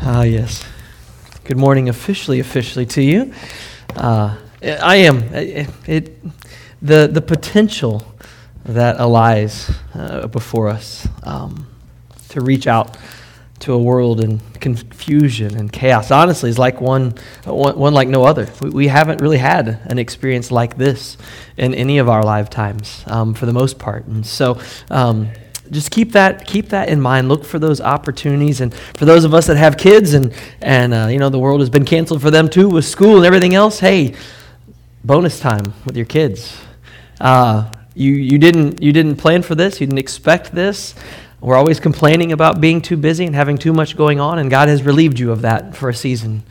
Ah, 0.00 0.22
yes. 0.22 0.64
Good 1.42 1.56
morning, 1.56 1.88
officially, 1.88 2.38
officially 2.38 2.86
to 2.86 3.02
you. 3.02 3.32
Uh, 3.96 4.36
I 4.62 4.96
am. 4.96 5.24
It, 5.34 5.68
it, 5.86 6.16
the, 6.80 7.08
the 7.08 7.20
potential 7.20 8.04
that 8.64 9.00
lies 9.00 9.68
uh, 9.94 10.28
before 10.28 10.68
us 10.68 11.08
um, 11.24 11.66
to 12.28 12.40
reach 12.40 12.68
out 12.68 12.96
to 13.60 13.72
a 13.72 13.78
world 13.78 14.20
in 14.20 14.38
confusion 14.60 15.56
and 15.56 15.72
chaos, 15.72 16.12
honestly, 16.12 16.48
is 16.48 16.60
like 16.60 16.80
one, 16.80 17.14
one, 17.44 17.76
one 17.76 17.92
like 17.92 18.06
no 18.06 18.22
other. 18.22 18.48
We, 18.62 18.70
we, 18.70 18.86
haven't 18.86 19.20
really 19.20 19.38
had 19.38 19.80
an 19.86 19.98
experience 19.98 20.52
like 20.52 20.76
this 20.76 21.16
in 21.56 21.74
any 21.74 21.98
of 21.98 22.08
our 22.08 22.22
lifetimes, 22.22 23.02
um, 23.08 23.34
for 23.34 23.46
the 23.46 23.52
most 23.52 23.80
part. 23.80 24.06
And 24.06 24.24
so, 24.24 24.60
um, 24.90 25.30
just 25.70 25.90
keep 25.90 26.12
that 26.12 26.46
keep 26.46 26.68
that 26.70 26.88
in 26.88 27.00
mind. 27.00 27.28
Look 27.28 27.44
for 27.44 27.58
those 27.58 27.80
opportunities, 27.80 28.60
and 28.60 28.74
for 28.74 29.04
those 29.04 29.24
of 29.24 29.34
us 29.34 29.46
that 29.46 29.56
have 29.56 29.76
kids, 29.76 30.14
and 30.14 30.32
and 30.60 30.94
uh, 30.94 31.06
you 31.10 31.18
know 31.18 31.28
the 31.28 31.38
world 31.38 31.60
has 31.60 31.70
been 31.70 31.84
canceled 31.84 32.22
for 32.22 32.30
them 32.30 32.48
too 32.48 32.68
with 32.68 32.84
school 32.84 33.16
and 33.16 33.26
everything 33.26 33.54
else. 33.54 33.80
Hey, 33.80 34.14
bonus 35.04 35.40
time 35.40 35.74
with 35.84 35.96
your 35.96 36.06
kids. 36.06 36.56
Uh, 37.20 37.70
you 37.94 38.12
you 38.12 38.38
didn't 38.38 38.82
you 38.82 38.92
didn't 38.92 39.16
plan 39.16 39.42
for 39.42 39.54
this. 39.54 39.80
You 39.80 39.86
didn't 39.86 39.98
expect 39.98 40.52
this. 40.52 40.94
We're 41.40 41.56
always 41.56 41.78
complaining 41.78 42.32
about 42.32 42.60
being 42.60 42.80
too 42.80 42.96
busy 42.96 43.24
and 43.24 43.34
having 43.34 43.58
too 43.58 43.72
much 43.72 43.96
going 43.96 44.18
on, 44.18 44.38
and 44.38 44.50
God 44.50 44.68
has 44.68 44.82
relieved 44.82 45.18
you 45.18 45.30
of 45.30 45.42
that 45.42 45.76
for 45.76 45.88
a 45.88 45.94
season. 45.94 46.42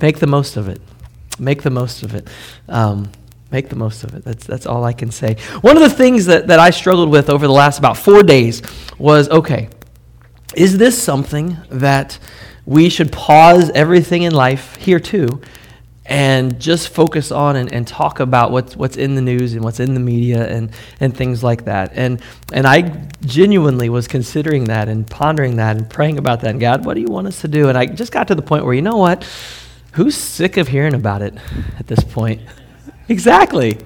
Make 0.00 0.18
the 0.18 0.26
most 0.26 0.56
of 0.56 0.68
it. 0.68 0.80
Make 1.38 1.62
the 1.62 1.70
most 1.70 2.02
of 2.02 2.14
it. 2.14 2.28
Um, 2.68 3.10
Make 3.50 3.68
the 3.68 3.76
most 3.76 4.02
of 4.02 4.14
it. 4.14 4.24
That's, 4.24 4.44
that's 4.44 4.66
all 4.66 4.84
I 4.84 4.92
can 4.92 5.10
say. 5.10 5.36
One 5.60 5.76
of 5.76 5.82
the 5.82 5.90
things 5.90 6.26
that, 6.26 6.48
that 6.48 6.58
I 6.58 6.70
struggled 6.70 7.10
with 7.10 7.30
over 7.30 7.46
the 7.46 7.52
last 7.52 7.78
about 7.78 7.96
four 7.96 8.22
days 8.22 8.62
was 8.98 9.28
okay, 9.28 9.68
is 10.54 10.78
this 10.78 11.00
something 11.00 11.56
that 11.70 12.18
we 12.64 12.88
should 12.88 13.12
pause 13.12 13.70
everything 13.70 14.22
in 14.22 14.34
life 14.34 14.74
here 14.76 14.98
too 14.98 15.40
and 16.08 16.60
just 16.60 16.88
focus 16.88 17.32
on 17.32 17.56
and, 17.56 17.72
and 17.72 17.86
talk 17.86 18.20
about 18.20 18.52
what's, 18.52 18.76
what's 18.76 18.96
in 18.96 19.14
the 19.14 19.20
news 19.20 19.54
and 19.54 19.64
what's 19.64 19.80
in 19.80 19.94
the 19.94 20.00
media 20.00 20.46
and, 20.48 20.70
and 21.00 21.16
things 21.16 21.42
like 21.42 21.64
that? 21.64 21.92
And, 21.94 22.20
and 22.52 22.66
I 22.66 23.08
genuinely 23.22 23.88
was 23.88 24.06
considering 24.06 24.64
that 24.64 24.88
and 24.88 25.08
pondering 25.08 25.56
that 25.56 25.76
and 25.76 25.88
praying 25.88 26.18
about 26.18 26.40
that. 26.42 26.50
And 26.50 26.60
God, 26.60 26.84
what 26.84 26.94
do 26.94 27.00
you 27.00 27.08
want 27.08 27.26
us 27.26 27.40
to 27.40 27.48
do? 27.48 27.68
And 27.68 27.76
I 27.76 27.86
just 27.86 28.12
got 28.12 28.28
to 28.28 28.34
the 28.34 28.42
point 28.42 28.64
where, 28.64 28.74
you 28.74 28.82
know 28.82 28.96
what? 28.96 29.28
Who's 29.92 30.16
sick 30.16 30.56
of 30.56 30.68
hearing 30.68 30.94
about 30.94 31.22
it 31.22 31.34
at 31.78 31.86
this 31.86 32.04
point? 32.04 32.40
Exactly. 33.08 33.78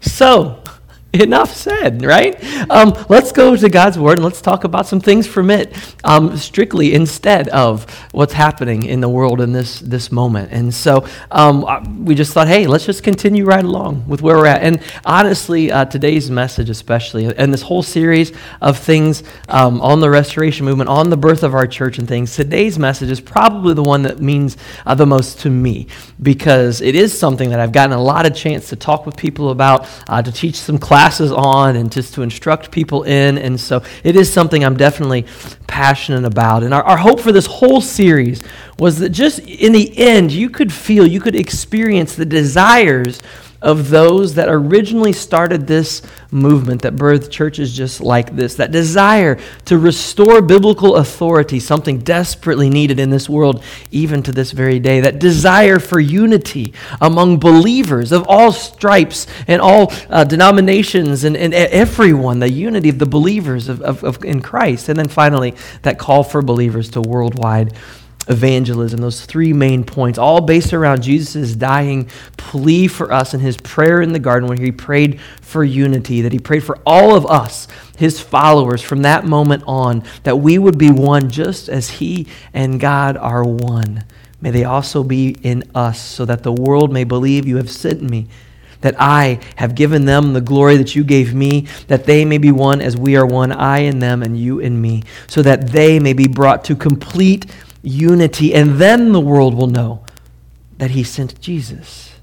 So, 0.00 0.62
enough 1.12 1.54
said, 1.54 2.04
right? 2.04 2.42
Um, 2.70 2.94
let's 3.08 3.32
go 3.32 3.56
to 3.56 3.68
God's 3.68 3.98
Word 3.98 4.18
and 4.18 4.24
let's 4.24 4.40
talk 4.40 4.64
about 4.64 4.86
some 4.86 5.00
things 5.00 5.26
from 5.26 5.50
it, 5.50 5.76
um, 6.04 6.36
strictly 6.36 6.94
instead 6.94 7.48
of 7.48 7.90
what's 8.12 8.32
happening 8.32 8.84
in 8.84 9.00
the 9.00 9.08
world 9.08 9.40
in 9.40 9.52
this, 9.52 9.80
this 9.80 10.12
moment. 10.12 10.52
And 10.52 10.72
so 10.72 11.06
um, 11.30 12.04
we 12.04 12.14
just 12.14 12.32
thought, 12.32 12.46
hey, 12.46 12.66
let's 12.66 12.86
just 12.86 13.02
continue 13.02 13.44
right 13.44 13.64
along 13.64 14.06
with 14.06 14.22
where 14.22 14.36
we're 14.36 14.46
at. 14.46 14.62
And 14.62 14.80
honestly, 15.04 15.72
uh, 15.72 15.86
today's 15.86 16.30
message, 16.30 16.70
especially, 16.70 17.34
and 17.36 17.52
this 17.52 17.62
whole 17.62 17.82
series 17.82 18.32
of 18.60 18.78
things 18.78 19.24
um, 19.48 19.80
on 19.80 20.00
the 20.00 20.10
restoration 20.10 20.64
movement, 20.64 20.90
on 20.90 21.10
the 21.10 21.16
birth 21.16 21.42
of 21.42 21.54
our 21.54 21.66
church 21.66 21.98
and 21.98 22.06
things, 22.06 22.36
today's 22.36 22.78
message 22.78 23.10
is 23.10 23.20
probably 23.20 23.74
the 23.74 23.82
one 23.82 24.02
that 24.02 24.20
means 24.20 24.56
uh, 24.86 24.94
the 24.94 25.06
most 25.06 25.40
to 25.40 25.50
me 25.50 25.88
because 26.22 26.80
it 26.80 26.94
is 26.94 27.16
something 27.18 27.50
that 27.50 27.60
I've 27.60 27.72
gotten 27.72 27.96
a 27.96 28.02
lot 28.02 28.26
of 28.26 28.34
chance 28.34 28.68
to 28.68 28.76
talk 28.76 29.06
with 29.06 29.16
people 29.16 29.50
about, 29.50 29.88
uh, 30.08 30.22
to 30.22 30.30
teach 30.30 30.56
some 30.56 30.78
classes 30.78 31.32
on 31.32 31.76
and 31.76 31.90
just 31.90 32.14
to 32.14 32.22
instruct 32.22 32.70
people 32.70 33.04
in. 33.04 33.38
And 33.38 33.58
so 33.58 33.82
it 34.02 34.16
is 34.16 34.30
something 34.30 34.64
I'm 34.64 34.76
definitely 34.76 35.26
passionate 35.66 35.93
about. 36.24 36.62
And 36.62 36.74
our, 36.74 36.82
our 36.82 36.96
hope 36.96 37.20
for 37.20 37.32
this 37.32 37.46
whole 37.46 37.80
series 37.80 38.42
was 38.78 38.98
that 38.98 39.10
just 39.10 39.38
in 39.40 39.72
the 39.72 39.96
end, 39.96 40.32
you 40.32 40.50
could 40.50 40.72
feel, 40.72 41.06
you 41.06 41.20
could 41.20 41.36
experience 41.36 42.14
the 42.14 42.24
desires 42.24 43.20
of 43.64 43.88
those 43.88 44.34
that 44.34 44.48
originally 44.48 45.12
started 45.12 45.66
this 45.66 46.02
movement 46.30 46.82
that 46.82 46.94
birthed 46.94 47.30
churches 47.30 47.74
just 47.74 48.00
like 48.00 48.36
this. 48.36 48.56
That 48.56 48.70
desire 48.70 49.38
to 49.64 49.78
restore 49.78 50.42
biblical 50.42 50.96
authority, 50.96 51.58
something 51.58 51.98
desperately 51.98 52.68
needed 52.68 53.00
in 53.00 53.08
this 53.08 53.28
world, 53.28 53.64
even 53.90 54.22
to 54.24 54.32
this 54.32 54.52
very 54.52 54.78
day. 54.78 55.00
That 55.00 55.18
desire 55.18 55.78
for 55.78 55.98
unity 55.98 56.74
among 57.00 57.38
believers 57.38 58.12
of 58.12 58.26
all 58.28 58.52
stripes 58.52 59.26
and 59.48 59.62
all 59.62 59.92
uh, 60.10 60.24
denominations 60.24 61.24
and, 61.24 61.34
and 61.34 61.54
everyone, 61.54 62.40
the 62.40 62.50
unity 62.50 62.90
of 62.90 62.98
the 62.98 63.06
believers 63.06 63.68
of, 63.68 63.80
of, 63.80 64.04
of 64.04 64.22
in 64.24 64.42
Christ. 64.42 64.90
And 64.90 64.98
then 64.98 65.08
finally, 65.08 65.54
that 65.82 65.98
call 65.98 66.22
for 66.22 66.42
believers 66.42 66.90
to 66.90 67.00
worldwide 67.00 67.72
evangelism, 68.28 69.00
those 69.00 69.24
three 69.24 69.52
main 69.52 69.84
points, 69.84 70.18
all 70.18 70.40
based 70.40 70.72
around 70.72 71.02
Jesus' 71.02 71.54
dying 71.54 72.08
plea 72.36 72.86
for 72.86 73.12
us 73.12 73.34
and 73.34 73.42
his 73.42 73.56
prayer 73.56 74.00
in 74.00 74.12
the 74.12 74.18
garden 74.18 74.48
when 74.48 74.58
he 74.58 74.72
prayed 74.72 75.20
for 75.40 75.64
unity, 75.64 76.22
that 76.22 76.32
he 76.32 76.38
prayed 76.38 76.64
for 76.64 76.78
all 76.86 77.14
of 77.14 77.26
us, 77.26 77.68
his 77.96 78.20
followers, 78.20 78.82
from 78.82 79.02
that 79.02 79.24
moment 79.24 79.62
on, 79.66 80.02
that 80.22 80.36
we 80.36 80.58
would 80.58 80.78
be 80.78 80.90
one 80.90 81.30
just 81.30 81.68
as 81.68 81.88
he 81.90 82.26
and 82.52 82.80
God 82.80 83.16
are 83.16 83.44
one. 83.44 84.04
May 84.40 84.50
they 84.50 84.64
also 84.64 85.02
be 85.02 85.36
in 85.42 85.64
us, 85.74 86.00
so 86.00 86.24
that 86.24 86.42
the 86.42 86.52
world 86.52 86.92
may 86.92 87.04
believe 87.04 87.46
you 87.46 87.56
have 87.56 87.70
sent 87.70 88.02
me. 88.02 88.28
That 88.82 88.96
I 88.98 89.40
have 89.56 89.74
given 89.74 90.04
them 90.04 90.34
the 90.34 90.42
glory 90.42 90.76
that 90.76 90.94
you 90.94 91.04
gave 91.04 91.32
me, 91.32 91.66
that 91.86 92.04
they 92.04 92.26
may 92.26 92.36
be 92.36 92.52
one 92.52 92.82
as 92.82 92.94
we 92.94 93.16
are 93.16 93.24
one, 93.24 93.50
I 93.50 93.78
in 93.78 94.00
them 94.00 94.22
and 94.22 94.38
you 94.38 94.58
in 94.58 94.78
me, 94.78 95.04
so 95.26 95.40
that 95.40 95.68
they 95.68 95.98
may 95.98 96.12
be 96.12 96.28
brought 96.28 96.64
to 96.64 96.76
complete 96.76 97.46
unity, 97.84 98.54
and 98.54 98.78
then 98.78 99.12
the 99.12 99.20
world 99.20 99.54
will 99.54 99.66
know 99.66 100.04
that 100.78 100.90
he 100.90 101.04
sent 101.04 101.40
Jesus 101.40 102.14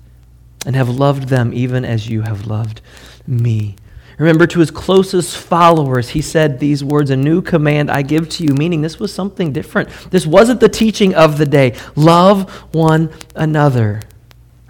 and 0.66 0.76
have 0.76 0.90
loved 0.90 1.30
them 1.30 1.54
even 1.54 1.86
as 1.86 2.10
you 2.10 2.22
have 2.22 2.46
loved 2.46 2.82
me. 3.26 3.76
Remember, 4.18 4.46
to 4.46 4.60
his 4.60 4.70
closest 4.70 5.36
followers, 5.36 6.10
he 6.10 6.22
said 6.22 6.60
these 6.60 6.84
words 6.84 7.10
A 7.10 7.16
new 7.16 7.42
command 7.42 7.90
I 7.90 8.04
give 8.04 8.30
to 8.30 8.44
you, 8.44 8.54
meaning 8.54 8.82
this 8.82 9.00
was 9.00 9.12
something 9.12 9.52
different. 9.52 9.90
This 10.12 10.28
wasn't 10.28 10.60
the 10.60 10.70
teaching 10.70 11.16
of 11.16 11.40
the 11.40 11.46
day. 11.46 11.76
Love 11.96 12.52
one 12.74 13.12
another. 13.36 14.02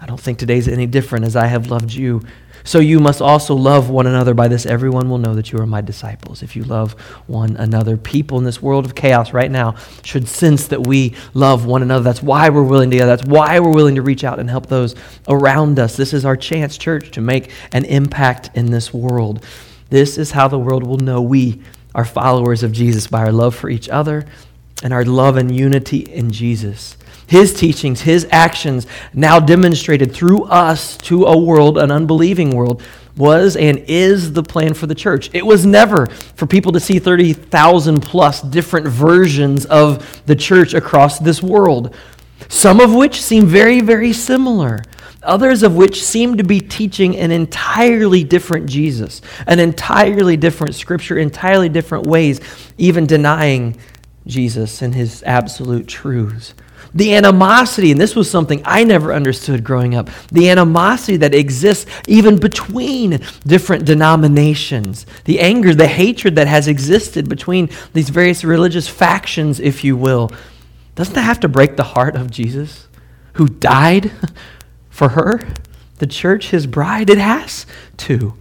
I 0.00 0.06
don't 0.06 0.20
think 0.20 0.38
today's 0.38 0.68
any 0.68 0.86
different 0.86 1.26
as 1.26 1.36
I 1.36 1.46
have 1.46 1.66
loved 1.70 1.92
you. 1.92 2.22
So 2.64 2.78
you 2.78 2.98
must 2.98 3.20
also 3.20 3.54
love 3.54 3.90
one 3.90 4.06
another. 4.06 4.34
By 4.34 4.48
this, 4.48 4.66
everyone 4.66 5.10
will 5.10 5.18
know 5.18 5.34
that 5.34 5.52
you 5.52 5.58
are 5.58 5.66
my 5.66 5.80
disciples 5.80 6.42
if 6.42 6.54
you 6.54 6.64
love 6.64 6.92
one 7.26 7.56
another. 7.56 7.96
People 7.96 8.38
in 8.38 8.44
this 8.44 8.62
world 8.62 8.84
of 8.84 8.94
chaos 8.94 9.32
right 9.32 9.50
now 9.50 9.76
should 10.04 10.28
sense 10.28 10.68
that 10.68 10.86
we 10.86 11.14
love 11.34 11.66
one 11.66 11.82
another. 11.82 12.04
That's 12.04 12.22
why 12.22 12.48
we're 12.48 12.62
willing 12.62 12.90
to. 12.90 12.98
That's 12.98 13.24
why 13.24 13.58
we're 13.60 13.74
willing 13.74 13.96
to 13.96 14.02
reach 14.02 14.24
out 14.24 14.38
and 14.38 14.48
help 14.48 14.66
those 14.66 14.94
around 15.28 15.78
us. 15.78 15.96
This 15.96 16.12
is 16.12 16.24
our 16.24 16.36
chance, 16.36 16.76
church, 16.78 17.10
to 17.12 17.20
make 17.20 17.50
an 17.72 17.84
impact 17.84 18.50
in 18.54 18.70
this 18.70 18.94
world. 18.94 19.44
This 19.90 20.16
is 20.18 20.30
how 20.30 20.48
the 20.48 20.58
world 20.58 20.86
will 20.86 20.98
know 20.98 21.20
we 21.20 21.60
are 21.94 22.04
followers 22.04 22.62
of 22.62 22.72
Jesus 22.72 23.06
by 23.06 23.20
our 23.20 23.32
love 23.32 23.54
for 23.54 23.68
each 23.68 23.88
other 23.88 24.24
and 24.82 24.92
our 24.92 25.04
love 25.04 25.36
and 25.36 25.54
unity 25.54 26.00
in 26.00 26.30
Jesus 26.30 26.96
his 27.26 27.54
teachings, 27.54 28.02
his 28.02 28.26
actions, 28.30 28.86
now 29.14 29.40
demonstrated 29.40 30.12
through 30.12 30.44
us 30.44 30.96
to 30.98 31.24
a 31.24 31.38
world, 31.38 31.78
an 31.78 31.90
unbelieving 31.90 32.50
world, 32.54 32.82
was 33.16 33.56
and 33.56 33.78
is 33.88 34.32
the 34.32 34.42
plan 34.42 34.74
for 34.74 34.86
the 34.86 34.94
church. 34.94 35.30
It 35.32 35.44
was 35.44 35.66
never 35.66 36.06
for 36.06 36.46
people 36.46 36.72
to 36.72 36.80
see 36.80 36.98
30,000 36.98 38.00
plus 38.00 38.40
different 38.42 38.86
versions 38.86 39.66
of 39.66 40.22
the 40.26 40.36
church 40.36 40.74
across 40.74 41.18
this 41.18 41.42
world, 41.42 41.94
some 42.48 42.80
of 42.80 42.94
which 42.94 43.20
seem 43.20 43.46
very, 43.46 43.80
very 43.80 44.12
similar. 44.12 44.82
Others 45.22 45.62
of 45.62 45.76
which 45.76 46.02
seem 46.02 46.36
to 46.38 46.42
be 46.42 46.60
teaching 46.60 47.16
an 47.16 47.30
entirely 47.30 48.24
different 48.24 48.66
Jesus, 48.68 49.22
an 49.46 49.60
entirely 49.60 50.36
different 50.36 50.74
scripture, 50.74 51.16
entirely 51.16 51.68
different 51.68 52.08
ways, 52.08 52.40
even 52.76 53.06
denying 53.06 53.76
Jesus 54.26 54.82
and 54.82 54.94
his 54.94 55.22
absolute 55.22 55.86
truths. 55.86 56.54
The 56.94 57.14
animosity, 57.14 57.90
and 57.90 58.00
this 58.00 58.14
was 58.14 58.30
something 58.30 58.60
I 58.64 58.84
never 58.84 59.12
understood 59.14 59.64
growing 59.64 59.94
up, 59.94 60.10
the 60.30 60.50
animosity 60.50 61.16
that 61.18 61.34
exists 61.34 61.90
even 62.06 62.38
between 62.38 63.20
different 63.46 63.86
denominations, 63.86 65.06
the 65.24 65.40
anger, 65.40 65.74
the 65.74 65.86
hatred 65.86 66.36
that 66.36 66.48
has 66.48 66.68
existed 66.68 67.28
between 67.28 67.70
these 67.94 68.10
various 68.10 68.44
religious 68.44 68.88
factions, 68.88 69.58
if 69.58 69.84
you 69.84 69.96
will. 69.96 70.30
Doesn't 70.94 71.14
that 71.14 71.22
have 71.22 71.40
to 71.40 71.48
break 71.48 71.76
the 71.76 71.84
heart 71.84 72.14
of 72.14 72.30
Jesus, 72.30 72.88
who 73.34 73.48
died 73.48 74.12
for 74.90 75.10
her, 75.10 75.40
the 75.98 76.06
church, 76.06 76.50
his 76.50 76.66
bride? 76.66 77.08
It 77.08 77.18
has 77.18 77.64
to. 77.98 78.34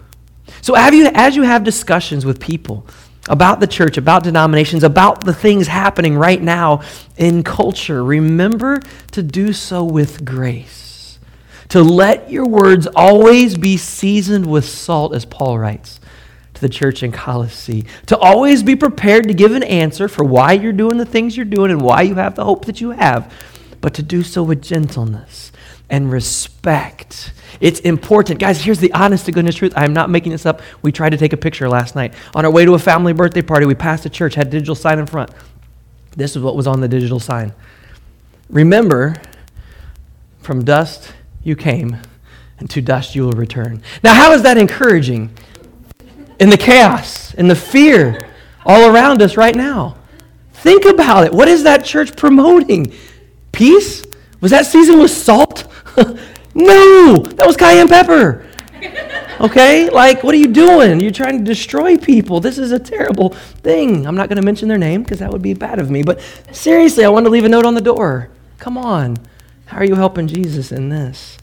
So, 0.62 0.78
you, 0.90 1.10
as 1.14 1.38
you 1.38 1.44
have 1.44 1.64
discussions 1.64 2.26
with 2.26 2.40
people, 2.40 2.86
about 3.30 3.60
the 3.60 3.68
church, 3.68 3.98
about 3.98 4.24
denominations, 4.24 4.84
about 4.84 5.24
the 5.24 5.34
things 5.34 5.68
happening 5.68 6.18
right 6.18 6.42
now 6.42 6.82
in 7.18 7.44
culture, 7.44 8.04
remember 8.04 8.80
to 9.12 9.22
do 9.22 9.54
so 9.54 9.84
with 9.84 10.26
grace. 10.26 11.20
To 11.70 11.84
let 11.84 12.30
your 12.30 12.48
words 12.48 12.88
always 12.96 13.58
be 13.58 13.78
seasoned 13.78 14.46
with 14.46 14.66
salt, 14.66 15.14
as 15.14 15.24
Paul 15.24 15.60
writes 15.60 16.02
to 16.54 16.62
the 16.62 16.68
church 16.68 17.04
in 17.04 17.12
Colossae. 17.12 17.86
To 18.08 18.18
always 18.18 18.64
be 18.64 18.76
prepared 18.76 19.28
to 19.28 19.34
give 19.34 19.54
an 19.54 19.64
answer 19.64 20.10
for 20.10 20.26
why 20.26 20.54
you're 20.54 20.74
doing 20.74 20.98
the 20.98 21.06
things 21.06 21.38
you're 21.38 21.46
doing 21.46 21.72
and 21.72 21.82
why 21.82 22.02
you 22.02 22.16
have 22.16 22.36
the 22.36 22.44
hope 22.44 22.66
that 22.66 22.82
you 22.82 22.92
have, 22.92 23.34
but 23.80 23.94
to 23.94 24.04
do 24.04 24.24
so 24.24 24.44
with 24.44 24.62
gentleness 24.62 25.52
and 25.92 26.10
respect. 26.10 27.34
It's 27.60 27.82
important. 27.82 28.40
Guys, 28.40 28.62
here's 28.62 28.80
the 28.80 28.92
honest 28.94 29.26
to 29.26 29.32
goodness 29.32 29.56
truth. 29.56 29.74
I'm 29.76 29.94
not 29.94 30.10
making 30.10 30.32
this 30.32 30.46
up. 30.46 30.62
We 30.82 30.92
tried 30.92 31.10
to 31.10 31.18
take 31.18 31.34
a 31.34 31.38
picture 31.38 31.70
last 31.70 31.96
night. 31.96 32.14
On 32.34 32.46
our 32.46 32.50
way 32.50 32.66
to 32.66 32.74
a 32.74 32.80
family 32.80 33.14
birthday 33.14 33.42
party, 33.42 33.66
we 33.66 33.76
passed 33.76 34.06
a 34.06 34.10
church, 34.10 34.34
had 34.34 34.48
a 34.48 34.50
digital 34.50 34.74
sign 34.74 34.98
in 34.98 35.06
front. 35.06 35.30
This 36.16 36.36
is 36.36 36.42
what 36.42 36.56
was 36.56 36.66
on 36.66 36.80
the 36.80 36.88
digital 36.88 37.20
sign. 37.20 37.54
Remember, 38.50 39.16
from 40.40 40.64
dust 40.64 41.14
you 41.44 41.58
came, 41.58 41.98
and 42.58 42.70
to 42.70 42.82
dust 42.82 43.14
you 43.14 43.24
will 43.24 43.34
return. 43.34 43.84
Now, 44.02 44.14
how 44.14 44.32
is 44.32 44.44
that 44.44 44.58
encouraging? 44.58 45.30
In 46.40 46.50
the 46.50 46.58
chaos, 46.58 47.34
in 47.34 47.48
the 47.48 47.56
fear 47.56 48.30
all 48.66 48.90
around 48.90 49.22
us 49.22 49.36
right 49.36 49.56
now. 49.56 49.98
Think 50.54 50.86
about 50.86 51.26
it. 51.26 51.34
What 51.34 51.48
is 51.48 51.64
that 51.64 51.84
church 51.84 52.16
promoting? 52.16 52.94
Peace? 53.52 54.06
Was 54.40 54.52
that 54.52 54.66
season 54.66 55.00
with 55.00 55.12
salt? 55.12 55.71
no, 56.56 57.18
that 57.18 57.46
was 57.46 57.58
cayenne 57.58 57.88
pepper. 57.88 58.48
Okay? 59.40 59.90
Like, 59.90 60.24
what 60.24 60.36
are 60.36 60.38
you 60.38 60.48
doing? 60.48 61.00
You're 61.00 61.12
trying 61.12 61.40
to 61.40 61.44
destroy 61.44 61.98
people. 61.98 62.40
This 62.40 62.58
is 62.58 62.72
a 62.72 62.80
terrible 62.80 63.30
thing. 63.30 64.06
I'm 64.06 64.16
not 64.16 64.30
going 64.30 64.38
to 64.38 64.46
mention 64.46 64.68
their 64.68 64.78
name 64.78 65.04
because 65.04 65.20
that 65.20 65.32
would 65.32 65.42
be 65.42 65.54
bad 65.54 65.80
of 65.80 65.90
me. 65.90 66.04
But 66.04 66.22
seriously, 66.52 67.06
I 67.06 67.10
want 67.10 67.26
to 67.26 67.30
leave 67.30 67.46
a 67.46 67.50
note 67.50 67.66
on 67.66 67.74
the 67.74 67.82
door. 67.82 68.30
Come 68.60 68.78
on. 68.78 69.18
How 69.66 69.78
are 69.78 69.86
you 69.86 69.96
helping 69.96 70.28
Jesus 70.28 70.72
in 70.72 70.90
this? 70.90 71.38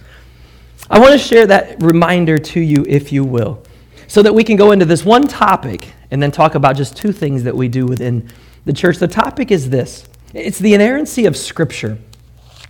I 0.90 0.98
want 0.98 1.12
to 1.12 1.18
share 1.18 1.46
that 1.46 1.82
reminder 1.82 2.38
to 2.38 2.60
you, 2.60 2.84
if 2.88 3.12
you 3.12 3.24
will, 3.24 3.62
so 4.06 4.22
that 4.22 4.34
we 4.34 4.44
can 4.44 4.56
go 4.56 4.70
into 4.70 4.84
this 4.84 5.04
one 5.04 5.26
topic 5.26 5.92
and 6.10 6.22
then 6.22 6.30
talk 6.30 6.54
about 6.54 6.76
just 6.76 6.96
two 6.96 7.12
things 7.12 7.42
that 7.44 7.56
we 7.56 7.68
do 7.68 7.86
within 7.86 8.28
the 8.64 8.72
church. 8.72 8.98
The 8.98 9.08
topic 9.08 9.50
is 9.50 9.70
this 9.70 10.06
it's 10.34 10.58
the 10.58 10.74
inerrancy 10.74 11.26
of 11.26 11.36
Scripture. 11.36 11.98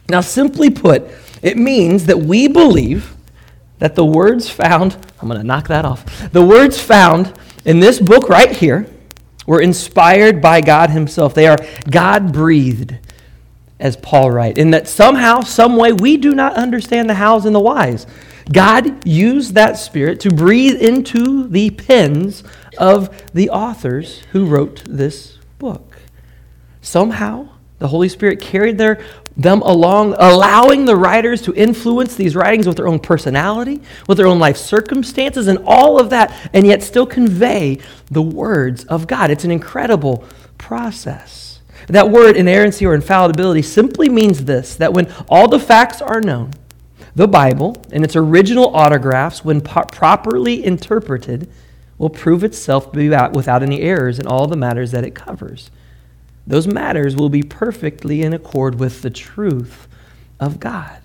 Now, 0.09 0.21
simply 0.21 0.71
put, 0.71 1.11
it 1.43 1.57
means 1.57 2.07
that 2.07 2.19
we 2.19 2.49
believe 2.49 3.15
that 3.79 3.95
the 3.95 4.05
words 4.05 4.51
found, 4.51 4.97
I'm 5.21 5.29
going 5.29 5.41
to 5.41 5.47
knock 5.47 5.69
that 5.69 5.85
off, 5.85 6.31
the 6.33 6.45
words 6.45 6.81
found 6.81 7.33
in 7.65 7.81
this 7.81 8.01
book 8.01 8.29
right 8.29 8.51
here 8.51 8.89
were 9.47 9.61
inspired 9.61 10.43
by 10.43 10.61
God 10.61 10.91
Himself. 10.91 11.35
They 11.35 11.47
are 11.47 11.59
God 11.91 12.33
breathed 12.33 12.97
as 13.81 13.97
Paul 13.97 14.31
writes, 14.31 14.59
in 14.59 14.73
that 14.73 14.89
somehow, 14.89 15.41
some 15.41 15.77
way, 15.77 15.93
we 15.93 16.17
do 16.17 16.35
not 16.35 16.55
understand 16.55 17.09
the 17.09 17.15
hows 17.15 17.47
and 17.47 17.55
the 17.55 17.61
whys. 17.61 18.07
God 18.51 19.07
used 19.07 19.55
that 19.55 19.79
spirit 19.79 20.21
to 20.21 20.31
breathe 20.31 20.81
into 20.81 21.47
the 21.47 21.71
pens 21.71 22.43
of 22.77 23.33
the 23.33 23.51
authors 23.51 24.23
who 24.33 24.47
wrote 24.47 24.83
this 24.87 25.39
book. 25.59 25.97
Somehow, 26.81 27.49
the 27.79 27.89
Holy 27.89 28.09
Spirit 28.09 28.41
carried 28.41 28.77
their, 28.77 29.05
them 29.37 29.63
along, 29.63 30.15
allowing 30.19 30.85
the 30.85 30.97
writers 30.97 31.43
to 31.43 31.55
influence 31.55 32.17
these 32.17 32.35
writings 32.35 32.67
with 32.67 32.77
their 32.77 32.89
own 32.89 32.99
personality, 32.99 33.81
with 34.09 34.19
their 34.19 34.27
own 34.27 34.39
life 34.39 34.57
circumstances, 34.57 35.47
and 35.47 35.61
all 35.65 36.01
of 36.01 36.11
that, 36.11 36.51
and 36.53 36.67
yet 36.67 36.83
still 36.83 37.07
convey 37.07 37.79
the 38.11 38.23
words 38.23 38.85
of 38.87 39.07
God. 39.07 39.31
It's 39.31 39.45
an 39.45 39.53
incredible 39.53 40.25
process. 40.59 41.61
That 41.87 42.11
word 42.11 42.37
inerrancy 42.37 42.85
or 42.85 42.95
infallibility 42.95 43.63
simply 43.63 44.09
means 44.09 44.45
this 44.45 44.75
that 44.77 44.93
when 44.93 45.13
all 45.29 45.49
the 45.49 45.61
facts 45.61 46.03
are 46.03 46.21
known, 46.21 46.53
the 47.15 47.29
Bible 47.29 47.83
and 47.93 48.05
its 48.05 48.17
original 48.17 48.75
autographs, 48.77 49.45
when 49.45 49.61
po- 49.61 49.85
properly 49.85 50.65
interpreted, 50.65 51.49
will 51.97 52.11
prove 52.11 52.45
itself 52.45 52.95
without 52.95 53.63
any 53.63 53.81
errors 53.81 54.19
in 54.19 54.27
all 54.27 54.47
the 54.47 54.57
matters 54.57 54.91
that 54.93 55.05
it 55.05 55.15
covers. 55.15 55.71
Those 56.49 56.67
matters 56.67 57.15
will 57.15 57.29
be 57.29 57.43
perfectly 57.43 58.23
in 58.23 58.33
accord 58.33 58.81
with 58.81 59.03
the 59.03 59.11
truth 59.11 59.87
of 60.41 60.59
God. 60.59 60.99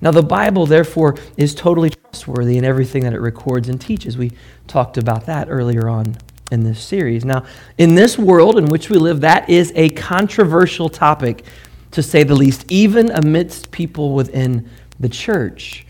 Now, 0.00 0.12
the 0.12 0.22
Bible, 0.22 0.66
therefore, 0.66 1.16
is 1.36 1.52
totally 1.52 1.90
trustworthy 1.90 2.56
in 2.56 2.64
everything 2.64 3.02
that 3.02 3.12
it 3.12 3.20
records 3.20 3.68
and 3.68 3.80
teaches. 3.80 4.16
We 4.16 4.32
talked 4.68 4.96
about 4.96 5.26
that 5.26 5.48
earlier 5.50 5.88
on 5.88 6.16
in 6.52 6.62
this 6.62 6.80
series. 6.80 7.24
Now, 7.24 7.44
in 7.76 7.96
this 7.96 8.16
world 8.16 8.56
in 8.56 8.66
which 8.66 8.88
we 8.88 8.98
live, 8.98 9.20
that 9.22 9.50
is 9.50 9.72
a 9.74 9.90
controversial 9.90 10.88
topic, 10.88 11.44
to 11.90 12.00
say 12.00 12.22
the 12.22 12.36
least, 12.36 12.64
even 12.70 13.10
amidst 13.10 13.72
people 13.72 14.14
within 14.14 14.70
the 15.00 15.08
church. 15.08 15.84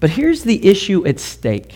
But 0.00 0.10
here's 0.10 0.44
the 0.44 0.66
issue 0.66 1.06
at 1.06 1.20
stake. 1.20 1.74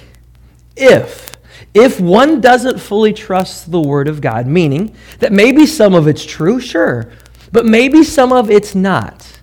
If 0.76 1.33
if 1.72 2.00
one 2.00 2.40
doesn't 2.40 2.78
fully 2.78 3.12
trust 3.12 3.70
the 3.70 3.80
Word 3.80 4.08
of 4.08 4.20
God, 4.20 4.46
meaning 4.46 4.94
that 5.18 5.32
maybe 5.32 5.66
some 5.66 5.94
of 5.94 6.06
it's 6.06 6.24
true, 6.24 6.60
sure, 6.60 7.10
but 7.52 7.64
maybe 7.64 8.04
some 8.04 8.32
of 8.32 8.50
it's 8.50 8.74
not, 8.74 9.40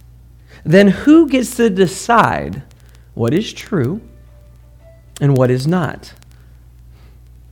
then 0.64 0.90
who 0.90 1.28
gets 1.28 1.56
to 1.56 1.70
decide 1.70 2.64
what 3.14 3.34
is 3.34 3.52
true 3.52 4.02
and 5.20 5.36
what 5.36 5.50
is 5.50 5.66
not? 5.66 6.14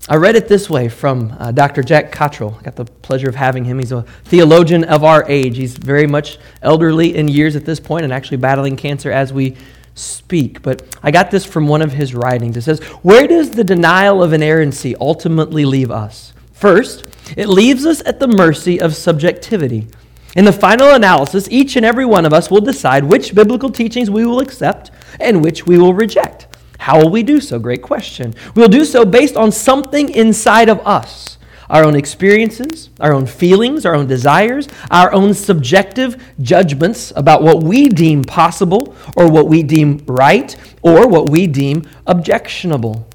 I 0.08 0.16
read 0.16 0.36
it 0.36 0.48
this 0.48 0.70
way 0.70 0.90
from 0.90 1.36
uh, 1.38 1.52
Dr. 1.52 1.84
Jack 1.84 2.12
Cottrell. 2.12 2.58
I 2.60 2.64
got 2.64 2.76
the 2.76 2.86
pleasure 2.86 3.30
of 3.30 3.36
having 3.36 3.66
him. 3.66 3.78
He's 3.78 3.92
a 3.92 4.02
theologian 4.24 4.84
of 4.86 5.04
our 5.04 5.24
age. 5.30 5.58
He's 5.58 5.78
very 5.78 6.08
much 6.08 6.40
elderly 6.64 7.16
in 7.16 7.28
years 7.28 7.56
at 7.56 7.64
this 7.64 7.80
point 7.80 8.06
and 8.06 8.12
actually 8.12 8.38
battling 8.38 8.76
cancer 8.76 9.12
as 9.12 9.32
we 9.32 9.56
speak. 10.00 10.62
But 10.62 10.84
I 11.04 11.12
got 11.12 11.32
this 11.32 11.46
from 11.46 11.68
one 11.68 11.82
of 11.82 11.94
his 11.94 12.16
writings. 12.16 12.58
It 12.58 12.64
says, 12.64 12.80
Where 13.02 13.28
does 13.28 13.52
the 13.52 13.64
denial 13.64 14.24
of 14.24 14.34
inerrancy 14.34 14.96
ultimately 15.00 15.66
leave 15.66 15.92
us? 15.92 16.34
First, 16.54 17.06
it 17.38 17.48
leaves 17.48 17.86
us 17.86 18.02
at 18.06 18.20
the 18.20 18.28
mercy 18.28 18.82
of 18.82 18.96
subjectivity. 18.96 19.88
In 20.36 20.46
the 20.46 20.54
final 20.54 20.90
analysis, 20.90 21.48
each 21.50 21.76
and 21.76 21.86
every 21.86 22.06
one 22.06 22.26
of 22.26 22.34
us 22.34 22.52
will 22.52 22.62
decide 22.62 23.04
which 23.04 23.34
biblical 23.34 23.70
teachings 23.70 24.10
we 24.10 24.26
will 24.26 24.40
accept 24.40 24.92
and 25.20 25.44
which 25.44 25.66
we 25.66 25.78
will 25.78 25.94
reject. 25.94 26.48
How 26.78 27.00
will 27.00 27.10
we 27.10 27.24
do 27.24 27.42
so? 27.42 27.60
Great 27.60 27.82
question. 27.82 28.36
We'll 28.56 28.70
do 28.70 28.86
so 28.86 29.06
based 29.06 29.36
on 29.36 29.52
something 29.52 30.10
inside 30.10 30.70
of 30.70 30.86
us 30.86 31.39
our 31.70 31.84
own 31.84 31.96
experiences, 31.96 32.90
our 33.00 33.14
own 33.14 33.26
feelings, 33.26 33.86
our 33.86 33.96
own 33.96 34.08
desires, 34.08 34.68
our 34.90 35.12
own 35.14 35.34
subjective 35.34 36.22
judgments 36.42 37.14
about 37.16 37.44
what 37.44 37.64
we 37.64 37.88
deem 37.88 38.24
possible 38.24 38.96
or 39.16 39.30
what 39.30 39.48
we 39.48 39.62
deem 39.62 40.04
right 40.08 40.56
or 40.82 41.08
what 41.08 41.30
we 41.30 41.46
deem 41.46 41.88
objectionable. 42.08 43.08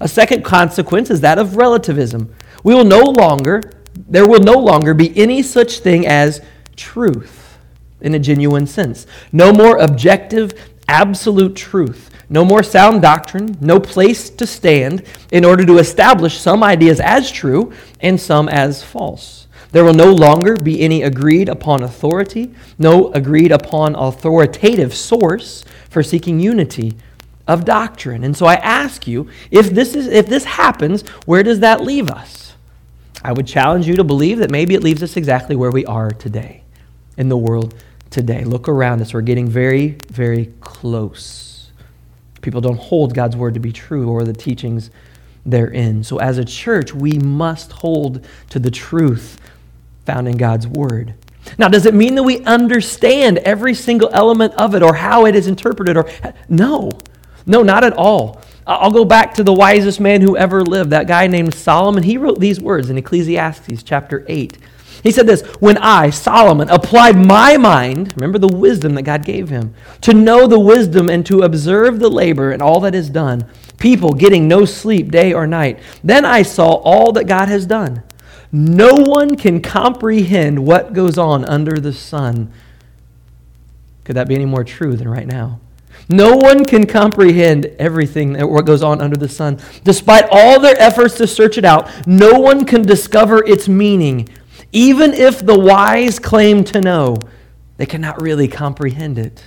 A 0.00 0.08
second 0.08 0.44
consequence 0.44 1.10
is 1.10 1.20
that 1.20 1.38
of 1.38 1.56
relativism. 1.56 2.34
We 2.64 2.74
will 2.74 2.84
no 2.84 3.00
longer, 3.00 3.62
there 3.94 4.28
will 4.28 4.40
no 4.40 4.58
longer 4.58 4.94
be 4.94 5.16
any 5.16 5.42
such 5.42 5.78
thing 5.78 6.06
as 6.06 6.40
truth 6.76 7.58
in 8.00 8.14
a 8.14 8.18
genuine 8.18 8.66
sense. 8.66 9.06
No 9.32 9.52
more 9.52 9.78
objective, 9.78 10.52
absolute 10.88 11.56
truth. 11.56 12.10
No 12.28 12.44
more 12.44 12.62
sound 12.62 13.02
doctrine, 13.02 13.56
no 13.60 13.78
place 13.78 14.30
to 14.30 14.46
stand 14.46 15.04
in 15.30 15.44
order 15.44 15.64
to 15.66 15.78
establish 15.78 16.38
some 16.38 16.62
ideas 16.62 17.00
as 17.00 17.30
true 17.30 17.72
and 18.00 18.20
some 18.20 18.48
as 18.48 18.82
false. 18.82 19.46
There 19.72 19.84
will 19.84 19.94
no 19.94 20.12
longer 20.12 20.56
be 20.56 20.80
any 20.80 21.02
agreed 21.02 21.48
upon 21.48 21.82
authority, 21.82 22.54
no 22.78 23.10
agreed 23.12 23.52
upon 23.52 23.94
authoritative 23.94 24.94
source 24.94 25.64
for 25.88 26.02
seeking 26.02 26.40
unity 26.40 26.94
of 27.46 27.64
doctrine. 27.64 28.22
And 28.22 28.36
so 28.36 28.46
I 28.46 28.54
ask 28.56 29.06
you, 29.06 29.28
if 29.50 29.70
this, 29.70 29.94
is, 29.94 30.06
if 30.06 30.26
this 30.26 30.44
happens, 30.44 31.02
where 31.24 31.42
does 31.42 31.60
that 31.60 31.82
leave 31.82 32.10
us? 32.10 32.54
I 33.24 33.32
would 33.32 33.46
challenge 33.46 33.86
you 33.86 33.96
to 33.96 34.04
believe 34.04 34.38
that 34.38 34.50
maybe 34.50 34.74
it 34.74 34.82
leaves 34.82 35.02
us 35.02 35.16
exactly 35.16 35.56
where 35.56 35.70
we 35.70 35.86
are 35.86 36.10
today 36.10 36.62
in 37.16 37.28
the 37.28 37.36
world 37.36 37.74
today. 38.10 38.44
Look 38.44 38.68
around 38.68 39.00
us. 39.00 39.14
We're 39.14 39.22
getting 39.22 39.48
very, 39.48 39.96
very 40.10 40.52
close 40.60 41.51
People 42.42 42.60
don't 42.60 42.78
hold 42.78 43.14
God's 43.14 43.36
word 43.36 43.54
to 43.54 43.60
be 43.60 43.72
true 43.72 44.10
or 44.10 44.24
the 44.24 44.32
teachings 44.32 44.90
therein. 45.46 46.04
So, 46.04 46.18
as 46.18 46.38
a 46.38 46.44
church, 46.44 46.92
we 46.92 47.18
must 47.18 47.72
hold 47.72 48.26
to 48.50 48.58
the 48.58 48.70
truth 48.70 49.40
found 50.04 50.28
in 50.28 50.36
God's 50.36 50.66
word. 50.66 51.14
Now, 51.58 51.68
does 51.68 51.86
it 51.86 51.94
mean 51.94 52.14
that 52.16 52.22
we 52.22 52.40
understand 52.44 53.38
every 53.38 53.74
single 53.74 54.10
element 54.12 54.54
of 54.54 54.74
it 54.74 54.82
or 54.82 54.94
how 54.94 55.26
it 55.26 55.34
is 55.34 55.46
interpreted? 55.46 55.96
Or 55.96 56.08
no, 56.48 56.90
no, 57.46 57.62
not 57.62 57.84
at 57.84 57.94
all. 57.94 58.40
I'll 58.66 58.92
go 58.92 59.04
back 59.04 59.34
to 59.34 59.44
the 59.44 59.52
wisest 59.52 59.98
man 59.98 60.20
who 60.20 60.36
ever 60.36 60.62
lived, 60.62 60.90
that 60.90 61.08
guy 61.08 61.26
named 61.26 61.54
Solomon. 61.54 62.04
He 62.04 62.16
wrote 62.16 62.38
these 62.38 62.60
words 62.60 62.90
in 62.90 62.98
Ecclesiastes 62.98 63.82
chapter 63.82 64.24
8. 64.28 64.56
He 65.02 65.10
said 65.10 65.26
this 65.26 65.42
When 65.60 65.78
I, 65.78 66.10
Solomon, 66.10 66.70
applied 66.70 67.16
my 67.16 67.56
mind, 67.56 68.12
remember 68.16 68.38
the 68.38 68.48
wisdom 68.48 68.94
that 68.94 69.02
God 69.02 69.24
gave 69.24 69.48
him, 69.48 69.74
to 70.02 70.14
know 70.14 70.46
the 70.46 70.60
wisdom 70.60 71.08
and 71.08 71.26
to 71.26 71.42
observe 71.42 71.98
the 71.98 72.10
labor 72.10 72.50
and 72.50 72.62
all 72.62 72.80
that 72.80 72.94
is 72.94 73.10
done, 73.10 73.46
people 73.78 74.12
getting 74.12 74.46
no 74.46 74.64
sleep 74.64 75.10
day 75.10 75.32
or 75.32 75.46
night, 75.46 75.78
then 76.04 76.24
I 76.24 76.42
saw 76.42 76.74
all 76.74 77.12
that 77.12 77.26
God 77.26 77.48
has 77.48 77.66
done. 77.66 78.02
No 78.52 78.94
one 78.94 79.36
can 79.36 79.62
comprehend 79.62 80.66
what 80.66 80.92
goes 80.92 81.18
on 81.18 81.44
under 81.46 81.80
the 81.80 81.92
sun. 81.92 82.52
Could 84.04 84.16
that 84.16 84.28
be 84.28 84.34
any 84.34 84.44
more 84.44 84.62
true 84.62 84.94
than 84.94 85.08
right 85.08 85.26
now? 85.26 85.58
No 86.08 86.36
one 86.36 86.64
can 86.64 86.86
comprehend 86.86 87.66
everything 87.78 88.34
that 88.34 88.48
what 88.48 88.66
goes 88.66 88.82
on 88.82 89.00
under 89.00 89.16
the 89.16 89.28
sun. 89.28 89.58
Despite 89.84 90.26
all 90.30 90.60
their 90.60 90.78
efforts 90.78 91.14
to 91.16 91.26
search 91.26 91.56
it 91.56 91.64
out, 91.64 91.88
no 92.06 92.38
one 92.38 92.64
can 92.64 92.82
discover 92.82 93.44
its 93.46 93.68
meaning. 93.68 94.28
Even 94.72 95.12
if 95.12 95.44
the 95.44 95.58
wise 95.58 96.18
claim 96.18 96.64
to 96.64 96.80
know, 96.80 97.18
they 97.76 97.86
cannot 97.86 98.20
really 98.22 98.48
comprehend 98.48 99.18
it. 99.18 99.44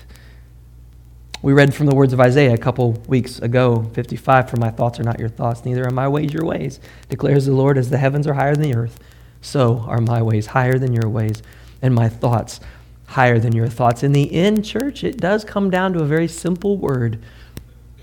We 1.42 1.54
read 1.54 1.74
from 1.74 1.88
the 1.88 1.96
words 1.96 2.14
of 2.14 2.20
Isaiah 2.20 2.54
a 2.54 2.60
couple 2.60 2.94
weeks 3.08 3.40
ago, 3.40 3.84
55, 3.94 4.50
For 4.50 4.58
my 4.58 4.72
thoughts 4.72 5.00
are 5.00 5.04
not 5.04 5.20
your 5.20 5.30
thoughts, 5.30 5.66
neither 5.66 5.86
are 5.86 5.92
my 5.92 6.08
ways 6.08 6.34
your 6.34 6.46
ways, 6.46 6.80
declares 7.10 7.46
the 7.46 7.54
Lord, 7.54 7.78
as 7.78 7.90
the 7.90 7.98
heavens 7.98 8.28
are 8.28 8.34
higher 8.34 8.56
than 8.56 8.72
the 8.72 8.76
earth, 8.76 9.00
so 9.42 9.86
are 9.88 10.02
my 10.02 10.22
ways 10.22 10.48
higher 10.48 10.80
than 10.80 10.94
your 10.94 11.10
ways, 11.10 11.44
and 11.82 11.94
my 11.94 12.10
thoughts 12.10 12.60
higher 13.08 13.40
than 13.40 13.56
your 13.56 13.68
thoughts. 13.68 14.04
In 14.04 14.12
the 14.12 14.34
end, 14.34 14.66
church, 14.66 15.04
it 15.04 15.18
does 15.18 15.44
come 15.44 15.70
down 15.70 15.94
to 15.94 16.00
a 16.00 16.06
very 16.06 16.28
simple 16.28 16.78
word 16.78 17.24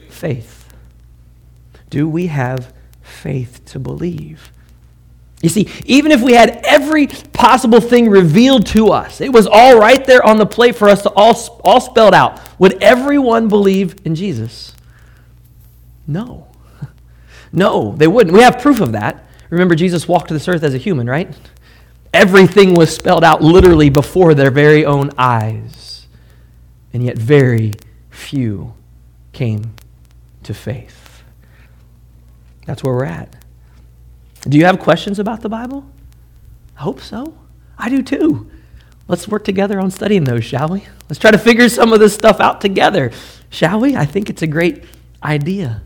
faith. 0.08 0.72
Do 1.90 2.08
we 2.08 2.28
have 2.28 2.72
faith 3.02 3.64
to 3.66 3.78
believe? 3.78 4.52
You 5.42 5.48
see, 5.48 5.68
even 5.84 6.12
if 6.12 6.22
we 6.22 6.34
had 6.34 6.60
every 6.64 7.08
possible 7.08 7.80
thing 7.80 8.08
revealed 8.08 8.64
to 8.68 8.90
us, 8.90 9.20
it 9.20 9.32
was 9.32 9.48
all 9.48 9.76
right 9.76 10.02
there 10.04 10.24
on 10.24 10.38
the 10.38 10.46
plate 10.46 10.76
for 10.76 10.88
us 10.88 11.02
to 11.02 11.10
all, 11.10 11.60
all 11.64 11.80
spelled 11.80 12.14
out. 12.14 12.40
Would 12.60 12.80
everyone 12.80 13.48
believe 13.48 13.96
in 14.06 14.14
Jesus? 14.14 14.74
No. 16.06 16.48
No, 17.54 17.94
they 17.98 18.06
wouldn't. 18.06 18.34
We 18.34 18.40
have 18.40 18.62
proof 18.62 18.80
of 18.80 18.92
that. 18.92 19.26
Remember, 19.50 19.74
Jesus 19.74 20.08
walked 20.08 20.28
to 20.28 20.34
this 20.34 20.48
earth 20.48 20.62
as 20.62 20.72
a 20.72 20.78
human, 20.78 21.06
right? 21.06 21.36
Everything 22.14 22.72
was 22.72 22.94
spelled 22.94 23.22
out 23.22 23.42
literally 23.42 23.90
before 23.90 24.32
their 24.32 24.50
very 24.50 24.86
own 24.86 25.10
eyes. 25.18 26.06
And 26.94 27.04
yet, 27.04 27.18
very 27.18 27.72
few 28.08 28.72
came 29.34 29.74
to 30.44 30.54
faith. 30.54 31.22
That's 32.64 32.82
where 32.82 32.94
we're 32.94 33.04
at. 33.04 33.36
Do 34.48 34.58
you 34.58 34.64
have 34.64 34.78
questions 34.80 35.18
about 35.18 35.40
the 35.40 35.48
Bible? 35.48 35.86
I 36.76 36.80
hope 36.80 37.00
so. 37.00 37.38
I 37.78 37.88
do 37.88 38.02
too. 38.02 38.50
Let's 39.08 39.28
work 39.28 39.44
together 39.44 39.80
on 39.80 39.90
studying 39.90 40.24
those, 40.24 40.44
shall 40.44 40.68
we? 40.68 40.86
Let's 41.08 41.18
try 41.18 41.30
to 41.30 41.38
figure 41.38 41.68
some 41.68 41.92
of 41.92 42.00
this 42.00 42.14
stuff 42.14 42.40
out 42.40 42.60
together, 42.60 43.12
shall 43.50 43.80
we? 43.80 43.96
I 43.96 44.04
think 44.04 44.30
it's 44.30 44.42
a 44.42 44.46
great 44.46 44.84
idea. 45.22 45.82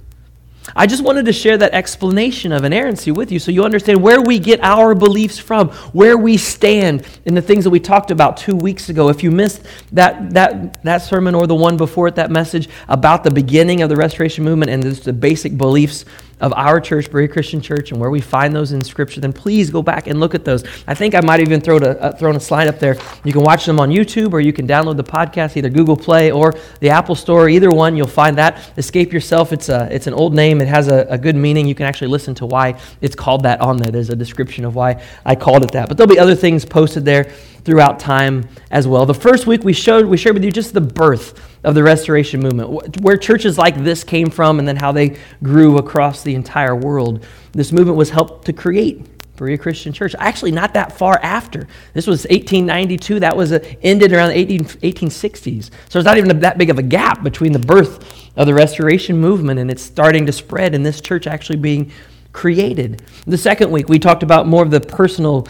I 0.74 0.86
just 0.86 1.04
wanted 1.04 1.26
to 1.26 1.32
share 1.32 1.56
that 1.58 1.74
explanation 1.74 2.50
of 2.50 2.64
inerrancy 2.64 3.12
with 3.12 3.30
you 3.30 3.38
so 3.38 3.52
you 3.52 3.62
understand 3.62 4.02
where 4.02 4.20
we 4.20 4.38
get 4.38 4.60
our 4.62 4.94
beliefs 4.94 5.38
from, 5.38 5.68
where 5.92 6.18
we 6.18 6.36
stand 6.36 7.06
in 7.24 7.34
the 7.34 7.42
things 7.42 7.64
that 7.64 7.70
we 7.70 7.78
talked 7.78 8.10
about 8.10 8.36
two 8.36 8.56
weeks 8.56 8.88
ago. 8.88 9.08
If 9.08 9.22
you 9.22 9.30
missed 9.30 9.62
that, 9.92 10.30
that, 10.30 10.82
that 10.82 10.98
sermon 10.98 11.34
or 11.34 11.46
the 11.46 11.54
one 11.54 11.76
before 11.76 12.08
it, 12.08 12.16
that 12.16 12.30
message 12.30 12.68
about 12.88 13.22
the 13.22 13.30
beginning 13.30 13.82
of 13.82 13.88
the 13.88 13.96
Restoration 13.96 14.44
Movement 14.44 14.70
and 14.70 14.82
the 14.82 15.12
basic 15.12 15.56
beliefs 15.56 16.04
of 16.40 16.52
our 16.54 16.80
church, 16.80 17.10
Berea 17.10 17.28
Christian 17.28 17.62
Church, 17.62 17.92
and 17.92 18.00
where 18.00 18.10
we 18.10 18.20
find 18.20 18.54
those 18.54 18.72
in 18.72 18.82
Scripture, 18.82 19.20
then 19.20 19.32
please 19.32 19.70
go 19.70 19.82
back 19.82 20.06
and 20.06 20.20
look 20.20 20.34
at 20.34 20.44
those. 20.44 20.64
I 20.86 20.94
think 20.94 21.14
I 21.14 21.20
might 21.20 21.40
even 21.40 21.60
throw 21.60 21.78
a, 21.78 21.90
uh, 21.98 22.16
thrown 22.16 22.36
a 22.36 22.40
slide 22.40 22.68
up 22.68 22.78
there. 22.78 22.96
You 23.24 23.32
can 23.32 23.42
watch 23.42 23.64
them 23.64 23.80
on 23.80 23.90
YouTube 23.90 24.32
or 24.32 24.40
you 24.40 24.52
can 24.52 24.66
download 24.66 24.96
the 24.96 25.04
podcast, 25.04 25.56
either 25.56 25.70
Google 25.70 25.96
Play 25.96 26.30
or 26.30 26.54
the 26.80 26.90
Apple 26.90 27.14
Store. 27.14 27.48
Either 27.48 27.70
one, 27.70 27.96
you'll 27.96 28.06
find 28.06 28.36
that. 28.36 28.58
Escape 28.76 29.12
Yourself, 29.12 29.52
it's, 29.52 29.68
a, 29.70 29.88
it's 29.90 30.06
an 30.06 30.14
old 30.14 30.34
name. 30.34 30.60
It 30.60 30.68
has 30.68 30.88
a, 30.88 31.06
a 31.08 31.16
good 31.16 31.36
meaning. 31.36 31.66
You 31.66 31.74
can 31.74 31.86
actually 31.86 32.08
listen 32.08 32.34
to 32.36 32.46
why 32.46 32.78
it's 33.00 33.14
called 33.14 33.44
that 33.44 33.60
on 33.60 33.78
there. 33.78 33.90
There's 33.90 34.10
a 34.10 34.16
description 34.16 34.64
of 34.64 34.74
why 34.74 35.02
I 35.24 35.36
called 35.36 35.64
it 35.64 35.72
that. 35.72 35.88
But 35.88 35.96
there'll 35.96 36.12
be 36.12 36.18
other 36.18 36.34
things 36.34 36.64
posted 36.64 37.04
there 37.04 37.32
throughout 37.66 37.98
time 37.98 38.48
as 38.70 38.86
well. 38.86 39.04
The 39.04 39.12
first 39.12 39.48
week 39.48 39.64
we 39.64 39.72
showed 39.72 40.06
we 40.06 40.16
shared 40.16 40.34
with 40.34 40.44
you 40.44 40.52
just 40.52 40.72
the 40.72 40.80
birth 40.80 41.42
of 41.64 41.74
the 41.74 41.82
restoration 41.82 42.40
movement, 42.40 43.00
where 43.00 43.16
churches 43.16 43.58
like 43.58 43.82
this 43.82 44.04
came 44.04 44.30
from 44.30 44.60
and 44.60 44.68
then 44.68 44.76
how 44.76 44.92
they 44.92 45.18
grew 45.42 45.76
across 45.76 46.22
the 46.22 46.36
entire 46.36 46.76
world. 46.76 47.26
This 47.50 47.72
movement 47.72 47.98
was 47.98 48.08
helped 48.08 48.46
to 48.46 48.52
create 48.52 49.04
Berea 49.34 49.58
Christian 49.58 49.92
Church. 49.92 50.14
Actually, 50.20 50.52
not 50.52 50.74
that 50.74 50.96
far 50.96 51.18
after. 51.24 51.66
This 51.92 52.06
was 52.06 52.20
1892. 52.26 53.18
That 53.20 53.36
was 53.36 53.50
a, 53.50 53.84
ended 53.84 54.12
around 54.12 54.28
the 54.28 54.38
18, 54.38 54.60
1860s. 54.60 55.70
So 55.88 55.98
it's 55.98 56.06
not 56.06 56.18
even 56.18 56.38
that 56.38 56.58
big 56.58 56.70
of 56.70 56.78
a 56.78 56.84
gap 56.84 57.24
between 57.24 57.50
the 57.50 57.58
birth 57.58 58.30
of 58.36 58.46
the 58.46 58.54
restoration 58.54 59.18
movement 59.18 59.58
and 59.58 59.72
it's 59.72 59.82
starting 59.82 60.24
to 60.26 60.32
spread 60.32 60.72
and 60.74 60.86
this 60.86 61.00
church 61.00 61.26
actually 61.26 61.58
being 61.58 61.90
created. 62.36 63.02
The 63.26 63.38
second 63.38 63.70
week, 63.70 63.88
we 63.88 63.98
talked 63.98 64.22
about 64.22 64.46
more 64.46 64.62
of 64.62 64.70
the 64.70 64.80
personal 64.80 65.48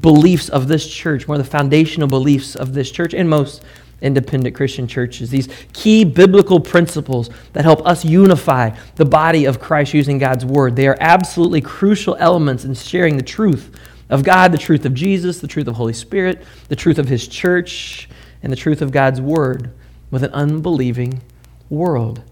beliefs 0.00 0.48
of 0.48 0.66
this 0.66 0.86
church, 0.86 1.28
more 1.28 1.36
of 1.36 1.44
the 1.44 1.48
foundational 1.48 2.08
beliefs 2.08 2.56
of 2.56 2.74
this 2.74 2.90
church 2.90 3.14
and 3.14 3.30
most 3.30 3.62
independent 4.02 4.54
Christian 4.54 4.88
churches. 4.88 5.30
These 5.30 5.48
key 5.72 6.04
biblical 6.04 6.58
principles 6.58 7.30
that 7.52 7.64
help 7.64 7.86
us 7.86 8.04
unify 8.04 8.76
the 8.96 9.04
body 9.04 9.44
of 9.44 9.60
Christ 9.60 9.94
using 9.94 10.18
God's 10.18 10.44
word. 10.44 10.74
They 10.74 10.88
are 10.88 10.98
absolutely 11.00 11.60
crucial 11.60 12.16
elements 12.16 12.64
in 12.64 12.74
sharing 12.74 13.16
the 13.16 13.22
truth 13.22 13.70
of 14.10 14.24
God, 14.24 14.50
the 14.50 14.58
truth 14.58 14.84
of 14.84 14.94
Jesus, 14.94 15.38
the 15.38 15.48
truth 15.48 15.68
of 15.68 15.76
Holy 15.76 15.92
Spirit, 15.92 16.42
the 16.68 16.76
truth 16.76 16.98
of 16.98 17.08
his 17.08 17.28
church, 17.28 18.08
and 18.42 18.52
the 18.52 18.56
truth 18.56 18.82
of 18.82 18.90
God's 18.90 19.20
word 19.20 19.70
with 20.10 20.24
an 20.24 20.32
unbelieving 20.32 21.22
world. 21.70 22.22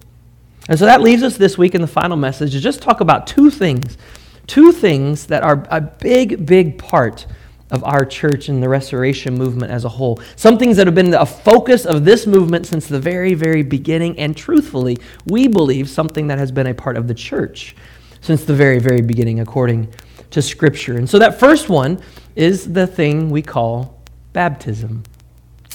And 0.69 0.79
so 0.79 0.87
that 0.87 1.03
leaves 1.03 1.23
us 1.23 1.37
this 1.37 1.59
week 1.59 1.75
in 1.75 1.81
the 1.81 1.87
final 1.87 2.17
message 2.17 2.53
to 2.53 2.61
just 2.61 2.81
talk 2.81 3.01
about 3.01 3.27
two 3.27 3.51
things. 3.51 3.99
Two 4.47 4.73
things 4.73 5.27
that 5.27 5.43
are 5.43 5.67
a 5.71 5.81
big, 5.81 6.47
big 6.47 6.79
part 6.79 7.27
of 7.71 7.83
our 7.85 8.05
church 8.05 8.49
and 8.49 8.63
the 8.63 8.69
restoration 8.69 9.35
movement 9.35 9.73
as 9.73 9.85
a 9.85 9.89
whole. 9.89 10.21
Some 10.37 10.59
things 10.59 10.77
that 10.77 10.87
have 10.87 10.95
been 10.95 11.13
a 11.15 11.27
focus 11.27 11.87
of 11.87 12.05
this 12.05 12.27
movement 12.27 12.67
since 12.67 12.87
the 12.87 13.01
very, 13.01 13.35
very 13.35 13.63
beginning. 13.63 14.19
And 14.19 14.37
truthfully, 14.37 14.99
we 15.27 15.49
believe 15.49 15.89
something 15.89 16.29
that 16.29 16.39
has 16.39 16.53
been 16.53 16.67
a 16.67 16.75
part 16.75 16.97
of 16.97 17.09
the 17.09 17.15
church 17.15 17.75
since 18.21 18.45
the 18.45 18.55
very, 18.55 18.79
very 18.79 19.01
beginning, 19.01 19.41
according 19.41 19.93
to 20.31 20.41
Scripture. 20.41 20.97
And 20.97 21.09
so 21.09 21.19
that 21.19 21.39
first 21.41 21.69
one 21.69 22.01
is 22.37 22.73
the 22.73 22.87
thing 22.87 23.31
we 23.31 23.43
call 23.43 24.01
baptism. 24.33 25.05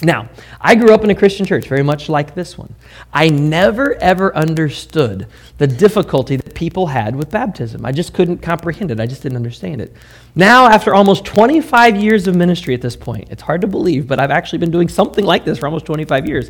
Now, 0.02 0.30
I 0.62 0.76
grew 0.76 0.94
up 0.94 1.04
in 1.04 1.10
a 1.10 1.16
Christian 1.16 1.46
church, 1.46 1.68
very 1.68 1.84
much 1.84 2.08
like 2.08 2.34
this 2.34 2.58
one. 2.58 2.74
I 3.12 3.30
never, 3.30 3.96
ever 3.96 4.34
understood 4.36 5.28
the 5.58 5.68
difficulty 5.68 6.38
that 6.38 6.54
people 6.54 6.88
had 6.88 7.16
with 7.16 7.30
baptism. 7.30 7.86
I 7.86 7.92
just 7.92 8.14
couldn't 8.14 8.38
comprehend 8.38 8.92
it. 8.92 9.00
I 9.00 9.06
just 9.06 9.24
didn't 9.24 9.36
understand 9.36 9.82
it. 9.82 9.94
Now, 10.36 10.68
after 10.68 10.96
almost 10.96 11.26
25 11.26 11.98
years 11.98 12.28
of 12.28 12.36
ministry 12.36 12.74
at 12.74 12.82
this 12.82 12.96
point, 12.96 13.28
it's 13.30 13.42
hard 13.42 13.62
to 13.62 13.68
believe, 13.68 14.08
but 14.08 14.20
I've 14.20 14.32
actually 14.32 14.60
been 14.60 14.72
doing 14.72 14.88
something 14.88 15.26
like 15.26 15.44
this 15.44 15.60
for 15.60 15.66
almost 15.66 15.86
25 15.86 16.28
years. 16.28 16.50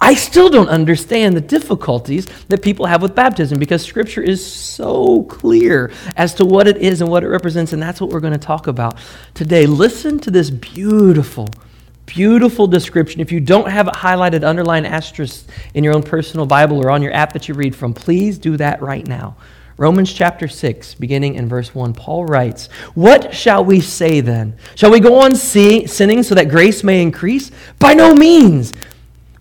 I 0.00 0.14
still 0.14 0.48
don't 0.48 0.68
understand 0.68 1.36
the 1.36 1.40
difficulties 1.40 2.26
that 2.48 2.62
people 2.62 2.86
have 2.86 3.02
with 3.02 3.14
baptism 3.14 3.58
because 3.58 3.84
Scripture 3.84 4.22
is 4.22 4.44
so 4.44 5.24
clear 5.24 5.90
as 6.16 6.34
to 6.34 6.44
what 6.44 6.68
it 6.68 6.78
is 6.78 7.00
and 7.02 7.10
what 7.10 7.24
it 7.24 7.28
represents, 7.28 7.72
and 7.72 7.82
that's 7.82 8.00
what 8.00 8.10
we're 8.10 8.20
going 8.20 8.32
to 8.32 8.38
talk 8.38 8.68
about 8.68 8.96
today. 9.34 9.66
Listen 9.66 10.18
to 10.20 10.30
this 10.30 10.50
beautiful 10.50 11.48
Beautiful 12.08 12.66
description. 12.66 13.20
If 13.20 13.30
you 13.30 13.38
don't 13.38 13.70
have 13.70 13.86
it 13.86 13.92
highlighted, 13.92 14.42
underline 14.42 14.86
asterisk 14.86 15.46
in 15.74 15.84
your 15.84 15.94
own 15.94 16.02
personal 16.02 16.46
Bible 16.46 16.82
or 16.82 16.90
on 16.90 17.02
your 17.02 17.12
app 17.12 17.34
that 17.34 17.48
you 17.48 17.54
read 17.54 17.76
from, 17.76 17.92
please 17.92 18.38
do 18.38 18.56
that 18.56 18.80
right 18.80 19.06
now. 19.06 19.36
Romans 19.76 20.12
chapter 20.12 20.48
6, 20.48 20.94
beginning 20.94 21.34
in 21.34 21.48
verse 21.48 21.74
1, 21.74 21.92
Paul 21.92 22.24
writes, 22.24 22.68
What 22.94 23.34
shall 23.34 23.62
we 23.62 23.80
say 23.80 24.20
then? 24.20 24.56
Shall 24.74 24.90
we 24.90 25.00
go 25.00 25.20
on 25.20 25.36
sinning 25.36 26.22
so 26.22 26.34
that 26.34 26.48
grace 26.48 26.82
may 26.82 27.02
increase? 27.02 27.50
By 27.78 27.92
no 27.92 28.14
means. 28.14 28.72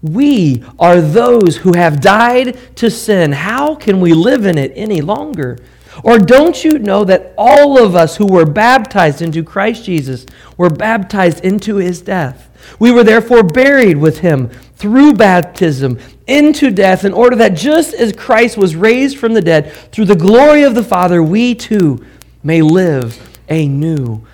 We 0.03 0.63
are 0.77 1.01
those 1.01 1.55
who 1.55 1.74
have 1.74 2.01
died 2.01 2.75
to 2.75 2.91
sin. 2.91 3.31
How 3.31 3.75
can 3.75 4.00
we 4.01 4.13
live 4.13 4.45
in 4.45 4.57
it 4.57 4.74
any 4.75 5.01
longer? 5.01 5.57
Or 6.04 6.20
don't 6.20 6.63
you 6.63 6.80
know 6.80 7.04
that 7.06 7.34
all 7.38 7.84
of 7.84 7.96
us 7.96 8.18
who 8.18 8.25
were 8.25 8.46
baptized 8.46 9.22
into 9.22 9.44
Christ 9.44 9.84
Jesus 9.84 10.25
were 10.58 10.70
baptized 10.70 11.44
into 11.44 11.77
his 11.77 12.01
death? 12.01 12.50
We 12.80 12.92
were 12.92 13.04
therefore 13.04 13.44
buried 13.44 13.98
with 13.98 14.20
him 14.20 14.50
through 14.75 15.13
baptism 15.13 16.00
into 16.27 16.70
death, 16.72 17.06
in 17.06 17.13
order 17.13 17.36
that 17.38 17.56
just 17.56 17.94
as 17.94 18.13
Christ 18.13 18.58
was 18.58 18.75
raised 18.75 19.18
from 19.18 19.34
the 19.34 19.42
dead 19.42 19.72
through 19.92 20.06
the 20.06 20.16
glory 20.16 20.63
of 20.63 20.75
the 20.75 20.84
Father, 20.84 21.24
we 21.24 21.56
too 21.56 22.06
may 22.44 22.62
live 22.62 23.39
a 23.50 23.68
new 23.68 24.25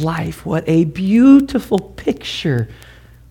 life. 0.00 0.46
What 0.46 0.64
a 0.66 0.84
beautiful 0.84 1.78
picture 1.78 2.68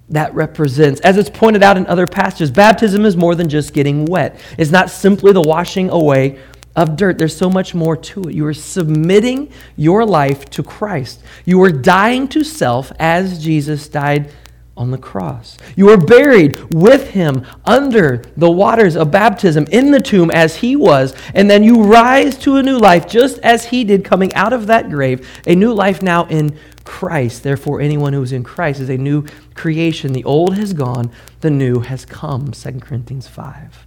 that 0.10 0.34
represents. 0.36 1.02
As 1.02 1.18
it's 1.18 1.30
pointed 1.30 1.64
out 1.64 1.78
in 1.78 1.88
other 1.88 2.06
passages, 2.06 2.52
baptism 2.52 3.06
is 3.06 3.18
more 3.18 3.34
than 3.34 3.50
just 3.50 3.74
getting 3.74 4.06
wet, 4.06 4.40
it's 4.58 4.72
not 4.72 4.90
simply 4.90 5.34
the 5.34 5.42
washing 5.42 5.90
away 5.90 6.40
of 6.76 6.96
dirt. 6.96 7.18
There's 7.18 7.36
so 7.36 7.50
much 7.50 7.74
more 7.74 7.98
to 7.98 8.24
it. 8.24 8.36
You 8.36 8.46
are 8.46 8.54
submitting 8.54 9.52
your 9.76 10.06
life 10.06 10.50
to 10.52 10.64
Christ. 10.64 11.22
You 11.46 11.62
are 11.64 11.72
dying 11.72 12.28
to 12.30 12.44
self 12.44 12.92
as 13.00 13.44
Jesus 13.44 13.88
died 13.88 14.32
on 14.78 14.90
the 14.90 14.98
cross. 14.98 15.58
You 15.76 15.88
were 15.88 15.98
buried 15.98 16.74
with 16.74 17.12
him 17.12 17.46
under 17.66 18.24
the 18.38 18.50
waters 18.50 18.96
of 18.96 19.12
baptism 19.12 19.68
in 19.70 19.92
the 19.92 20.00
tomb 20.00 20.32
as 20.32 20.56
he 20.56 20.76
was, 20.76 21.14
and 21.36 21.50
then 21.50 21.64
you 21.64 21.84
rise 21.84 22.38
to 22.40 22.56
a 22.56 22.64
new 22.64 22.78
life 22.78 23.08
just 23.08 23.38
as 23.40 23.66
he 23.66 23.84
did 23.84 24.06
coming 24.06 24.34
out 24.34 24.54
of 24.54 24.68
that 24.68 24.90
grave, 24.90 25.28
a 25.46 25.56
new 25.56 25.74
life 25.74 26.02
now 26.02 26.26
in 26.26 26.58
Christ. 26.84 27.44
Therefore, 27.44 27.82
anyone 27.82 28.14
who 28.14 28.24
is 28.24 28.32
in 28.32 28.44
Christ 28.44 28.80
is 28.80 28.90
a 28.90 28.98
new 28.98 29.26
creation. 29.56 30.14
The 30.14 30.24
old 30.24 30.56
has 30.56 30.74
gone, 30.74 31.12
the 31.42 31.52
new 31.52 31.82
has 31.82 32.06
come. 32.06 32.52
2 32.52 32.80
Corinthians 32.80 33.28
5 33.28 33.86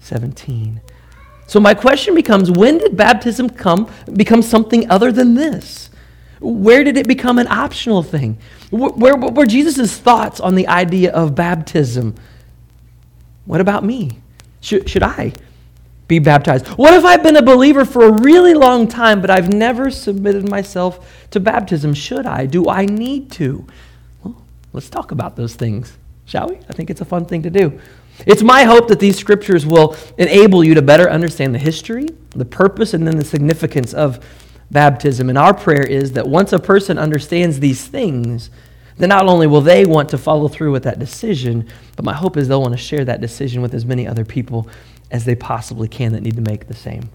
17. 0.00 0.80
So 1.46 1.60
my 1.60 1.74
question 1.74 2.14
becomes 2.14 2.50
when 2.50 2.78
did 2.78 2.96
baptism 2.96 3.50
come 3.50 3.90
become 4.12 4.42
something 4.42 4.90
other 4.90 5.12
than 5.12 5.34
this? 5.34 5.90
Where 6.40 6.84
did 6.84 6.96
it 6.96 7.08
become 7.08 7.38
an 7.38 7.48
optional 7.48 8.02
thing? 8.02 8.38
Where, 8.70 8.90
where 8.90 9.16
were 9.16 9.46
Jesus' 9.46 9.96
thoughts 9.96 10.40
on 10.40 10.54
the 10.54 10.68
idea 10.68 11.12
of 11.12 11.34
baptism? 11.34 12.14
What 13.44 13.60
about 13.60 13.84
me? 13.84 14.18
Should, 14.60 14.88
should 14.88 15.02
I 15.02 15.32
be 16.08 16.18
baptized? 16.18 16.66
What 16.68 16.94
if 16.94 17.04
I've 17.04 17.22
been 17.22 17.36
a 17.36 17.42
believer 17.42 17.84
for 17.84 18.04
a 18.04 18.12
really 18.12 18.54
long 18.54 18.88
time, 18.88 19.20
but 19.20 19.30
I've 19.30 19.52
never 19.52 19.90
submitted 19.90 20.48
myself 20.48 21.26
to 21.30 21.40
baptism? 21.40 21.94
Should 21.94 22.26
I? 22.26 22.46
Do 22.46 22.68
I 22.68 22.86
need 22.86 23.30
to? 23.32 23.66
Well, 24.22 24.42
let's 24.72 24.90
talk 24.90 25.12
about 25.12 25.36
those 25.36 25.54
things, 25.54 25.96
shall 26.24 26.48
we? 26.48 26.56
I 26.68 26.72
think 26.72 26.90
it's 26.90 27.00
a 27.00 27.06
fun 27.06 27.26
thing 27.26 27.42
to 27.42 27.50
do. 27.50 27.80
It's 28.26 28.42
my 28.42 28.64
hope 28.64 28.88
that 28.88 29.00
these 29.00 29.18
scriptures 29.18 29.66
will 29.66 29.96
enable 30.18 30.64
you 30.64 30.74
to 30.74 30.82
better 30.82 31.10
understand 31.10 31.54
the 31.54 31.58
history, 31.58 32.08
the 32.30 32.44
purpose, 32.44 32.94
and 32.94 33.06
then 33.06 33.16
the 33.16 33.24
significance 33.24 33.92
of 33.92 34.24
baptism. 34.70 35.28
And 35.28 35.38
our 35.38 35.54
prayer 35.54 35.82
is 35.86 36.12
that 36.12 36.26
once 36.26 36.52
a 36.52 36.58
person 36.58 36.98
understands 36.98 37.60
these 37.60 37.86
things, 37.86 38.50
then 38.96 39.08
not 39.08 39.26
only 39.26 39.46
will 39.46 39.60
they 39.60 39.84
want 39.84 40.08
to 40.10 40.18
follow 40.18 40.48
through 40.48 40.72
with 40.72 40.84
that 40.84 40.98
decision, 40.98 41.68
but 41.96 42.04
my 42.04 42.14
hope 42.14 42.36
is 42.36 42.48
they'll 42.48 42.62
want 42.62 42.74
to 42.74 42.78
share 42.78 43.04
that 43.04 43.20
decision 43.20 43.60
with 43.60 43.74
as 43.74 43.84
many 43.84 44.06
other 44.06 44.24
people 44.24 44.68
as 45.10 45.24
they 45.24 45.34
possibly 45.34 45.88
can 45.88 46.12
that 46.12 46.22
need 46.22 46.36
to 46.36 46.42
make 46.42 46.66
the 46.68 46.74
same. 46.74 47.10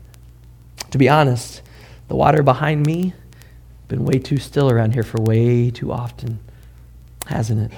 To 0.91 0.97
be 0.97 1.09
honest, 1.09 1.61
the 2.07 2.15
water 2.15 2.43
behind 2.43 2.85
me 2.85 3.13
been 3.87 4.05
way 4.05 4.19
too 4.19 4.37
still 4.37 4.69
around 4.69 4.93
here 4.93 5.03
for 5.03 5.21
way 5.21 5.71
too 5.71 5.91
often, 5.91 6.39
hasn't 7.25 7.71
it? 7.71 7.77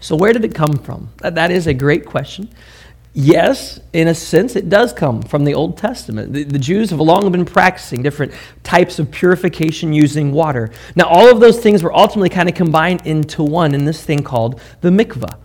So, 0.00 0.16
where 0.16 0.32
did 0.32 0.44
it 0.44 0.54
come 0.54 0.78
from? 0.78 1.10
That 1.18 1.50
is 1.50 1.66
a 1.66 1.74
great 1.74 2.06
question. 2.06 2.48
Yes, 3.14 3.80
in 3.92 4.06
a 4.06 4.14
sense, 4.14 4.54
it 4.54 4.68
does 4.68 4.92
come 4.92 5.22
from 5.22 5.44
the 5.44 5.54
Old 5.54 5.76
Testament. 5.76 6.32
The, 6.32 6.44
the, 6.44 6.58
Jews 6.58 6.90
have 6.90 7.00
long 7.00 7.32
been 7.32 7.44
practicing 7.44 8.02
different 8.02 8.32
types 8.62 9.00
of 9.00 9.10
purification 9.10 9.92
using 9.92 10.30
water. 10.30 10.70
Now, 10.94 11.08
all 11.08 11.28
of 11.28 11.40
those 11.40 11.58
things 11.58 11.82
were 11.82 11.92
ultimately 11.92 12.28
kind 12.28 12.48
of 12.48 12.54
combined 12.54 13.06
into 13.06 13.42
one 13.42 13.74
in 13.74 13.86
this 13.86 14.04
thing 14.04 14.22
called 14.22 14.60
the 14.82 14.90
mikvah. 14.90 15.36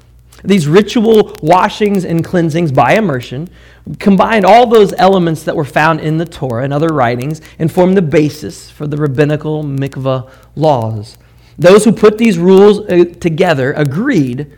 These 0.43 0.67
ritual 0.67 1.35
washings 1.41 2.03
and 2.03 2.23
cleansings 2.23 2.71
by 2.71 2.93
immersion 2.93 3.49
combined 3.97 4.45
all 4.45 4.67
those 4.67 4.93
elements 4.93 5.43
that 5.43 5.55
were 5.55 5.65
found 5.65 6.01
in 6.01 6.17
the 6.17 6.25
Torah 6.25 6.65
and 6.65 6.73
other 6.73 6.89
writings 6.89 7.41
and 7.57 7.71
formed 7.71 7.95
the 7.95 8.01
basis 8.01 8.69
for 8.69 8.85
the 8.85 8.97
rabbinical 8.97 9.63
mikvah 9.63 10.29
laws. 10.55 11.17
Those 11.57 11.85
who 11.85 11.91
put 11.91 12.17
these 12.17 12.37
rules 12.37 12.79
uh, 12.81 13.05
together 13.19 13.73
agreed 13.73 14.51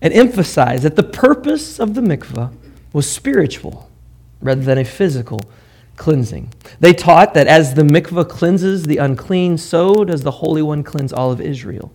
and 0.00 0.12
emphasized 0.12 0.82
that 0.84 0.96
the 0.96 1.02
purpose 1.02 1.78
of 1.80 1.94
the 1.94 2.00
mikvah 2.00 2.52
was 2.92 3.10
spiritual 3.10 3.90
rather 4.40 4.62
than 4.62 4.78
a 4.78 4.84
physical 4.84 5.40
cleansing. 5.96 6.52
They 6.80 6.92
taught 6.92 7.34
that 7.34 7.46
as 7.46 7.74
the 7.74 7.82
mikvah 7.82 8.28
cleanses 8.28 8.84
the 8.84 8.98
unclean, 8.98 9.58
so 9.58 10.04
does 10.04 10.22
the 10.22 10.30
Holy 10.30 10.62
One 10.62 10.82
cleanse 10.82 11.12
all 11.12 11.32
of 11.32 11.40
Israel. 11.40 11.92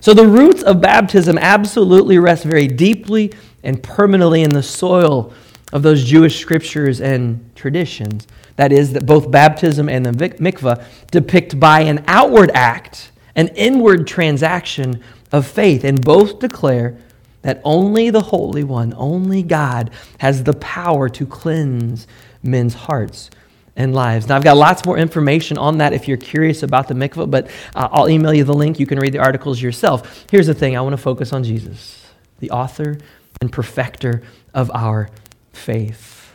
So 0.00 0.14
the 0.14 0.26
roots 0.26 0.62
of 0.62 0.80
baptism 0.80 1.38
absolutely 1.38 2.18
rest 2.18 2.44
very 2.44 2.68
deeply 2.68 3.32
and 3.62 3.82
permanently 3.82 4.42
in 4.42 4.50
the 4.50 4.62
soil 4.62 5.32
of 5.72 5.82
those 5.82 6.04
Jewish 6.04 6.38
scriptures 6.40 7.00
and 7.00 7.50
traditions. 7.56 8.26
That 8.56 8.70
is, 8.70 8.92
that 8.92 9.06
both 9.06 9.30
baptism 9.30 9.88
and 9.88 10.06
the 10.06 10.12
mikvah 10.12 10.84
depict 11.10 11.58
by 11.58 11.80
an 11.80 12.04
outward 12.06 12.50
act 12.54 13.10
an 13.36 13.48
inward 13.48 14.06
transaction 14.06 15.02
of 15.32 15.46
faith, 15.46 15.84
and 15.84 16.04
both 16.04 16.38
declare 16.38 16.96
that 17.42 17.60
only 17.64 18.10
the 18.10 18.20
Holy 18.20 18.64
One, 18.64 18.94
only 18.96 19.42
God, 19.42 19.90
has 20.18 20.44
the 20.44 20.54
power 20.54 21.08
to 21.10 21.26
cleanse 21.26 22.06
men's 22.42 22.74
hearts 22.74 23.30
and 23.76 23.94
lives. 23.94 24.28
Now, 24.28 24.36
I've 24.36 24.44
got 24.44 24.56
lots 24.56 24.86
more 24.86 24.96
information 24.96 25.58
on 25.58 25.78
that 25.78 25.92
if 25.92 26.06
you're 26.06 26.16
curious 26.16 26.62
about 26.62 26.88
the 26.88 26.94
mikvah, 26.94 27.30
but 27.30 27.48
uh, 27.74 27.88
I'll 27.90 28.08
email 28.08 28.32
you 28.32 28.44
the 28.44 28.54
link. 28.54 28.78
You 28.78 28.86
can 28.86 28.98
read 28.98 29.12
the 29.12 29.18
articles 29.18 29.60
yourself. 29.60 30.24
Here's 30.30 30.46
the 30.46 30.54
thing 30.54 30.76
I 30.76 30.80
want 30.80 30.92
to 30.92 31.02
focus 31.02 31.32
on 31.32 31.42
Jesus, 31.44 32.06
the 32.38 32.50
author 32.50 32.98
and 33.40 33.50
perfecter 33.50 34.22
of 34.54 34.70
our 34.72 35.10
faith, 35.52 36.32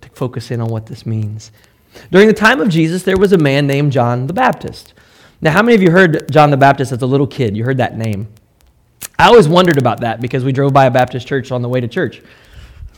to 0.00 0.08
focus 0.10 0.50
in 0.50 0.60
on 0.60 0.68
what 0.68 0.86
this 0.86 1.04
means. 1.04 1.50
During 2.12 2.28
the 2.28 2.32
time 2.32 2.60
of 2.60 2.68
Jesus, 2.68 3.02
there 3.02 3.18
was 3.18 3.32
a 3.32 3.38
man 3.38 3.66
named 3.66 3.90
John 3.92 4.28
the 4.28 4.32
Baptist. 4.32 4.94
Now, 5.42 5.52
how 5.52 5.62
many 5.62 5.74
of 5.74 5.82
you 5.82 5.90
heard 5.90 6.30
John 6.30 6.50
the 6.50 6.56
Baptist 6.56 6.92
as 6.92 7.02
a 7.02 7.06
little 7.06 7.26
kid? 7.26 7.56
You 7.56 7.64
heard 7.64 7.78
that 7.78 7.96
name. 7.96 8.28
I 9.18 9.26
always 9.26 9.48
wondered 9.48 9.78
about 9.78 10.00
that 10.00 10.20
because 10.20 10.44
we 10.44 10.52
drove 10.52 10.72
by 10.72 10.86
a 10.86 10.90
Baptist 10.90 11.26
church 11.26 11.50
on 11.50 11.62
the 11.62 11.68
way 11.68 11.80
to 11.80 11.88
church. 11.88 12.22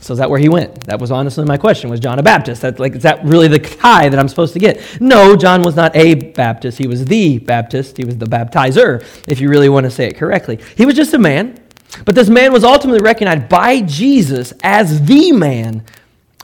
So 0.01 0.11
is 0.11 0.19
that 0.19 0.29
where 0.29 0.39
he 0.39 0.49
went? 0.49 0.85
That 0.85 0.99
was 0.99 1.11
honestly 1.11 1.45
my 1.45 1.55
question. 1.57 1.89
Was 1.89 2.01
John 2.01 2.19
a 2.19 2.23
Baptist? 2.23 2.61
That's 2.61 2.77
like, 2.77 2.95
is 2.95 3.03
that 3.03 3.23
really 3.23 3.47
the 3.47 3.59
tie 3.59 4.09
that 4.09 4.19
I'm 4.19 4.27
supposed 4.27 4.51
to 4.53 4.59
get? 4.59 4.99
No, 4.99 5.37
John 5.37 5.61
was 5.61 5.77
not 5.77 5.95
a 5.95 6.15
Baptist. 6.15 6.77
He 6.77 6.87
was 6.87 7.05
the 7.05 7.39
Baptist. 7.39 7.95
He 7.95 8.03
was 8.03 8.17
the 8.17 8.25
baptizer, 8.25 9.05
if 9.29 9.39
you 9.39 9.47
really 9.47 9.69
want 9.69 9.85
to 9.85 9.91
say 9.91 10.07
it 10.07 10.17
correctly. 10.17 10.59
He 10.75 10.85
was 10.85 10.95
just 10.95 11.13
a 11.13 11.19
man. 11.19 11.57
But 12.03 12.15
this 12.15 12.27
man 12.27 12.51
was 12.51 12.65
ultimately 12.65 13.01
recognized 13.01 13.47
by 13.47 13.79
Jesus 13.81 14.53
as 14.63 15.05
the 15.05 15.31
man 15.31 15.83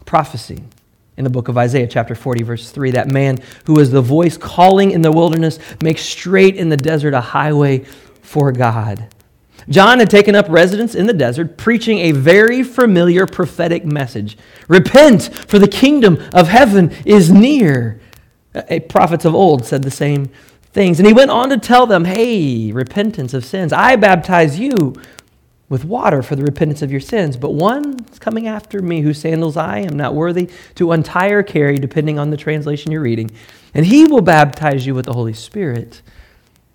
prophecy 0.05 0.63
in 1.19 1.25
the 1.25 1.29
book 1.29 1.49
of 1.49 1.57
Isaiah, 1.57 1.85
chapter 1.85 2.15
40, 2.15 2.43
verse 2.43 2.71
3. 2.71 2.91
That 2.91 3.11
man 3.11 3.39
who 3.65 3.77
is 3.77 3.91
the 3.91 4.01
voice 4.01 4.37
calling 4.37 4.91
in 4.91 5.01
the 5.01 5.11
wilderness, 5.11 5.59
makes 5.83 6.01
straight 6.01 6.55
in 6.55 6.69
the 6.69 6.77
desert 6.77 7.13
a 7.13 7.19
highway 7.19 7.79
for 8.21 8.53
God. 8.53 9.13
John 9.67 9.99
had 9.99 10.09
taken 10.09 10.33
up 10.33 10.45
residence 10.47 10.95
in 10.95 11.07
the 11.07 11.13
desert, 11.13 11.57
preaching 11.57 11.99
a 11.99 12.13
very 12.13 12.63
familiar 12.63 13.27
prophetic 13.27 13.85
message 13.85 14.37
Repent, 14.69 15.29
for 15.47 15.59
the 15.59 15.67
kingdom 15.67 16.23
of 16.33 16.47
heaven 16.47 16.95
is 17.05 17.29
near. 17.29 17.99
Prophets 18.87 19.25
of 19.25 19.35
old 19.35 19.65
said 19.65 19.83
the 19.83 19.91
same 19.91 20.29
things. 20.71 20.99
And 20.99 21.07
he 21.07 21.13
went 21.13 21.31
on 21.31 21.49
to 21.49 21.57
tell 21.57 21.85
them, 21.85 22.05
Hey, 22.05 22.71
repentance 22.71 23.33
of 23.33 23.43
sins. 23.43 23.73
I 23.73 23.97
baptize 23.97 24.57
you 24.57 24.95
with 25.69 25.85
water 25.85 26.23
for 26.23 26.35
the 26.35 26.43
repentance 26.43 26.81
of 26.81 26.91
your 26.91 26.99
sins. 26.99 27.37
But 27.37 27.51
one 27.51 28.05
is 28.11 28.19
coming 28.19 28.47
after 28.47 28.81
me 28.81 29.01
whose 29.01 29.19
sandals 29.19 29.55
I 29.55 29.79
am 29.79 29.95
not 29.95 30.15
worthy 30.15 30.49
to 30.75 30.91
untie 30.91 31.29
or 31.29 31.43
carry, 31.43 31.77
depending 31.77 32.17
on 32.17 32.31
the 32.31 32.37
translation 32.37 32.91
you're 32.91 33.01
reading. 33.01 33.31
And 33.73 33.85
he 33.85 34.05
will 34.05 34.21
baptize 34.21 34.85
you 34.85 34.95
with 34.95 35.05
the 35.05 35.13
Holy 35.13 35.33
Spirit 35.33 36.01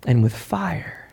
and 0.07 0.23
with 0.23 0.33
fire. 0.33 1.09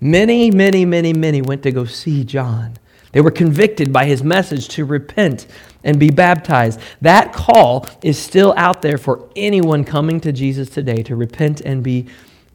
Many, 0.00 0.50
many, 0.50 0.84
many, 0.84 1.14
many 1.14 1.40
went 1.40 1.62
to 1.62 1.72
go 1.72 1.86
see 1.86 2.24
John. 2.24 2.74
They 3.12 3.20
were 3.20 3.30
convicted 3.30 3.92
by 3.92 4.06
his 4.06 4.22
message 4.22 4.68
to 4.70 4.84
repent 4.84 5.46
and 5.84 6.00
be 6.00 6.10
baptized. 6.10 6.80
That 7.00 7.32
call 7.32 7.86
is 8.02 8.18
still 8.18 8.52
out 8.56 8.82
there 8.82 8.98
for 8.98 9.30
anyone 9.36 9.84
coming 9.84 10.20
to 10.20 10.32
Jesus 10.32 10.68
today 10.68 11.02
to 11.04 11.14
repent 11.14 11.60
and 11.60 11.82
be 11.82 12.06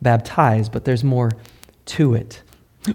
baptized, 0.01 0.71
but 0.71 0.83
there's 0.83 1.03
more 1.03 1.31
to 1.85 2.13
it. 2.13 2.43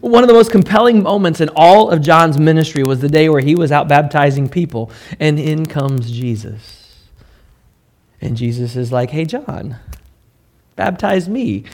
One 0.01 0.25
of 0.25 0.29
the 0.29 0.35
most 0.35 0.51
compelling 0.51 1.03
moments 1.03 1.41
in 1.41 1.51
all 1.55 1.91
of 1.91 2.01
John's 2.01 2.39
ministry 2.39 2.83
was 2.83 3.01
the 3.01 3.09
day 3.09 3.29
where 3.29 3.41
he 3.41 3.55
was 3.55 3.73
out 3.73 3.89
baptizing 3.89 4.49
people, 4.49 4.91
and 5.21 5.39
in 5.39 5.67
comes 5.67 6.11
Jesus. 6.11 7.09
And 8.21 8.37
Jesus 8.37 8.77
is 8.77 8.91
like, 8.91 9.11
hey, 9.11 9.25
John, 9.25 9.77
baptize 10.77 11.29
me. 11.29 11.65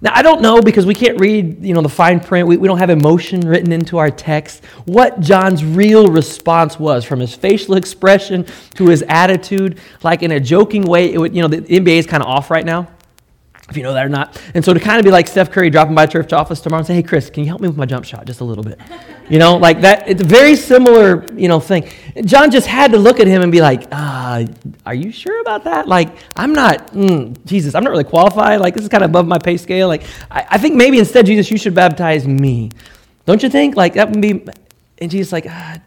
Now, 0.00 0.12
I 0.14 0.22
don't 0.22 0.42
know 0.42 0.60
because 0.60 0.84
we 0.84 0.94
can't 0.94 1.18
read, 1.18 1.64
you 1.64 1.72
know, 1.72 1.80
the 1.80 1.88
fine 1.88 2.20
print. 2.20 2.46
We, 2.46 2.58
we 2.58 2.68
don't 2.68 2.78
have 2.78 2.90
emotion 2.90 3.40
written 3.40 3.72
into 3.72 3.96
our 3.96 4.10
text. 4.10 4.64
What 4.84 5.20
John's 5.20 5.64
real 5.64 6.08
response 6.08 6.78
was 6.78 7.04
from 7.04 7.20
his 7.20 7.34
facial 7.34 7.76
expression 7.76 8.44
to 8.74 8.88
his 8.88 9.02
attitude, 9.08 9.78
like 10.02 10.22
in 10.22 10.32
a 10.32 10.40
joking 10.40 10.82
way. 10.82 11.12
It 11.12 11.18
would, 11.18 11.34
you 11.34 11.40
know, 11.40 11.48
the 11.48 11.62
NBA 11.62 11.98
is 11.98 12.06
kind 12.06 12.22
of 12.22 12.28
off 12.28 12.50
right 12.50 12.64
now 12.64 12.88
if 13.68 13.76
you 13.76 13.82
know 13.82 13.94
that 13.94 14.06
or 14.06 14.08
not. 14.08 14.40
And 14.54 14.64
so 14.64 14.72
to 14.72 14.78
kind 14.78 14.98
of 14.98 15.04
be 15.04 15.10
like 15.10 15.26
Steph 15.26 15.50
Curry 15.50 15.70
dropping 15.70 15.94
by 15.94 16.06
church 16.06 16.32
office 16.32 16.60
tomorrow 16.60 16.80
and 16.80 16.86
say, 16.86 16.94
hey, 16.94 17.02
Chris, 17.02 17.30
can 17.30 17.42
you 17.42 17.48
help 17.48 17.60
me 17.60 17.66
with 17.66 17.76
my 17.76 17.86
jump 17.86 18.04
shot 18.04 18.24
just 18.24 18.40
a 18.40 18.44
little 18.44 18.64
bit? 18.64 18.78
You 19.28 19.40
know, 19.40 19.56
like 19.56 19.80
that, 19.80 20.06
it's 20.06 20.22
a 20.22 20.24
very 20.24 20.54
similar, 20.54 21.26
you 21.34 21.48
know, 21.48 21.58
thing. 21.58 21.90
John 22.24 22.48
just 22.48 22.68
had 22.68 22.92
to 22.92 22.96
look 22.96 23.18
at 23.18 23.26
him 23.26 23.42
and 23.42 23.50
be 23.50 23.60
like, 23.60 23.88
uh, 23.90 24.46
are 24.84 24.94
you 24.94 25.10
sure 25.10 25.40
about 25.40 25.64
that? 25.64 25.88
Like, 25.88 26.16
I'm 26.36 26.52
not, 26.52 26.92
mm, 26.92 27.36
Jesus, 27.44 27.74
I'm 27.74 27.82
not 27.82 27.90
really 27.90 28.04
qualified. 28.04 28.60
Like, 28.60 28.74
this 28.74 28.84
is 28.84 28.88
kind 28.88 29.02
of 29.02 29.10
above 29.10 29.26
my 29.26 29.38
pay 29.38 29.56
scale. 29.56 29.88
Like, 29.88 30.04
I, 30.30 30.46
I, 30.50 30.58
think 30.58 30.76
maybe 30.76 31.00
instead, 31.00 31.26
Jesus, 31.26 31.50
you 31.50 31.58
should 31.58 31.74
baptize 31.74 32.24
me. 32.24 32.70
Don't 33.24 33.42
you 33.42 33.48
think? 33.48 33.74
Like, 33.74 33.94
that 33.94 34.10
would 34.10 34.20
be, 34.20 34.46
and 34.98 35.10
Jesus 35.10 35.32
like, 35.32 35.46
ah, 35.48 35.80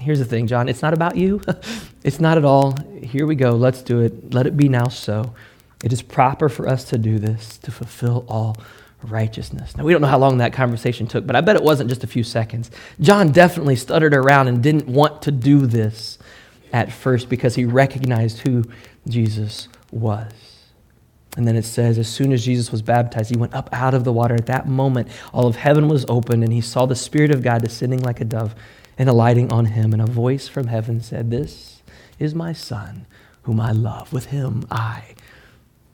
here's 0.00 0.20
the 0.20 0.24
thing, 0.24 0.46
John, 0.46 0.68
it's 0.68 0.80
not 0.80 0.94
about 0.94 1.16
you. 1.16 1.42
it's 2.04 2.20
not 2.20 2.38
at 2.38 2.44
all. 2.44 2.76
Here 3.02 3.26
we 3.26 3.34
go. 3.34 3.50
Let's 3.50 3.82
do 3.82 4.02
it. 4.02 4.32
Let 4.32 4.46
it 4.46 4.56
be 4.56 4.68
now 4.68 4.86
so. 4.86 5.34
It 5.84 5.92
is 5.92 6.02
proper 6.02 6.48
for 6.48 6.68
us 6.68 6.84
to 6.84 6.98
do 6.98 7.18
this 7.18 7.58
to 7.58 7.70
fulfill 7.70 8.24
all 8.28 8.56
righteousness. 9.02 9.76
Now, 9.76 9.84
we 9.84 9.92
don't 9.92 10.00
know 10.00 10.08
how 10.08 10.18
long 10.18 10.38
that 10.38 10.52
conversation 10.52 11.06
took, 11.06 11.26
but 11.26 11.36
I 11.36 11.40
bet 11.40 11.56
it 11.56 11.62
wasn't 11.62 11.90
just 11.90 12.04
a 12.04 12.06
few 12.06 12.24
seconds. 12.24 12.70
John 13.00 13.30
definitely 13.30 13.76
stuttered 13.76 14.14
around 14.14 14.48
and 14.48 14.62
didn't 14.62 14.86
want 14.86 15.22
to 15.22 15.30
do 15.30 15.66
this 15.66 16.18
at 16.72 16.92
first 16.92 17.28
because 17.28 17.54
he 17.54 17.64
recognized 17.64 18.38
who 18.40 18.64
Jesus 19.06 19.68
was. 19.90 20.32
And 21.36 21.46
then 21.46 21.56
it 21.56 21.66
says, 21.66 21.98
as 21.98 22.08
soon 22.08 22.32
as 22.32 22.44
Jesus 22.44 22.72
was 22.72 22.80
baptized, 22.80 23.30
he 23.30 23.36
went 23.36 23.54
up 23.54 23.68
out 23.70 23.92
of 23.92 24.04
the 24.04 24.12
water. 24.12 24.34
At 24.34 24.46
that 24.46 24.66
moment, 24.66 25.08
all 25.34 25.46
of 25.46 25.56
heaven 25.56 25.86
was 25.86 26.06
opened, 26.08 26.42
and 26.42 26.52
he 26.52 26.62
saw 26.62 26.86
the 26.86 26.96
Spirit 26.96 27.30
of 27.30 27.42
God 27.42 27.62
descending 27.62 28.00
like 28.00 28.22
a 28.22 28.24
dove 28.24 28.54
and 28.96 29.08
alighting 29.08 29.52
on 29.52 29.66
him. 29.66 29.92
And 29.92 30.00
a 30.00 30.06
voice 30.06 30.48
from 30.48 30.68
heaven 30.68 31.02
said, 31.02 31.30
This 31.30 31.82
is 32.18 32.34
my 32.34 32.54
Son, 32.54 33.04
whom 33.42 33.60
I 33.60 33.72
love. 33.72 34.14
With 34.14 34.26
him 34.26 34.64
I 34.70 35.14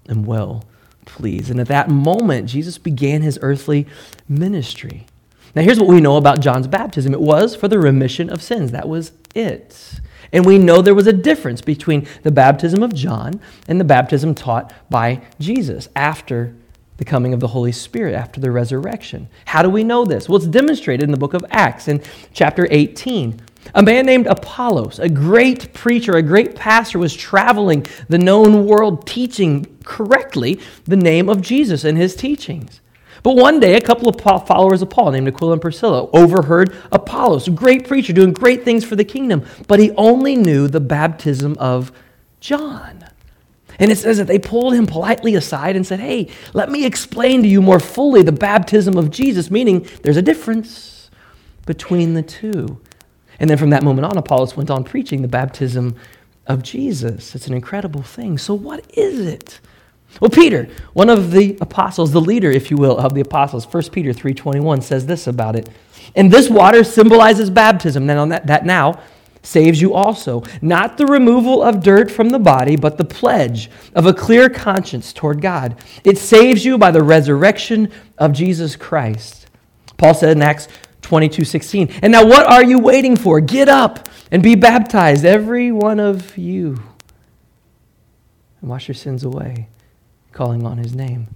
am 0.08 0.24
well 0.24 0.64
pleased. 1.04 1.50
And 1.50 1.60
at 1.60 1.68
that 1.68 1.88
moment, 1.88 2.48
Jesus 2.48 2.78
began 2.78 3.22
his 3.22 3.38
earthly 3.42 3.86
ministry. 4.28 5.06
Now, 5.54 5.62
here's 5.62 5.78
what 5.78 5.88
we 5.88 6.00
know 6.00 6.16
about 6.16 6.40
John's 6.40 6.66
baptism 6.66 7.12
it 7.12 7.20
was 7.20 7.54
for 7.54 7.68
the 7.68 7.78
remission 7.78 8.30
of 8.30 8.42
sins. 8.42 8.70
That 8.70 8.88
was 8.88 9.12
it. 9.34 10.00
And 10.32 10.46
we 10.46 10.58
know 10.58 10.80
there 10.80 10.94
was 10.94 11.06
a 11.06 11.12
difference 11.12 11.60
between 11.60 12.06
the 12.22 12.30
baptism 12.30 12.82
of 12.82 12.94
John 12.94 13.40
and 13.68 13.78
the 13.78 13.84
baptism 13.84 14.34
taught 14.34 14.72
by 14.88 15.20
Jesus 15.38 15.88
after 15.94 16.54
the 16.96 17.04
coming 17.04 17.34
of 17.34 17.40
the 17.40 17.48
Holy 17.48 17.72
Spirit, 17.72 18.14
after 18.14 18.40
the 18.40 18.50
resurrection. 18.50 19.28
How 19.44 19.62
do 19.62 19.68
we 19.68 19.84
know 19.84 20.04
this? 20.04 20.28
Well, 20.28 20.36
it's 20.36 20.46
demonstrated 20.46 21.02
in 21.04 21.10
the 21.10 21.16
book 21.18 21.34
of 21.34 21.44
Acts 21.50 21.88
in 21.88 22.02
chapter 22.32 22.66
18. 22.70 23.40
A 23.74 23.82
man 23.82 24.06
named 24.06 24.26
Apollos, 24.26 24.98
a 24.98 25.08
great 25.08 25.72
preacher, 25.72 26.12
a 26.12 26.22
great 26.22 26.54
pastor, 26.54 26.98
was 26.98 27.14
traveling 27.14 27.86
the 28.08 28.18
known 28.18 28.66
world 28.66 29.06
teaching 29.06 29.78
correctly 29.84 30.60
the 30.84 30.96
name 30.96 31.28
of 31.28 31.40
Jesus 31.40 31.84
and 31.84 31.96
his 31.96 32.14
teachings. 32.14 32.80
But 33.22 33.36
one 33.36 33.60
day, 33.60 33.76
a 33.76 33.80
couple 33.80 34.08
of 34.08 34.20
followers 34.20 34.82
of 34.82 34.90
Paul, 34.90 35.12
named 35.12 35.28
Aquila 35.28 35.52
and 35.52 35.62
Priscilla, 35.62 36.08
overheard 36.12 36.74
Apollos, 36.90 37.46
a 37.46 37.52
great 37.52 37.86
preacher, 37.86 38.12
doing 38.12 38.32
great 38.32 38.64
things 38.64 38.84
for 38.84 38.96
the 38.96 39.04
kingdom, 39.04 39.44
but 39.68 39.78
he 39.78 39.92
only 39.92 40.34
knew 40.34 40.66
the 40.66 40.80
baptism 40.80 41.56
of 41.58 41.92
John. 42.40 43.04
And 43.78 43.90
it 43.90 43.98
says 43.98 44.18
that 44.18 44.26
they 44.26 44.38
pulled 44.38 44.74
him 44.74 44.86
politely 44.86 45.34
aside 45.34 45.76
and 45.76 45.86
said, 45.86 46.00
Hey, 46.00 46.28
let 46.52 46.70
me 46.70 46.84
explain 46.84 47.42
to 47.42 47.48
you 47.48 47.62
more 47.62 47.80
fully 47.80 48.22
the 48.22 48.32
baptism 48.32 48.98
of 48.98 49.10
Jesus, 49.10 49.50
meaning 49.50 49.86
there's 50.02 50.16
a 50.16 50.22
difference 50.22 51.10
between 51.64 52.14
the 52.14 52.22
two. 52.22 52.80
And 53.42 53.50
then 53.50 53.58
from 53.58 53.70
that 53.70 53.82
moment 53.82 54.06
on, 54.06 54.16
Apollos 54.16 54.56
went 54.56 54.70
on 54.70 54.84
preaching 54.84 55.20
the 55.20 55.28
baptism 55.28 55.96
of 56.46 56.62
Jesus. 56.62 57.34
It's 57.34 57.48
an 57.48 57.54
incredible 57.54 58.02
thing. 58.02 58.38
So, 58.38 58.54
what 58.54 58.86
is 58.96 59.18
it? 59.18 59.58
Well, 60.20 60.30
Peter, 60.30 60.68
one 60.92 61.10
of 61.10 61.32
the 61.32 61.58
apostles, 61.60 62.12
the 62.12 62.20
leader, 62.20 62.50
if 62.50 62.70
you 62.70 62.76
will, 62.76 62.96
of 62.96 63.14
the 63.14 63.20
apostles, 63.20 63.66
1 63.66 63.90
Peter 63.90 64.12
3.21 64.12 64.82
says 64.82 65.06
this 65.06 65.26
about 65.26 65.56
it. 65.56 65.68
And 66.14 66.30
this 66.30 66.48
water 66.48 66.84
symbolizes 66.84 67.50
baptism. 67.50 68.06
Now, 68.06 68.24
that, 68.26 68.46
that 68.46 68.64
now 68.64 69.00
saves 69.42 69.80
you 69.80 69.92
also. 69.92 70.44
Not 70.60 70.96
the 70.96 71.06
removal 71.06 71.64
of 71.64 71.82
dirt 71.82 72.12
from 72.12 72.30
the 72.30 72.38
body, 72.38 72.76
but 72.76 72.96
the 72.96 73.04
pledge 73.04 73.70
of 73.94 74.06
a 74.06 74.14
clear 74.14 74.48
conscience 74.48 75.12
toward 75.12 75.40
God. 75.40 75.76
It 76.04 76.16
saves 76.16 76.64
you 76.64 76.78
by 76.78 76.92
the 76.92 77.02
resurrection 77.02 77.90
of 78.18 78.32
Jesus 78.32 78.76
Christ. 78.76 79.48
Paul 79.96 80.14
said 80.14 80.36
in 80.36 80.42
Acts 80.42 80.68
22 81.02 81.44
16. 81.44 81.88
And 82.02 82.12
now, 82.12 82.24
what 82.24 82.46
are 82.46 82.64
you 82.64 82.78
waiting 82.78 83.16
for? 83.16 83.40
Get 83.40 83.68
up 83.68 84.08
and 84.30 84.42
be 84.42 84.54
baptized, 84.54 85.24
every 85.24 85.70
one 85.70 86.00
of 86.00 86.38
you, 86.38 86.82
and 88.60 88.70
wash 88.70 88.88
your 88.88 88.94
sins 88.94 89.24
away 89.24 89.68
calling 90.32 90.64
on 90.66 90.78
his 90.78 90.94
name. 90.94 91.28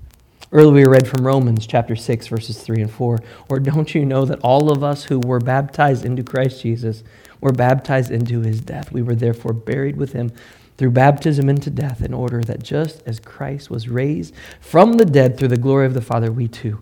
Earlier, 0.53 0.89
we 0.89 0.93
read 0.93 1.09
from 1.09 1.27
Romans 1.27 1.67
chapter 1.67 1.97
6, 1.97 2.29
verses 2.29 2.63
3 2.63 2.83
and 2.83 2.91
4. 2.91 3.19
Or 3.49 3.59
don't 3.59 3.95
you 3.95 4.07
know 4.07 4.25
that 4.25 4.41
all 4.41 4.71
of 4.71 4.83
us 4.83 5.05
who 5.05 5.19
were 5.19 5.41
baptized 5.41 6.05
into 6.05 6.23
Christ 6.23 6.63
Jesus 6.63 7.03
were 7.41 7.53
baptized 7.53 8.11
into 8.11 8.41
his 8.41 8.61
death? 8.61 8.93
We 8.93 9.03
were 9.03 9.17
therefore 9.17 9.53
buried 9.53 9.97
with 9.97 10.13
him 10.13 10.33
through 10.79 10.91
baptism 10.91 11.49
into 11.49 11.71
death, 11.71 12.03
in 12.03 12.15
order 12.15 12.43
that 12.43 12.63
just 12.63 13.03
as 13.07 13.19
Christ 13.19 13.71
was 13.71 13.89
raised 13.89 14.35
from 14.61 14.95
the 14.95 15.07
dead 15.07 15.39
through 15.39 15.49
the 15.49 15.57
glory 15.57 15.87
of 15.87 15.95
the 15.95 16.03
Father, 16.03 16.31
we 16.31 16.49
too 16.49 16.81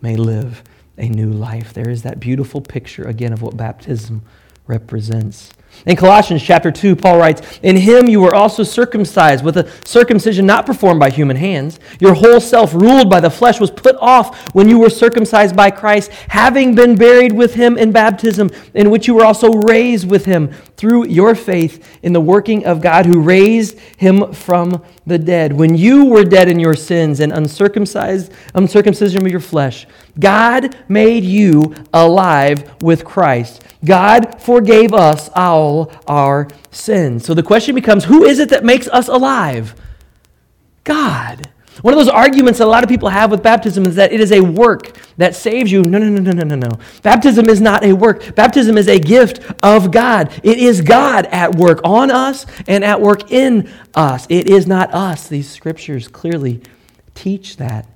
may 0.00 0.16
live 0.16 0.62
a 0.98 1.08
new 1.08 1.30
life. 1.30 1.72
There 1.72 1.90
is 1.90 2.02
that 2.02 2.20
beautiful 2.20 2.60
picture 2.60 3.04
again 3.04 3.32
of 3.32 3.42
what 3.42 3.56
baptism 3.56 4.22
represents. 4.66 5.52
In 5.84 5.94
Colossians 5.94 6.42
chapter 6.42 6.70
2, 6.70 6.96
Paul 6.96 7.18
writes, 7.18 7.60
In 7.62 7.76
him 7.76 8.08
you 8.08 8.20
were 8.20 8.34
also 8.34 8.62
circumcised 8.62 9.44
with 9.44 9.58
a 9.58 9.70
circumcision 9.84 10.46
not 10.46 10.64
performed 10.64 10.98
by 10.98 11.10
human 11.10 11.36
hands. 11.36 11.78
Your 12.00 12.14
whole 12.14 12.40
self, 12.40 12.72
ruled 12.72 13.10
by 13.10 13.20
the 13.20 13.30
flesh, 13.30 13.60
was 13.60 13.70
put 13.70 13.94
off 13.96 14.54
when 14.54 14.68
you 14.68 14.78
were 14.78 14.88
circumcised 14.88 15.54
by 15.54 15.70
Christ, 15.70 16.10
having 16.28 16.74
been 16.74 16.96
buried 16.96 17.32
with 17.32 17.54
him 17.54 17.76
in 17.76 17.92
baptism, 17.92 18.50
in 18.74 18.90
which 18.90 19.06
you 19.06 19.14
were 19.14 19.24
also 19.24 19.52
raised 19.52 20.08
with 20.08 20.24
him 20.24 20.50
through 20.76 21.08
your 21.08 21.34
faith 21.34 21.86
in 22.02 22.12
the 22.12 22.20
working 22.20 22.64
of 22.64 22.80
God 22.80 23.06
who 23.06 23.20
raised 23.20 23.78
him 23.98 24.32
from 24.32 24.82
the 25.06 25.18
dead. 25.18 25.52
When 25.52 25.76
you 25.76 26.06
were 26.06 26.24
dead 26.24 26.48
in 26.48 26.58
your 26.58 26.74
sins 26.74 27.20
and 27.20 27.32
uncircumcised, 27.32 28.32
uncircumcision 28.54 29.24
of 29.24 29.30
your 29.30 29.40
flesh, 29.40 29.86
God 30.18 30.76
made 30.88 31.24
you 31.24 31.74
alive 31.92 32.82
with 32.82 33.04
Christ. 33.04 33.62
God 33.84 34.40
forgave 34.40 34.94
us 34.94 35.30
all 35.34 35.92
our 36.06 36.48
sins. 36.70 37.24
So 37.24 37.34
the 37.34 37.42
question 37.42 37.74
becomes 37.74 38.04
who 38.04 38.24
is 38.24 38.38
it 38.38 38.48
that 38.50 38.64
makes 38.64 38.88
us 38.88 39.08
alive? 39.08 39.74
God. 40.84 41.50
One 41.82 41.92
of 41.92 41.98
those 41.98 42.08
arguments 42.08 42.58
that 42.58 42.64
a 42.64 42.70
lot 42.70 42.82
of 42.82 42.88
people 42.88 43.10
have 43.10 43.30
with 43.30 43.42
baptism 43.42 43.84
is 43.84 43.96
that 43.96 44.10
it 44.10 44.20
is 44.20 44.32
a 44.32 44.40
work 44.40 44.96
that 45.18 45.34
saves 45.34 45.70
you. 45.70 45.82
No, 45.82 45.98
no, 45.98 46.08
no, 46.08 46.20
no, 46.20 46.32
no, 46.32 46.44
no, 46.44 46.68
no. 46.68 46.78
Baptism 47.02 47.50
is 47.50 47.60
not 47.60 47.84
a 47.84 47.92
work. 47.92 48.34
Baptism 48.34 48.78
is 48.78 48.88
a 48.88 48.98
gift 48.98 49.40
of 49.62 49.90
God. 49.90 50.32
It 50.42 50.58
is 50.58 50.80
God 50.80 51.26
at 51.26 51.54
work 51.56 51.80
on 51.84 52.10
us 52.10 52.46
and 52.66 52.82
at 52.82 53.00
work 53.00 53.30
in 53.30 53.70
us. 53.94 54.26
It 54.30 54.48
is 54.48 54.66
not 54.66 54.94
us. 54.94 55.28
These 55.28 55.50
scriptures 55.50 56.08
clearly 56.08 56.62
teach 57.14 57.58
that. 57.58 57.86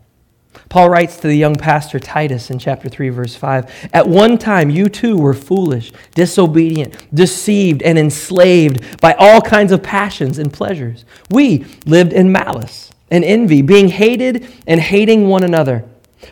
Paul 0.68 0.88
writes 0.88 1.16
to 1.16 1.26
the 1.26 1.34
young 1.34 1.56
pastor 1.56 1.98
Titus 1.98 2.50
in 2.50 2.58
chapter 2.58 2.88
3, 2.88 3.08
verse 3.08 3.34
5 3.34 3.90
At 3.92 4.08
one 4.08 4.38
time, 4.38 4.70
you 4.70 4.88
too 4.88 5.18
were 5.18 5.34
foolish, 5.34 5.92
disobedient, 6.14 6.94
deceived, 7.12 7.82
and 7.82 7.98
enslaved 7.98 9.00
by 9.00 9.14
all 9.14 9.40
kinds 9.40 9.72
of 9.72 9.82
passions 9.82 10.38
and 10.38 10.52
pleasures. 10.52 11.04
We 11.30 11.66
lived 11.86 12.12
in 12.12 12.30
malice 12.30 12.90
and 13.10 13.24
envy, 13.24 13.62
being 13.62 13.88
hated 13.88 14.46
and 14.66 14.80
hating 14.80 15.28
one 15.28 15.42
another. 15.42 15.84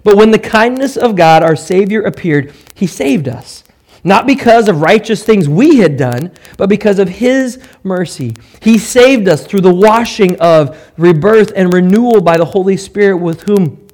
But 0.05 0.17
when 0.17 0.31
the 0.31 0.39
kindness 0.39 0.97
of 0.97 1.17
God, 1.17 1.43
our 1.43 1.57
Savior, 1.57 2.03
appeared, 2.03 2.53
he 2.75 2.87
saved 2.87 3.29
us. 3.29 3.65
Not 4.05 4.27
because 4.27 4.69
of 4.69 4.81
righteous 4.81 5.25
things 5.25 5.49
we 5.49 5.79
had 5.79 5.97
done, 5.97 6.31
but 6.57 6.69
because 6.69 7.01
of 7.01 7.09
His 7.09 7.59
mercy. 7.83 8.37
He 8.63 8.79
saved 8.79 9.27
us 9.27 9.45
through 9.45 9.63
the 9.63 9.75
washing 9.75 10.39
of 10.41 10.93
rebirth 10.97 11.53
and 11.57 11.73
renewal 11.73 12.21
by 12.21 12.37
the 12.37 12.45
Holy 12.45 12.77
Spirit, 12.77 13.17
with 13.17 13.43
whom 13.43 13.88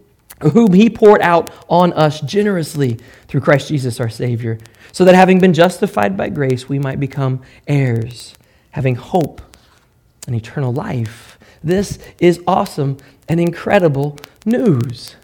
whom 0.52 0.72
he 0.72 0.90
poured 0.90 1.22
out 1.22 1.50
on 1.68 1.92
us 1.92 2.20
generously 2.20 2.98
through 3.28 3.40
Christ 3.40 3.68
Jesus 3.68 4.00
our 4.00 4.08
Savior, 4.08 4.58
so 4.92 5.04
that 5.04 5.14
having 5.14 5.40
been 5.40 5.54
justified 5.54 6.16
by 6.16 6.28
grace, 6.28 6.68
we 6.68 6.78
might 6.78 7.00
become 7.00 7.42
heirs, 7.66 8.34
having 8.70 8.94
hope 8.94 9.40
and 10.26 10.36
eternal 10.36 10.72
life. 10.72 11.38
This 11.62 11.98
is 12.18 12.40
awesome 12.46 12.98
and 13.28 13.40
incredible 13.40 14.18
news. 14.44 15.16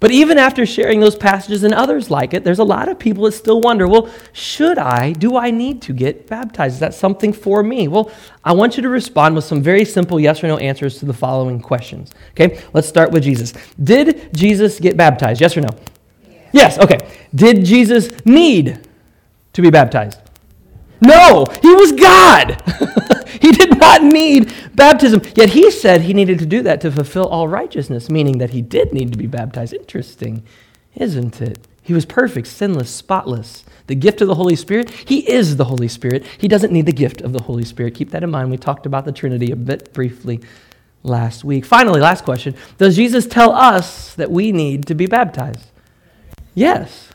But 0.00 0.10
even 0.10 0.38
after 0.38 0.66
sharing 0.66 1.00
those 1.00 1.16
passages 1.16 1.62
and 1.62 1.72
others 1.72 2.10
like 2.10 2.34
it, 2.34 2.44
there's 2.44 2.58
a 2.58 2.64
lot 2.64 2.88
of 2.88 2.98
people 2.98 3.24
that 3.24 3.32
still 3.32 3.60
wonder 3.60 3.86
well, 3.86 4.10
should 4.32 4.78
I? 4.78 5.12
Do 5.12 5.36
I 5.36 5.50
need 5.50 5.82
to 5.82 5.92
get 5.92 6.26
baptized? 6.26 6.74
Is 6.74 6.80
that 6.80 6.94
something 6.94 7.32
for 7.32 7.62
me? 7.62 7.88
Well, 7.88 8.10
I 8.44 8.52
want 8.52 8.76
you 8.76 8.82
to 8.82 8.88
respond 8.88 9.34
with 9.34 9.44
some 9.44 9.62
very 9.62 9.84
simple 9.84 10.18
yes 10.18 10.42
or 10.42 10.48
no 10.48 10.58
answers 10.58 10.98
to 10.98 11.06
the 11.06 11.14
following 11.14 11.60
questions. 11.60 12.12
Okay, 12.30 12.60
let's 12.72 12.88
start 12.88 13.10
with 13.10 13.22
Jesus. 13.22 13.52
Did 13.82 14.34
Jesus 14.34 14.80
get 14.80 14.96
baptized? 14.96 15.40
Yes 15.40 15.56
or 15.56 15.62
no? 15.62 15.70
Yes, 16.28 16.52
yes 16.52 16.78
okay. 16.78 16.98
Did 17.34 17.64
Jesus 17.64 18.10
need 18.24 18.86
to 19.52 19.62
be 19.62 19.70
baptized? 19.70 20.23
No, 21.04 21.46
he 21.62 21.74
was 21.74 21.92
God. 21.92 22.62
he 23.40 23.52
did 23.52 23.78
not 23.78 24.02
need 24.02 24.52
baptism. 24.74 25.22
Yet 25.34 25.50
he 25.50 25.70
said 25.70 26.02
he 26.02 26.14
needed 26.14 26.38
to 26.38 26.46
do 26.46 26.62
that 26.62 26.80
to 26.82 26.90
fulfill 26.90 27.26
all 27.26 27.48
righteousness, 27.48 28.10
meaning 28.10 28.38
that 28.38 28.50
he 28.50 28.62
did 28.62 28.92
need 28.92 29.12
to 29.12 29.18
be 29.18 29.26
baptized. 29.26 29.74
Interesting, 29.74 30.42
isn't 30.94 31.40
it? 31.40 31.58
He 31.82 31.92
was 31.92 32.06
perfect, 32.06 32.46
sinless, 32.46 32.88
spotless. 32.88 33.64
The 33.86 33.94
gift 33.94 34.22
of 34.22 34.28
the 34.28 34.36
Holy 34.36 34.56
Spirit, 34.56 34.90
he 34.90 35.28
is 35.30 35.56
the 35.56 35.66
Holy 35.66 35.88
Spirit. 35.88 36.24
He 36.38 36.48
doesn't 36.48 36.72
need 36.72 36.86
the 36.86 36.92
gift 36.92 37.20
of 37.20 37.34
the 37.34 37.42
Holy 37.42 37.64
Spirit. 37.64 37.94
Keep 37.94 38.10
that 38.10 38.22
in 38.22 38.30
mind. 38.30 38.50
We 38.50 38.56
talked 38.56 38.86
about 38.86 39.04
the 39.04 39.12
Trinity 39.12 39.52
a 39.52 39.56
bit 39.56 39.92
briefly 39.92 40.40
last 41.02 41.44
week. 41.44 41.66
Finally, 41.66 42.00
last 42.00 42.24
question 42.24 42.54
Does 42.78 42.96
Jesus 42.96 43.26
tell 43.26 43.52
us 43.52 44.14
that 44.14 44.30
we 44.30 44.50
need 44.50 44.86
to 44.86 44.94
be 44.94 45.06
baptized? 45.06 45.70
Yes. 46.54 47.10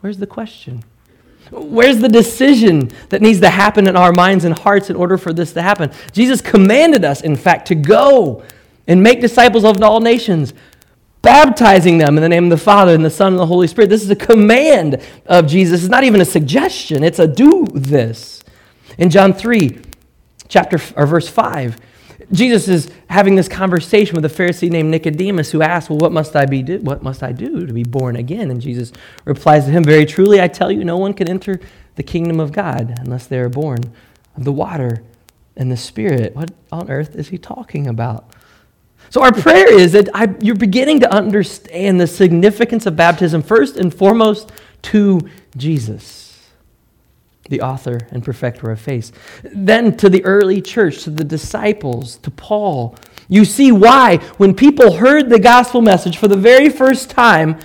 Where's 0.00 0.18
the 0.18 0.26
question? 0.26 0.84
Where's 1.50 1.98
the 1.98 2.08
decision 2.08 2.90
that 3.08 3.20
needs 3.22 3.40
to 3.40 3.50
happen 3.50 3.88
in 3.88 3.96
our 3.96 4.12
minds 4.12 4.44
and 4.44 4.56
hearts 4.56 4.88
in 4.88 4.96
order 4.96 5.18
for 5.18 5.32
this 5.32 5.52
to 5.54 5.62
happen? 5.62 5.90
Jesus 6.12 6.40
commanded 6.40 7.04
us, 7.04 7.20
in 7.22 7.36
fact, 7.36 7.68
to 7.68 7.74
go 7.74 8.42
and 8.86 9.02
make 9.02 9.20
disciples 9.20 9.64
of 9.64 9.82
all 9.82 10.00
nations, 10.00 10.54
baptizing 11.22 11.98
them 11.98 12.16
in 12.16 12.22
the 12.22 12.28
name 12.28 12.44
of 12.44 12.50
the 12.50 12.56
Father 12.56 12.94
and 12.94 13.04
the 13.04 13.10
Son 13.10 13.32
and 13.32 13.38
the 13.38 13.46
Holy 13.46 13.66
Spirit. 13.66 13.90
This 13.90 14.02
is 14.02 14.10
a 14.10 14.16
command 14.16 15.02
of 15.26 15.46
Jesus. 15.46 15.82
It's 15.82 15.90
not 15.90 16.04
even 16.04 16.20
a 16.20 16.24
suggestion, 16.24 17.02
it's 17.02 17.18
a 17.18 17.26
do 17.26 17.66
this. 17.72 18.42
In 18.98 19.10
John 19.10 19.32
3, 19.32 19.80
chapter 20.48 20.80
or 20.96 21.06
verse 21.06 21.28
5, 21.28 21.76
Jesus 22.32 22.68
is 22.68 22.90
having 23.08 23.34
this 23.34 23.48
conversation 23.48 24.14
with 24.14 24.24
a 24.24 24.28
Pharisee 24.28 24.70
named 24.70 24.90
Nicodemus 24.90 25.50
who 25.50 25.62
asks, 25.62 25.90
Well, 25.90 25.98
what 25.98 26.12
must 26.12 26.36
I 26.36 26.46
be 26.46 26.62
do? 26.62 26.78
What 26.78 27.02
must 27.02 27.22
I 27.22 27.32
do 27.32 27.66
to 27.66 27.72
be 27.72 27.82
born 27.82 28.16
again? 28.16 28.50
And 28.50 28.60
Jesus 28.60 28.92
replies 29.24 29.64
to 29.64 29.70
him, 29.72 29.82
Very 29.82 30.06
truly, 30.06 30.40
I 30.40 30.48
tell 30.48 30.70
you, 30.70 30.84
no 30.84 30.96
one 30.96 31.12
can 31.12 31.28
enter 31.28 31.60
the 31.96 32.02
kingdom 32.04 32.38
of 32.38 32.52
God 32.52 32.94
unless 33.00 33.26
they 33.26 33.38
are 33.38 33.48
born 33.48 33.78
of 34.36 34.44
the 34.44 34.52
water 34.52 35.02
and 35.56 35.72
the 35.72 35.76
Spirit. 35.76 36.36
What 36.36 36.52
on 36.70 36.88
earth 36.88 37.16
is 37.16 37.28
he 37.28 37.38
talking 37.38 37.88
about? 37.88 38.32
So, 39.10 39.22
our 39.22 39.32
prayer 39.32 39.72
is 39.72 39.92
that 39.92 40.08
I, 40.14 40.32
you're 40.40 40.54
beginning 40.54 41.00
to 41.00 41.12
understand 41.12 42.00
the 42.00 42.06
significance 42.06 42.86
of 42.86 42.94
baptism, 42.94 43.42
first 43.42 43.76
and 43.76 43.92
foremost, 43.92 44.52
to 44.82 45.28
Jesus, 45.56 46.29
the 47.50 47.60
author 47.60 47.98
and 48.10 48.24
perfecter 48.24 48.70
of 48.70 48.80
faith. 48.80 49.12
Then 49.42 49.96
to 49.98 50.08
the 50.08 50.24
early 50.24 50.62
church, 50.62 51.02
to 51.04 51.10
the 51.10 51.24
disciples, 51.24 52.16
to 52.18 52.30
Paul. 52.30 52.96
You 53.28 53.44
see 53.44 53.70
why, 53.70 54.16
when 54.38 54.54
people 54.54 54.94
heard 54.94 55.28
the 55.28 55.38
gospel 55.38 55.82
message 55.82 56.16
for 56.16 56.28
the 56.28 56.36
very 56.36 56.68
first 56.68 57.10
time, 57.10 57.58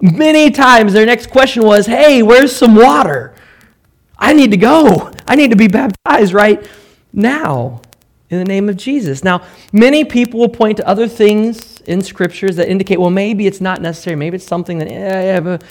many 0.00 0.50
times 0.50 0.92
their 0.92 1.06
next 1.06 1.30
question 1.30 1.64
was, 1.64 1.86
Hey, 1.86 2.22
where's 2.22 2.54
some 2.54 2.74
water? 2.74 3.34
I 4.16 4.32
need 4.32 4.52
to 4.52 4.56
go. 4.56 5.12
I 5.26 5.34
need 5.34 5.50
to 5.50 5.56
be 5.56 5.68
baptized 5.68 6.32
right 6.32 6.64
now 7.12 7.82
in 8.30 8.38
the 8.38 8.44
name 8.44 8.68
of 8.68 8.76
Jesus. 8.76 9.24
Now, 9.24 9.44
many 9.72 10.04
people 10.04 10.40
will 10.40 10.48
point 10.48 10.76
to 10.78 10.86
other 10.86 11.08
things 11.08 11.80
in 11.82 12.00
scriptures 12.00 12.56
that 12.56 12.68
indicate, 12.68 12.98
well, 13.00 13.10
maybe 13.10 13.46
it's 13.46 13.60
not 13.60 13.82
necessary. 13.82 14.16
Maybe 14.16 14.36
it's 14.36 14.46
something 14.46 14.78
that, 14.78 14.88
eh, 14.88 15.40
but 15.40 15.64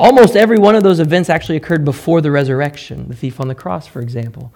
almost 0.00 0.34
every 0.34 0.58
one 0.58 0.74
of 0.74 0.82
those 0.82 0.98
events 0.98 1.28
actually 1.28 1.56
occurred 1.56 1.84
before 1.84 2.20
the 2.20 2.30
resurrection. 2.30 3.08
The 3.08 3.14
thief 3.14 3.38
on 3.38 3.48
the 3.48 3.54
cross, 3.54 3.86
for 3.86 4.00
example, 4.00 4.52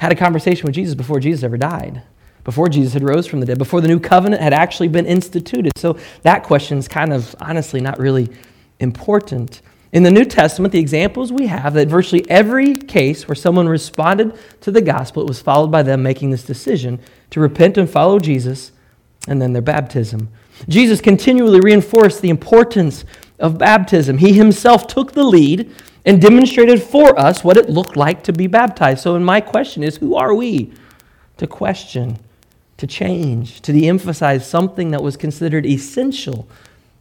had 0.00 0.12
a 0.12 0.16
conversation 0.16 0.66
with 0.66 0.74
Jesus 0.74 0.94
before 0.94 1.20
Jesus 1.20 1.44
ever 1.44 1.56
died, 1.56 2.02
before 2.42 2.68
Jesus 2.68 2.92
had 2.92 3.02
rose 3.02 3.26
from 3.26 3.40
the 3.40 3.46
dead, 3.46 3.56
before 3.56 3.80
the 3.80 3.88
new 3.88 4.00
covenant 4.00 4.42
had 4.42 4.52
actually 4.52 4.88
been 4.88 5.06
instituted. 5.06 5.72
So 5.76 5.96
that 6.22 6.42
question 6.42 6.76
is 6.78 6.88
kind 6.88 7.12
of 7.12 7.34
honestly 7.40 7.80
not 7.80 7.98
really 7.98 8.28
important. 8.80 9.62
In 9.92 10.02
the 10.02 10.10
New 10.10 10.24
Testament, 10.24 10.72
the 10.72 10.80
examples 10.80 11.30
we 11.30 11.46
have 11.46 11.72
that 11.74 11.86
virtually 11.86 12.28
every 12.28 12.74
case 12.74 13.28
where 13.28 13.36
someone 13.36 13.68
responded 13.68 14.36
to 14.62 14.72
the 14.72 14.82
gospel, 14.82 15.22
it 15.22 15.28
was 15.28 15.40
followed 15.40 15.70
by 15.70 15.84
them 15.84 16.02
making 16.02 16.30
this 16.30 16.42
decision 16.42 16.98
to 17.30 17.38
repent 17.38 17.78
and 17.78 17.88
follow 17.88 18.18
Jesus 18.18 18.72
and 19.28 19.40
then 19.40 19.52
their 19.52 19.62
baptism. 19.62 20.30
Jesus 20.68 21.00
continually 21.00 21.60
reinforced 21.60 22.22
the 22.22 22.30
importance 22.30 23.04
of 23.38 23.58
baptism. 23.58 24.18
He 24.18 24.32
himself 24.32 24.86
took 24.86 25.12
the 25.12 25.24
lead 25.24 25.74
and 26.04 26.20
demonstrated 26.20 26.82
for 26.82 27.18
us 27.18 27.42
what 27.42 27.56
it 27.56 27.70
looked 27.70 27.96
like 27.96 28.22
to 28.24 28.32
be 28.32 28.46
baptized. 28.46 29.02
So, 29.02 29.18
my 29.18 29.40
question 29.40 29.82
is 29.82 29.96
who 29.96 30.14
are 30.14 30.34
we 30.34 30.72
to 31.38 31.46
question, 31.46 32.18
to 32.76 32.86
change, 32.86 33.60
to 33.62 33.72
de 33.72 33.88
emphasize 33.88 34.48
something 34.48 34.90
that 34.90 35.02
was 35.02 35.16
considered 35.16 35.66
essential 35.66 36.46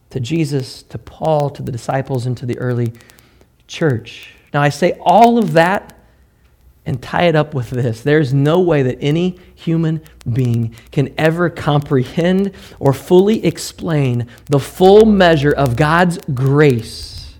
to 0.09 0.19
Jesus, 0.19 0.83
to 0.83 0.97
Paul, 0.97 1.49
to 1.49 1.61
the 1.61 1.71
disciples, 1.71 2.25
and 2.25 2.37
to 2.37 2.45
the 2.45 2.57
early 2.59 2.93
church. 3.67 4.35
Now, 4.53 4.61
I 4.61 4.69
say 4.69 4.97
all 5.01 5.37
of 5.37 5.53
that 5.53 5.97
and 6.85 7.01
tie 7.01 7.23
it 7.23 7.35
up 7.35 7.53
with 7.53 7.69
this. 7.69 8.01
There's 8.01 8.33
no 8.33 8.59
way 8.59 8.83
that 8.83 8.97
any 8.99 9.39
human 9.55 10.01
being 10.31 10.75
can 10.91 11.13
ever 11.17 11.49
comprehend 11.49 12.51
or 12.79 12.93
fully 12.93 13.45
explain 13.45 14.27
the 14.47 14.59
full 14.59 15.05
measure 15.05 15.53
of 15.53 15.75
God's 15.75 16.17
grace 16.33 17.35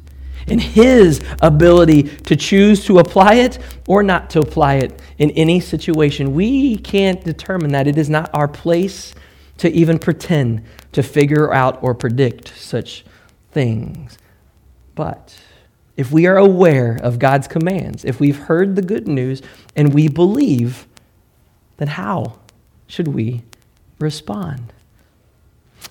and 0.47 0.62
His 0.62 1.21
ability 1.41 2.03
to 2.03 2.36
choose 2.36 2.86
to 2.86 2.99
apply 2.99 3.36
it 3.36 3.60
or 3.88 4.03
not 4.03 4.29
to 4.32 4.39
apply 4.39 4.75
it 4.75 5.01
in 5.17 5.32
any 5.32 5.60
situation. 5.60 6.34
We 6.34 6.77
can't 6.77 7.23
determine 7.23 7.71
that. 7.71 7.88
It 7.88 7.97
is 7.97 8.10
not 8.10 8.29
our 8.34 8.47
place 8.47 9.13
to 9.58 9.71
even 9.71 9.99
pretend 9.99 10.63
to 10.93 11.03
figure 11.03 11.53
out 11.53 11.82
or 11.84 11.93
predict 11.93 12.58
such 12.58 13.06
things. 13.51 14.17
But 14.95 15.38
if 15.95 16.12
we 16.12 16.25
are 16.25 16.38
aware 16.38 16.99
of 17.01 17.19
God's 17.19 17.47
commands, 17.47 18.03
if 18.03 18.19
we've 18.19 18.38
heard 18.38 18.75
the 18.75 18.82
good 18.82 19.08
news 19.08 19.41
and 19.75 19.93
we 19.93 20.08
believe, 20.08 20.88
then 21.77 21.89
how 21.89 22.39
should 22.88 23.10
we 23.10 23.43
respond? 23.99 24.73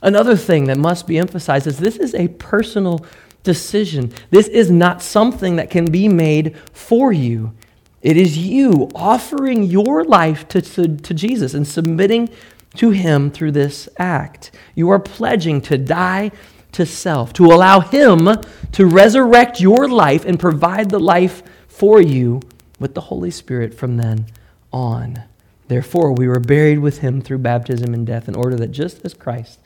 Another 0.03 0.37
thing 0.37 0.65
that 0.65 0.79
must 0.79 1.07
be 1.07 1.19
emphasized 1.19 1.67
is 1.67 1.79
this 1.79 1.97
is 1.97 2.15
a 2.15 2.29
personal 2.29 3.05
decision. 3.43 4.13
This 4.31 4.49
is 4.49 4.71
not 4.71 5.03
something 5.03 5.57
that 5.57 5.71
can 5.71 5.85
be 5.85 6.09
made 6.09 6.57
for 6.73 7.13
you. 7.13 7.53
It 8.01 8.17
is 8.17 8.37
you 8.37 8.91
offering 8.95 9.63
your 9.63 10.05
life 10.05 10.49
to, 10.49 10.61
to, 10.61 10.97
to 10.97 11.15
Jesus 11.15 11.55
and 11.55 11.67
submitting 11.67 12.29
to 12.77 12.91
Him 12.91 13.31
through 13.31 13.53
this 13.53 13.89
act. 13.99 14.51
You 14.75 14.91
are 14.91 14.99
pledging 14.99 15.61
to 15.63 15.79
die 15.79 16.33
to 16.73 16.87
self, 16.87 17.33
to 17.35 17.47
allow 17.47 17.81
Him 17.81 18.29
to 18.73 18.87
resurrect 18.87 19.61
your 19.61 19.89
life 19.89 20.25
and 20.25 20.39
provide 20.39 20.91
the 20.91 21.01
life 21.01 21.43
for 21.69 22.01
you 22.01 22.41
with 22.79 22.95
the 22.95 23.03
Holy 23.03 23.31
Spirit 23.31 23.75
from 23.75 23.97
then 23.97 24.27
on. 24.73 25.23
Therefore, 25.69 26.13
we 26.13 26.29
were 26.29 26.41
buried 26.41 26.81
with 26.81 26.99
Him 26.99 27.21
through 27.21 27.39
baptism 27.39 27.95
and 27.95 28.07
death, 28.07 28.29
in 28.29 28.35
order 28.35 28.57
that 28.57 28.73
just 28.73 29.05
as 29.05 29.15
Christ 29.15 29.61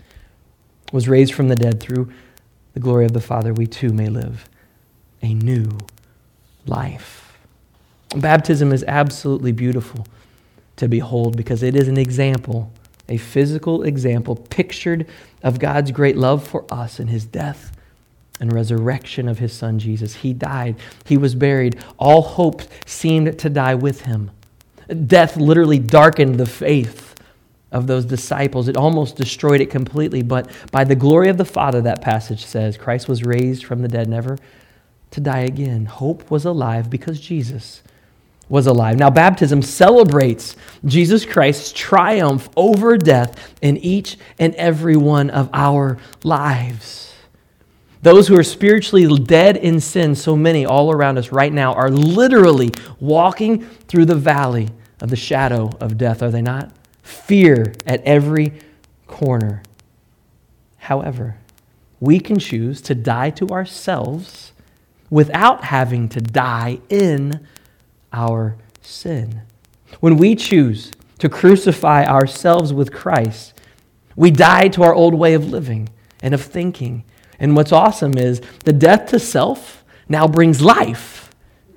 was 0.93 1.09
raised 1.09 1.35
from 1.35 1.49
the 1.49 1.57
dead 1.57 1.81
through 1.81 2.13
the 2.75 2.81
glory 2.81 3.05
of 3.05 3.13
the 3.13 3.21
Father, 3.21 3.53
we 3.53 3.67
too 3.67 3.93
may 3.93 4.09
live 4.09 4.49
a 5.23 5.35
new 5.35 5.79
life. 6.67 7.39
Baptism 8.15 8.73
is 8.73 8.85
absolutely 8.87 9.53
beautiful 9.53 10.07
to 10.77 10.89
behold 10.89 11.37
because 11.37 11.63
it 11.63 11.75
is 11.75 11.89
an 11.89 11.97
example 11.97 12.73
a 13.09 13.17
physical 13.17 13.83
example 13.83 14.37
pictured 14.37 15.07
of 15.43 15.59
God's 15.59 15.91
great 15.91 16.17
love 16.17 16.47
for 16.47 16.65
us 16.73 16.99
in 16.99 17.09
his 17.09 17.25
death 17.25 17.73
and 18.41 18.53
resurrection 18.53 19.29
of 19.29 19.39
his 19.39 19.53
son 19.53 19.79
Jesus. 19.79 20.17
He 20.17 20.33
died, 20.33 20.77
he 21.05 21.17
was 21.17 21.35
buried. 21.35 21.79
All 21.99 22.23
hope 22.23 22.63
seemed 22.85 23.39
to 23.39 23.49
die 23.49 23.75
with 23.75 24.03
him. 24.03 24.31
Death 25.07 25.37
literally 25.37 25.79
darkened 25.79 26.39
the 26.39 26.47
faith 26.47 27.15
of 27.73 27.87
those 27.87 28.05
disciples. 28.05 28.69
It 28.69 28.77
almost 28.77 29.17
destroyed 29.17 29.61
it 29.61 29.71
completely, 29.71 30.23
but 30.23 30.51
by 30.71 30.85
the 30.85 30.95
glory 30.95 31.29
of 31.29 31.37
the 31.37 31.45
Father, 31.45 31.81
that 31.83 32.03
passage 32.03 32.45
says, 32.45 32.77
Christ 32.77 33.09
was 33.09 33.25
raised 33.25 33.65
from 33.65 33.83
the 33.83 33.89
dead, 33.89 34.09
never 34.09 34.39
to 35.11 35.21
die 35.21 35.41
again. 35.41 35.87
Hope 35.87 36.31
was 36.31 36.45
alive 36.45 36.89
because 36.91 37.21
Jesus 37.21 37.83
was 38.49 38.67
alive. 38.67 38.97
Now, 38.97 39.11
baptism 39.11 39.63
celebrates 39.63 40.57
Jesus 40.85 41.25
Christ's 41.25 41.73
triumph 41.73 42.49
over 42.57 42.97
death 42.97 43.55
in 43.61 43.77
each 43.79 44.19
and 44.39 44.55
every 44.55 44.97
one 44.97 45.31
of 45.31 45.51
our 45.53 45.99
lives. 46.23 47.13
Those 48.03 48.29
who 48.29 48.39
are 48.39 48.45
spiritually 48.45 49.09
dead 49.25 49.57
in 49.57 49.81
sin, 49.81 50.15
so 50.15 50.37
many 50.37 50.65
all 50.65 50.93
around 50.93 51.19
us 51.19 51.33
right 51.33 51.53
now, 51.53 51.75
are 51.75 51.91
literally 51.91 52.71
walking 53.01 53.67
through 53.89 54.05
the 54.05 54.15
valley 54.15 54.69
of 55.01 55.11
the 55.11 55.17
shadow 55.17 55.71
of 55.81 55.99
death, 55.99 56.23
are 56.23 56.31
they 56.31 56.43
not? 56.43 56.71
Fear 57.03 57.73
at 57.85 58.03
every 58.05 58.53
corner. 59.09 59.63
However, 60.77 61.39
we 61.99 62.21
can 62.21 62.39
choose 62.39 62.81
to 62.83 62.95
die 62.95 63.31
to 63.31 63.49
ourselves 63.49 64.53
without 65.11 65.65
having 65.65 66.09
to 66.11 66.21
die 66.21 66.79
in 66.89 67.47
our 68.17 68.57
sin. 68.81 69.43
When 70.01 70.17
we 70.17 70.35
choose 70.35 70.91
to 71.19 71.29
crucify 71.29 72.05
ourselves 72.05 72.73
with 72.73 72.93
Christ, 72.93 73.55
we 74.17 74.31
die 74.31 74.69
to 74.69 74.83
our 74.83 74.95
old 74.95 75.15
way 75.15 75.35
of 75.35 75.51
living 75.51 75.91
and 76.23 76.35
of 76.35 76.43
thinking. 76.43 77.05
And 77.39 77.55
what's 77.55 77.73
awesome 77.73 78.17
is 78.17 78.41
the 78.65 78.73
death 78.73 79.11
to 79.11 79.19
self 79.19 79.85
now 80.09 80.27
brings 80.27 80.63
life 80.63 81.31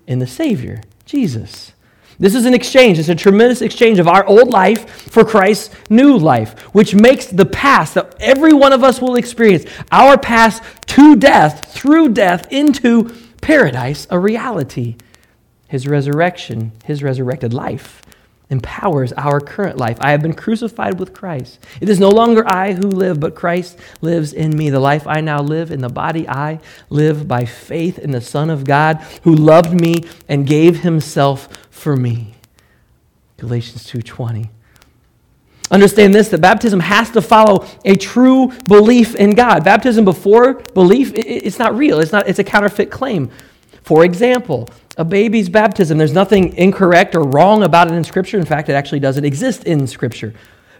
in 0.07 0.19
the 0.19 0.27
Savior, 0.27 0.81
Jesus. 1.05 1.73
This 2.17 2.35
is 2.35 2.45
an 2.45 2.53
exchange. 2.53 2.99
It's 2.99 3.09
a 3.09 3.15
tremendous 3.15 3.61
exchange 3.61 3.99
of 3.99 4.07
our 4.07 4.25
old 4.25 4.49
life 4.49 4.89
for 4.89 5.23
Christ's 5.23 5.73
new 5.89 6.17
life, 6.17 6.59
which 6.73 6.93
makes 6.93 7.27
the 7.27 7.45
past 7.45 7.93
that 7.93 8.15
every 8.19 8.53
one 8.53 8.73
of 8.73 8.83
us 8.83 9.01
will 9.01 9.15
experience, 9.15 9.65
our 9.91 10.17
past 10.17 10.61
to 10.87 11.15
death, 11.15 11.73
through 11.73 12.09
death, 12.09 12.51
into 12.51 13.13
paradise, 13.41 14.05
a 14.09 14.19
reality 14.19 14.95
his 15.69 15.87
resurrection, 15.87 16.71
his 16.83 17.03
resurrected 17.03 17.53
life, 17.53 18.01
empowers 18.49 19.13
our 19.13 19.39
current 19.39 19.77
life. 19.77 19.97
I 20.01 20.11
have 20.11 20.23
been 20.23 20.33
crucified 20.33 20.99
with 20.99 21.13
Christ. 21.13 21.59
It 21.79 21.87
is 21.87 21.99
no 21.99 22.09
longer 22.09 22.43
I 22.47 22.73
who 22.73 22.89
live, 22.89 23.19
but 23.19 23.35
Christ 23.35 23.77
lives 24.01 24.33
in 24.33 24.57
me. 24.57 24.71
The 24.71 24.79
life 24.79 25.05
I 25.05 25.21
now 25.21 25.41
live 25.41 25.69
in 25.69 25.81
the 25.81 25.89
body 25.89 26.27
I 26.27 26.59
live 26.89 27.27
by 27.27 27.45
faith 27.45 27.99
in 27.99 28.09
the 28.09 28.19
Son 28.19 28.49
of 28.49 28.65
God 28.65 28.95
who 29.21 29.35
loved 29.35 29.79
me 29.79 30.03
and 30.27 30.47
gave 30.47 30.79
himself 30.79 31.47
for 31.69 31.95
me. 31.95 32.33
Galatians 33.37 33.85
2:20. 33.85 34.49
Understand 35.69 36.15
this 36.15 36.29
that 36.29 36.41
baptism 36.41 36.79
has 36.79 37.11
to 37.11 37.21
follow 37.21 37.67
a 37.85 37.95
true 37.95 38.51
belief 38.67 39.13
in 39.13 39.35
God. 39.35 39.63
Baptism 39.63 40.03
before 40.03 40.55
belief, 40.73 41.11
it's 41.13 41.59
not 41.59 41.77
real. 41.77 41.99
It's 41.99 42.11
not 42.11 42.27
it's 42.27 42.39
a 42.39 42.43
counterfeit 42.43 42.89
claim. 42.89 43.29
For 43.83 44.03
example, 44.03 44.67
a 44.99 45.05
baby's 45.05 45.47
baptism, 45.47 45.97
there's 45.97 46.13
nothing 46.13 46.53
incorrect 46.57 47.15
or 47.15 47.23
wrong 47.23 47.63
about 47.63 47.89
it 47.89 47.93
in 47.93 48.03
Scripture. 48.03 48.37
In 48.37 48.45
fact, 48.45 48.67
it 48.67 48.73
actually 48.73 48.99
doesn't 48.99 49.23
exist 49.23 49.63
in 49.63 49.87
Scripture. 49.87 50.33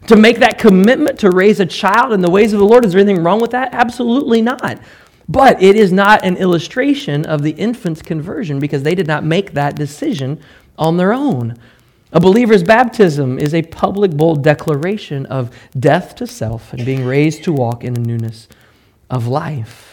To 0.08 0.18
make 0.18 0.40
that 0.40 0.60
commitment 0.60 1.18
to 1.22 1.32
raise 1.32 1.62
a 1.62 1.66
child 1.66 2.12
in 2.12 2.20
the 2.20 2.30
ways 2.30 2.52
of 2.52 2.60
the 2.60 2.66
Lord, 2.66 2.84
is 2.84 2.92
there 2.92 3.02
anything 3.02 3.24
wrong 3.24 3.40
with 3.40 3.52
that? 3.52 3.74
Absolutely 3.74 4.42
not. 4.42 4.78
But 5.30 5.64
it 5.64 5.78
is 5.78 5.94
not 5.94 6.26
an 6.26 6.36
illustration 6.36 7.26
of 7.26 7.44
the 7.44 7.52
infant's 7.52 8.02
conversion 8.02 8.60
because 8.60 8.84
they 8.84 8.94
did 8.94 9.08
not 9.08 9.24
make 9.24 9.54
that 9.54 9.78
decision 9.78 10.42
on 10.78 10.98
their 10.98 11.14
own. 11.14 11.58
A 12.12 12.20
believer's 12.20 12.64
baptism 12.64 13.40
is 13.40 13.54
a 13.54 13.62
public, 13.62 14.12
bold 14.12 14.44
declaration 14.44 15.28
of 15.28 15.56
death 15.80 16.14
to 16.16 16.28
self 16.28 16.74
and 16.74 16.86
being 16.86 17.06
raised 17.06 17.46
to 17.46 17.54
walk 17.54 17.86
in 17.86 17.96
a 17.96 18.00
newness 18.02 18.50
of 19.10 19.28
life. 19.28 19.89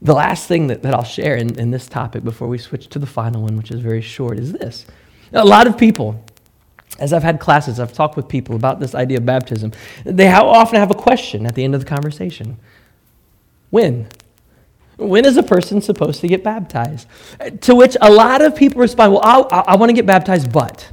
The 0.00 0.14
last 0.14 0.46
thing 0.46 0.68
that, 0.68 0.82
that 0.82 0.94
I'll 0.94 1.04
share 1.04 1.36
in, 1.36 1.58
in 1.58 1.70
this 1.70 1.88
topic 1.88 2.22
before 2.22 2.46
we 2.48 2.58
switch 2.58 2.88
to 2.88 2.98
the 2.98 3.06
final 3.06 3.42
one, 3.42 3.56
which 3.56 3.70
is 3.70 3.80
very 3.80 4.00
short, 4.00 4.38
is 4.38 4.52
this. 4.52 4.86
A 5.32 5.44
lot 5.44 5.66
of 5.66 5.76
people, 5.76 6.22
as 6.98 7.12
I've 7.12 7.24
had 7.24 7.40
classes, 7.40 7.80
I've 7.80 7.92
talked 7.92 8.16
with 8.16 8.28
people 8.28 8.54
about 8.54 8.78
this 8.78 8.94
idea 8.94 9.18
of 9.18 9.26
baptism, 9.26 9.72
they 10.04 10.28
often 10.30 10.78
have 10.78 10.90
a 10.90 10.94
question 10.94 11.46
at 11.46 11.54
the 11.54 11.64
end 11.64 11.74
of 11.74 11.80
the 11.80 11.86
conversation 11.86 12.56
When? 13.70 14.08
When 14.96 15.24
is 15.24 15.36
a 15.36 15.42
person 15.42 15.80
supposed 15.80 16.20
to 16.22 16.28
get 16.28 16.42
baptized? 16.42 17.06
To 17.62 17.74
which 17.74 17.96
a 18.00 18.10
lot 18.10 18.40
of 18.40 18.54
people 18.54 18.80
respond, 18.80 19.12
Well, 19.12 19.22
I'll, 19.24 19.48
i 19.50 19.76
want 19.76 19.90
to 19.90 19.94
get 19.94 20.06
baptized, 20.06 20.52
but. 20.52 20.88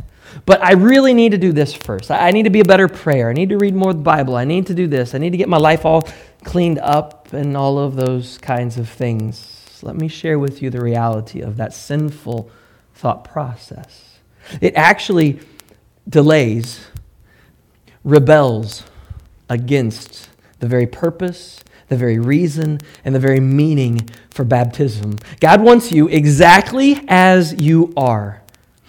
But 0.46 0.64
I 0.64 0.74
really 0.74 1.14
need 1.14 1.32
to 1.32 1.38
do 1.38 1.52
this 1.52 1.74
first. 1.74 2.12
I 2.12 2.32
need 2.32 2.44
to 2.44 2.50
be 2.50 2.60
a 2.60 2.66
better 2.66 2.88
prayer. 2.88 3.30
I 3.30 3.34
need 3.34 3.50
to 3.50 3.58
read 3.58 3.74
more 3.74 3.90
of 3.90 3.98
the 3.98 4.04
Bible. 4.04 4.36
I 4.36 4.46
need 4.46 4.68
to 4.68 4.76
do 4.76 4.88
this. 4.88 5.16
I 5.16 5.18
need 5.18 5.32
to 5.32 5.38
get 5.38 5.50
my 5.50 5.58
life 5.58 5.86
all 5.86 6.08
cleaned 6.44 6.80
up 6.80 7.34
and 7.34 7.58
all 7.58 7.80
of 7.80 7.96
those 7.96 8.38
kinds 8.38 8.78
of 8.78 8.88
things. 8.88 9.80
Let 9.82 9.96
me 9.96 10.08
share 10.08 10.38
with 10.38 10.62
you 10.62 10.70
the 10.70 10.82
reality 10.82 11.42
of 11.42 11.58
that 11.58 11.74
sinful 11.74 12.50
thought 12.94 13.24
process. 13.24 14.20
It 14.62 14.76
actually 14.76 15.40
delays, 16.08 16.88
rebels 18.04 18.84
against 19.50 20.30
the 20.60 20.68
very 20.68 20.88
purpose 20.88 21.64
the 21.88 21.96
very 21.96 22.20
reason 22.20 22.80
and 23.04 23.14
the 23.14 23.20
very 23.20 23.40
meaning 23.40 24.10
for 24.32 24.44
baptism. 24.44 25.18
God 25.40 25.62
wants 25.62 25.92
you 25.92 26.08
exactly 26.08 27.04
as 27.08 27.54
you 27.54 27.94
are. 27.96 28.42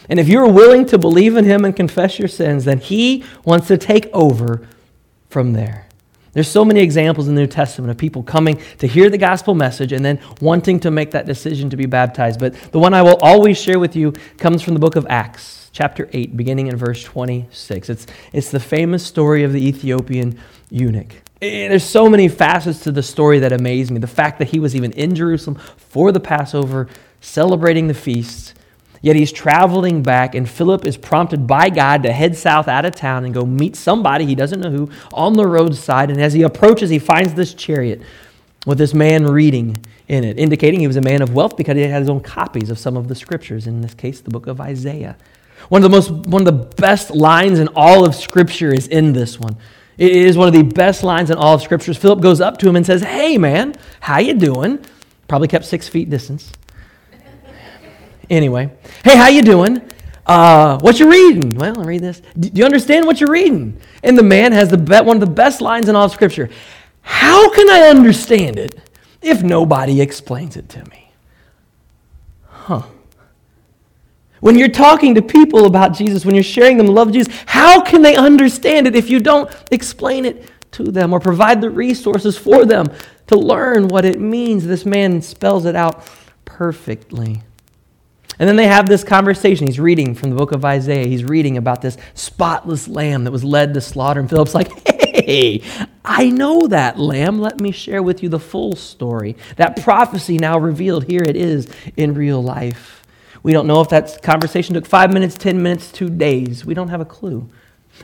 And 0.08 0.20
if 0.20 0.28
you're 0.28 0.48
willing 0.48 0.86
to 0.86 0.98
believe 0.98 1.36
in 1.36 1.44
Him 1.44 1.64
and 1.64 1.74
confess 1.74 2.18
your 2.18 2.28
sins, 2.28 2.64
then 2.64 2.78
He 2.78 3.24
wants 3.44 3.66
to 3.68 3.78
take 3.78 4.08
over 4.12 4.66
from 5.28 5.52
there. 5.52 5.86
There's 6.36 6.48
so 6.48 6.66
many 6.66 6.80
examples 6.80 7.28
in 7.28 7.34
the 7.34 7.40
New 7.40 7.46
Testament 7.46 7.90
of 7.90 7.96
people 7.96 8.22
coming 8.22 8.60
to 8.76 8.86
hear 8.86 9.08
the 9.08 9.16
gospel 9.16 9.54
message 9.54 9.92
and 9.92 10.04
then 10.04 10.20
wanting 10.42 10.78
to 10.80 10.90
make 10.90 11.12
that 11.12 11.24
decision 11.24 11.70
to 11.70 11.78
be 11.78 11.86
baptized. 11.86 12.38
But 12.38 12.52
the 12.72 12.78
one 12.78 12.92
I 12.92 13.00
will 13.00 13.16
always 13.22 13.58
share 13.58 13.78
with 13.78 13.96
you 13.96 14.12
comes 14.36 14.60
from 14.60 14.74
the 14.74 14.80
book 14.80 14.96
of 14.96 15.06
Acts, 15.08 15.70
chapter 15.72 16.10
8, 16.12 16.36
beginning 16.36 16.66
in 16.66 16.76
verse 16.76 17.02
26. 17.02 17.88
It's, 17.88 18.06
it's 18.34 18.50
the 18.50 18.60
famous 18.60 19.02
story 19.02 19.44
of 19.44 19.54
the 19.54 19.66
Ethiopian 19.66 20.38
eunuch. 20.68 21.14
Eh, 21.40 21.68
there's 21.68 21.84
so 21.84 22.06
many 22.10 22.28
facets 22.28 22.80
to 22.80 22.92
the 22.92 23.02
story 23.02 23.38
that 23.38 23.54
amaze 23.54 23.90
me. 23.90 23.98
The 23.98 24.06
fact 24.06 24.38
that 24.40 24.48
he 24.48 24.58
was 24.58 24.76
even 24.76 24.92
in 24.92 25.14
Jerusalem 25.14 25.58
for 25.78 26.12
the 26.12 26.20
Passover, 26.20 26.86
celebrating 27.22 27.88
the 27.88 27.94
feast, 27.94 28.52
yet 29.06 29.14
he's 29.14 29.30
traveling 29.30 30.02
back, 30.02 30.34
and 30.34 30.50
Philip 30.50 30.84
is 30.84 30.96
prompted 30.96 31.46
by 31.46 31.70
God 31.70 32.02
to 32.02 32.12
head 32.12 32.36
south 32.36 32.66
out 32.66 32.84
of 32.84 32.96
town 32.96 33.24
and 33.24 33.32
go 33.32 33.46
meet 33.46 33.76
somebody, 33.76 34.26
he 34.26 34.34
doesn't 34.34 34.60
know 34.60 34.70
who, 34.70 34.90
on 35.12 35.34
the 35.34 35.46
roadside. 35.46 36.10
And 36.10 36.20
as 36.20 36.32
he 36.32 36.42
approaches, 36.42 36.90
he 36.90 36.98
finds 36.98 37.34
this 37.34 37.54
chariot 37.54 38.02
with 38.66 38.78
this 38.78 38.92
man 38.92 39.24
reading 39.24 39.76
in 40.08 40.24
it, 40.24 40.40
indicating 40.40 40.80
he 40.80 40.88
was 40.88 40.96
a 40.96 41.00
man 41.00 41.22
of 41.22 41.32
wealth 41.32 41.56
because 41.56 41.76
he 41.76 41.82
had 41.82 42.00
his 42.00 42.08
own 42.08 42.18
copies 42.20 42.68
of 42.68 42.80
some 42.80 42.96
of 42.96 43.06
the 43.06 43.14
scriptures, 43.14 43.68
in 43.68 43.80
this 43.80 43.94
case, 43.94 44.20
the 44.20 44.30
book 44.30 44.48
of 44.48 44.60
Isaiah. 44.60 45.16
One 45.68 45.84
of 45.84 45.90
the 45.90 45.96
most 45.96 46.10
one 46.10 46.42
of 46.42 46.46
the 46.46 46.74
best 46.74 47.12
lines 47.12 47.60
in 47.60 47.68
all 47.76 48.04
of 48.04 48.12
scripture 48.14 48.74
is 48.74 48.88
in 48.88 49.12
this 49.12 49.38
one. 49.38 49.56
It 49.98 50.10
is 50.10 50.36
one 50.36 50.48
of 50.48 50.54
the 50.54 50.62
best 50.62 51.04
lines 51.04 51.30
in 51.30 51.38
all 51.38 51.54
of 51.54 51.62
scriptures. 51.62 51.96
Philip 51.96 52.20
goes 52.20 52.40
up 52.40 52.58
to 52.58 52.68
him 52.68 52.74
and 52.74 52.84
says, 52.84 53.02
"Hey 53.02 53.38
man, 53.38 53.74
how 54.00 54.18
you 54.18 54.34
doing?" 54.34 54.80
Probably 55.28 55.48
kept 55.48 55.64
6 55.64 55.88
feet 55.88 56.10
distance. 56.10 56.52
Anyway, 58.30 58.70
"Hey, 59.04 59.16
how 59.16 59.28
you 59.28 59.42
doing?" 59.42 59.82
Uh, 60.26 60.78
what 60.80 60.98
you 60.98 61.08
reading? 61.08 61.54
Well, 61.54 61.80
I 61.80 61.84
read 61.84 62.02
this. 62.02 62.20
Do 62.38 62.50
you 62.52 62.64
understand 62.64 63.06
what 63.06 63.20
you're 63.20 63.30
reading? 63.30 63.80
And 64.02 64.18
the 64.18 64.24
man 64.24 64.52
has 64.52 64.68
the 64.68 64.76
be- 64.76 65.00
one 65.00 65.16
of 65.16 65.20
the 65.20 65.26
best 65.26 65.60
lines 65.60 65.88
in 65.88 65.94
all 65.94 66.06
of 66.06 66.12
Scripture. 66.12 66.50
How 67.02 67.48
can 67.50 67.70
I 67.70 67.82
understand 67.88 68.58
it 68.58 68.80
if 69.22 69.44
nobody 69.44 70.00
explains 70.00 70.56
it 70.56 70.68
to 70.70 70.84
me? 70.86 71.12
Huh. 72.48 72.82
When 74.40 74.58
you're 74.58 74.68
talking 74.68 75.14
to 75.14 75.22
people 75.22 75.66
about 75.66 75.94
Jesus, 75.94 76.26
when 76.26 76.34
you're 76.34 76.44
sharing 76.44 76.76
them 76.76 76.86
the 76.86 76.92
love 76.92 77.08
of 77.08 77.14
Jesus, 77.14 77.32
how 77.46 77.80
can 77.80 78.02
they 78.02 78.16
understand 78.16 78.88
it 78.88 78.96
if 78.96 79.08
you 79.08 79.20
don't 79.20 79.48
explain 79.70 80.24
it 80.24 80.50
to 80.72 80.84
them 80.84 81.12
or 81.12 81.20
provide 81.20 81.60
the 81.60 81.70
resources 81.70 82.36
for 82.36 82.64
them 82.64 82.86
to 83.28 83.36
learn 83.36 83.86
what 83.86 84.04
it 84.04 84.20
means? 84.20 84.66
This 84.66 84.84
man 84.84 85.22
spells 85.22 85.64
it 85.64 85.76
out 85.76 86.06
perfectly. 86.44 87.42
And 88.38 88.48
then 88.48 88.56
they 88.56 88.66
have 88.66 88.86
this 88.86 89.02
conversation. 89.02 89.66
He's 89.66 89.80
reading 89.80 90.14
from 90.14 90.30
the 90.30 90.36
book 90.36 90.52
of 90.52 90.64
Isaiah. 90.64 91.06
He's 91.06 91.24
reading 91.24 91.56
about 91.56 91.82
this 91.82 91.96
spotless 92.14 92.86
lamb 92.86 93.24
that 93.24 93.30
was 93.30 93.44
led 93.44 93.74
to 93.74 93.80
slaughter. 93.80 94.20
And 94.20 94.28
Philip's 94.28 94.54
like, 94.54 94.70
hey, 94.86 95.62
I 96.04 96.28
know 96.28 96.66
that 96.68 96.98
lamb. 96.98 97.40
Let 97.40 97.60
me 97.60 97.72
share 97.72 98.02
with 98.02 98.22
you 98.22 98.28
the 98.28 98.38
full 98.38 98.76
story. 98.76 99.36
That 99.56 99.82
prophecy 99.82 100.36
now 100.38 100.58
revealed. 100.58 101.04
Here 101.04 101.22
it 101.22 101.36
is 101.36 101.68
in 101.96 102.14
real 102.14 102.42
life. 102.42 103.02
We 103.42 103.52
don't 103.52 103.66
know 103.66 103.80
if 103.80 103.88
that 103.90 104.22
conversation 104.22 104.74
took 104.74 104.86
five 104.86 105.12
minutes, 105.12 105.36
10 105.38 105.62
minutes, 105.62 105.90
two 105.90 106.10
days. 106.10 106.64
We 106.66 106.74
don't 106.74 106.88
have 106.88 107.00
a 107.00 107.06
clue. 107.06 107.48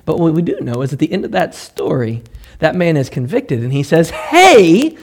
But 0.05 0.19
what 0.19 0.33
we 0.33 0.41
do 0.41 0.59
know 0.61 0.83
is 0.83 0.93
at 0.93 0.99
the 0.99 1.13
end 1.13 1.25
of 1.25 1.33
that 1.33 1.55
story, 1.55 2.23
that 2.61 2.75
man 2.75 2.97
is 2.97 3.11
convicted 3.11 3.61
and 3.63 3.73
he 3.73 3.83
says, 3.83 4.11
Hey, 4.11 4.97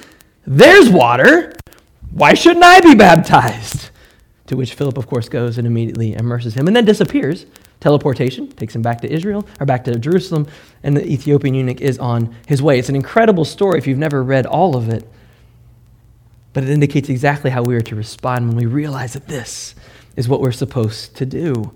there's 0.48 0.90
water. 0.90 1.54
Why 2.12 2.34
shouldn't 2.34 2.64
I 2.64 2.80
be 2.80 2.96
baptized? 2.96 3.89
To 4.50 4.58
which 4.58 4.74
Philip, 4.74 4.98
of 4.98 5.06
course, 5.06 5.30
goes 5.30 5.60
and 5.60 5.68
immediately 5.68 6.14
immerses 6.14 6.56
him 6.56 6.66
and 6.66 6.76
then 6.76 6.84
disappears. 6.84 7.46
Teleportation 7.80 8.48
takes 8.48 8.76
him 8.76 8.82
back 8.82 9.00
to 9.02 9.12
Israel 9.12 9.48
or 9.60 9.68
back 9.68 9.84
to 9.84 9.98
Jerusalem, 10.00 10.48
and 10.82 10.98
the 10.98 11.06
Ethiopian 11.06 11.54
eunuch 11.54 11.80
is 11.82 12.00
on 12.00 12.36
his 12.48 12.60
way. 12.60 12.80
It's 12.80 12.90
an 12.90 12.96
incredible 12.96 13.46
story 13.46 13.78
if 13.78 13.86
you've 13.86 14.00
never 14.00 14.24
read 14.24 14.48
all 14.48 14.76
of 14.76 14.90
it, 14.90 15.08
but 16.52 16.64
it 16.64 16.70
indicates 16.72 17.10
exactly 17.10 17.52
how 17.52 17.62
we 17.62 17.76
are 17.76 17.82
to 17.82 17.96
respond 17.96 18.48
when 18.48 18.58
we 18.58 18.66
realize 18.66 19.14
that 19.14 19.28
this 19.28 19.76
is 20.16 20.28
what 20.28 20.42
we're 20.42 20.52
supposed 20.52 21.16
to 21.18 21.28
do. 21.28 21.72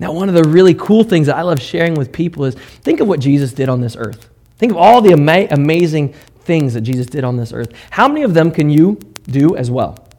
Now, 0.00 0.10
one 0.10 0.28
of 0.28 0.34
the 0.34 0.44
really 0.44 0.74
cool 0.74 1.04
things 1.04 1.28
that 1.28 1.36
I 1.36 1.42
love 1.42 1.62
sharing 1.62 1.94
with 1.94 2.10
people 2.10 2.44
is 2.44 2.56
think 2.56 2.98
of 2.98 3.06
what 3.06 3.20
Jesus 3.20 3.52
did 3.52 3.68
on 3.68 3.82
this 3.82 3.94
earth. 3.94 4.28
Think 4.58 4.72
of 4.72 4.78
all 4.78 5.00
the 5.00 5.12
ama- 5.12 5.46
amazing 5.52 6.12
things 6.40 6.74
that 6.74 6.80
Jesus 6.80 7.06
did 7.06 7.22
on 7.22 7.36
this 7.36 7.52
earth. 7.52 7.72
How 7.90 8.08
many 8.08 8.24
of 8.24 8.34
them 8.34 8.50
can 8.50 8.68
you 8.68 8.98
do 9.28 9.54
as 9.54 9.70
well? 9.70 10.09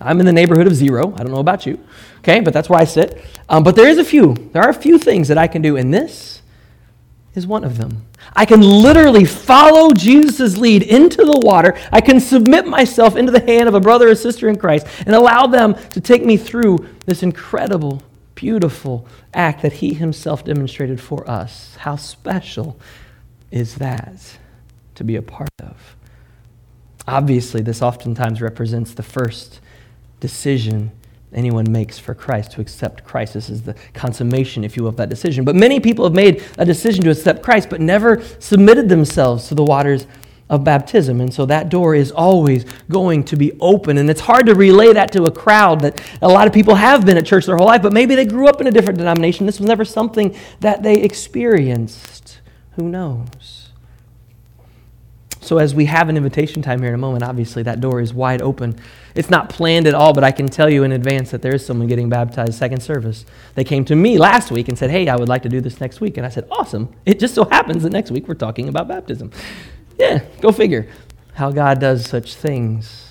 I'm 0.00 0.20
in 0.20 0.26
the 0.26 0.32
neighborhood 0.32 0.66
of 0.66 0.74
zero. 0.74 1.12
I 1.14 1.22
don't 1.22 1.32
know 1.32 1.40
about 1.40 1.66
you, 1.66 1.78
okay, 2.18 2.40
but 2.40 2.52
that's 2.52 2.68
where 2.68 2.80
I 2.80 2.84
sit. 2.84 3.24
Um, 3.48 3.62
but 3.62 3.76
there 3.76 3.88
is 3.88 3.98
a 3.98 4.04
few. 4.04 4.34
There 4.52 4.62
are 4.62 4.70
a 4.70 4.74
few 4.74 4.98
things 4.98 5.28
that 5.28 5.38
I 5.38 5.46
can 5.48 5.62
do, 5.62 5.76
and 5.76 5.92
this 5.92 6.42
is 7.34 7.46
one 7.46 7.64
of 7.64 7.78
them. 7.78 8.04
I 8.34 8.44
can 8.44 8.60
literally 8.60 9.24
follow 9.24 9.92
Jesus' 9.92 10.56
lead 10.56 10.82
into 10.82 11.24
the 11.24 11.40
water. 11.42 11.78
I 11.92 12.00
can 12.00 12.20
submit 12.20 12.66
myself 12.66 13.16
into 13.16 13.32
the 13.32 13.40
hand 13.40 13.68
of 13.68 13.74
a 13.74 13.80
brother 13.80 14.08
or 14.10 14.14
sister 14.14 14.48
in 14.48 14.56
Christ 14.56 14.86
and 15.06 15.14
allow 15.14 15.46
them 15.46 15.74
to 15.90 16.00
take 16.00 16.24
me 16.24 16.36
through 16.36 16.86
this 17.06 17.22
incredible, 17.22 18.02
beautiful 18.34 19.06
act 19.32 19.62
that 19.62 19.74
He 19.74 19.94
Himself 19.94 20.44
demonstrated 20.44 21.00
for 21.00 21.28
us. 21.28 21.76
How 21.76 21.96
special 21.96 22.78
is 23.50 23.76
that 23.76 24.38
to 24.96 25.04
be 25.04 25.16
a 25.16 25.22
part 25.22 25.48
of? 25.60 25.96
Obviously, 27.06 27.62
this 27.62 27.80
oftentimes 27.80 28.42
represents 28.42 28.92
the 28.92 29.02
first 29.02 29.60
decision 30.20 30.92
anyone 31.32 31.70
makes 31.70 31.98
for 31.98 32.14
Christ, 32.14 32.52
to 32.52 32.60
accept 32.60 33.04
Christ. 33.04 33.34
This 33.34 33.50
is 33.50 33.62
the 33.62 33.74
consummation, 33.92 34.64
if 34.64 34.76
you 34.76 34.84
will, 34.84 34.90
of 34.90 34.96
that 34.96 35.08
decision. 35.08 35.44
But 35.44 35.56
many 35.56 35.80
people 35.80 36.04
have 36.04 36.14
made 36.14 36.42
a 36.56 36.64
decision 36.64 37.04
to 37.04 37.10
accept 37.10 37.42
Christ, 37.42 37.68
but 37.68 37.80
never 37.80 38.22
submitted 38.38 38.88
themselves 38.88 39.48
to 39.48 39.54
the 39.54 39.64
waters 39.64 40.06
of 40.48 40.64
baptism. 40.64 41.20
And 41.20 41.32
so 41.32 41.44
that 41.46 41.68
door 41.68 41.94
is 41.94 42.10
always 42.10 42.64
going 42.88 43.24
to 43.24 43.36
be 43.36 43.52
open. 43.60 43.98
And 43.98 44.08
it's 44.08 44.22
hard 44.22 44.46
to 44.46 44.54
relay 44.54 44.92
that 44.94 45.12
to 45.12 45.24
a 45.24 45.30
crowd 45.30 45.80
that 45.80 46.00
a 46.22 46.28
lot 46.28 46.46
of 46.46 46.54
people 46.54 46.74
have 46.74 47.04
been 47.04 47.18
at 47.18 47.26
church 47.26 47.44
their 47.44 47.56
whole 47.56 47.66
life, 47.66 47.82
but 47.82 47.92
maybe 47.92 48.14
they 48.14 48.24
grew 48.24 48.48
up 48.48 48.60
in 48.60 48.66
a 48.66 48.70
different 48.70 48.98
denomination. 48.98 49.44
This 49.44 49.58
was 49.58 49.68
never 49.68 49.84
something 49.84 50.34
that 50.60 50.82
they 50.82 50.94
experienced. 51.02 52.40
Who 52.76 52.88
knows? 52.88 53.68
So, 55.40 55.56
as 55.56 55.74
we 55.74 55.86
have 55.86 56.10
an 56.10 56.16
invitation 56.18 56.60
time 56.60 56.80
here 56.80 56.88
in 56.88 56.94
a 56.94 56.98
moment, 56.98 57.24
obviously 57.24 57.62
that 57.62 57.80
door 57.80 58.02
is 58.02 58.12
wide 58.12 58.42
open. 58.42 58.78
It's 59.18 59.30
not 59.30 59.48
planned 59.48 59.88
at 59.88 59.94
all, 59.94 60.12
but 60.12 60.22
I 60.22 60.30
can 60.30 60.46
tell 60.46 60.70
you 60.70 60.84
in 60.84 60.92
advance 60.92 61.32
that 61.32 61.42
there 61.42 61.52
is 61.52 61.66
someone 61.66 61.88
getting 61.88 62.08
baptized 62.08 62.54
second 62.54 62.80
service. 62.80 63.26
They 63.56 63.64
came 63.64 63.84
to 63.86 63.96
me 63.96 64.16
last 64.16 64.52
week 64.52 64.68
and 64.68 64.78
said, 64.78 64.90
Hey, 64.90 65.08
I 65.08 65.16
would 65.16 65.28
like 65.28 65.42
to 65.42 65.48
do 65.48 65.60
this 65.60 65.80
next 65.80 66.00
week. 66.00 66.18
And 66.18 66.24
I 66.24 66.28
said, 66.28 66.46
Awesome. 66.52 66.94
It 67.04 67.18
just 67.18 67.34
so 67.34 67.44
happens 67.44 67.82
that 67.82 67.90
next 67.90 68.12
week 68.12 68.28
we're 68.28 68.34
talking 68.34 68.68
about 68.68 68.86
baptism. 68.86 69.32
Yeah, 69.98 70.20
go 70.40 70.52
figure 70.52 70.88
how 71.34 71.50
God 71.50 71.80
does 71.80 72.06
such 72.06 72.36
things. 72.36 73.10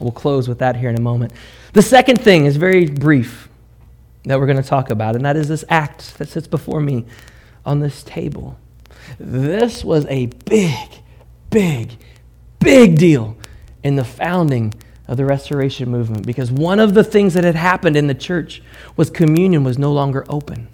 We'll 0.00 0.10
close 0.10 0.48
with 0.48 0.60
that 0.60 0.74
here 0.74 0.88
in 0.88 0.96
a 0.96 1.02
moment. 1.02 1.34
The 1.74 1.82
second 1.82 2.22
thing 2.22 2.46
is 2.46 2.56
very 2.56 2.86
brief 2.86 3.50
that 4.24 4.40
we're 4.40 4.46
going 4.46 4.62
to 4.62 4.66
talk 4.66 4.90
about, 4.90 5.16
and 5.16 5.24
that 5.26 5.36
is 5.36 5.48
this 5.48 5.66
act 5.68 6.16
that 6.16 6.30
sits 6.30 6.46
before 6.46 6.80
me 6.80 7.04
on 7.66 7.80
this 7.80 8.02
table. 8.04 8.58
This 9.20 9.84
was 9.84 10.06
a 10.06 10.26
big, 10.46 10.88
big, 11.50 11.98
big 12.58 12.96
deal 12.96 13.36
in 13.88 13.96
the 13.96 14.04
founding 14.04 14.72
of 15.08 15.16
the 15.16 15.24
restoration 15.24 15.90
movement 15.90 16.26
because 16.26 16.52
one 16.52 16.78
of 16.78 16.94
the 16.94 17.02
things 17.02 17.34
that 17.34 17.42
had 17.42 17.56
happened 17.56 17.96
in 17.96 18.06
the 18.06 18.14
church 18.14 18.62
was 18.96 19.08
communion 19.10 19.64
was 19.64 19.78
no 19.78 19.90
longer 19.92 20.24
open. 20.28 20.68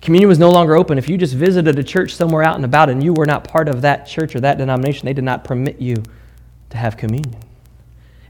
Communion 0.00 0.28
was 0.28 0.38
no 0.38 0.50
longer 0.50 0.76
open. 0.76 0.98
If 0.98 1.08
you 1.08 1.16
just 1.16 1.34
visited 1.34 1.78
a 1.78 1.84
church 1.84 2.14
somewhere 2.14 2.42
out 2.42 2.56
and 2.56 2.64
about 2.64 2.90
and 2.90 3.04
you 3.04 3.12
were 3.12 3.26
not 3.26 3.44
part 3.44 3.68
of 3.68 3.82
that 3.82 4.06
church 4.06 4.34
or 4.34 4.40
that 4.40 4.58
denomination, 4.58 5.06
they 5.06 5.12
did 5.12 5.24
not 5.24 5.44
permit 5.44 5.80
you 5.80 6.02
to 6.70 6.76
have 6.76 6.96
communion. 6.96 7.40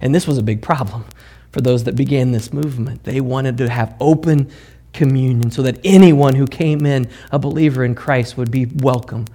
And 0.00 0.14
this 0.14 0.26
was 0.26 0.38
a 0.38 0.42
big 0.42 0.60
problem 0.60 1.04
for 1.50 1.60
those 1.60 1.84
that 1.84 1.96
began 1.96 2.32
this 2.32 2.52
movement. 2.52 3.04
They 3.04 3.20
wanted 3.20 3.56
to 3.58 3.68
have 3.68 3.94
open 4.00 4.50
communion 4.92 5.50
so 5.50 5.62
that 5.62 5.78
anyone 5.84 6.34
who 6.34 6.46
came 6.46 6.84
in 6.84 7.08
a 7.30 7.38
believer 7.38 7.84
in 7.84 7.94
Christ 7.94 8.36
would 8.36 8.50
be 8.50 8.66
welcome 8.66 9.26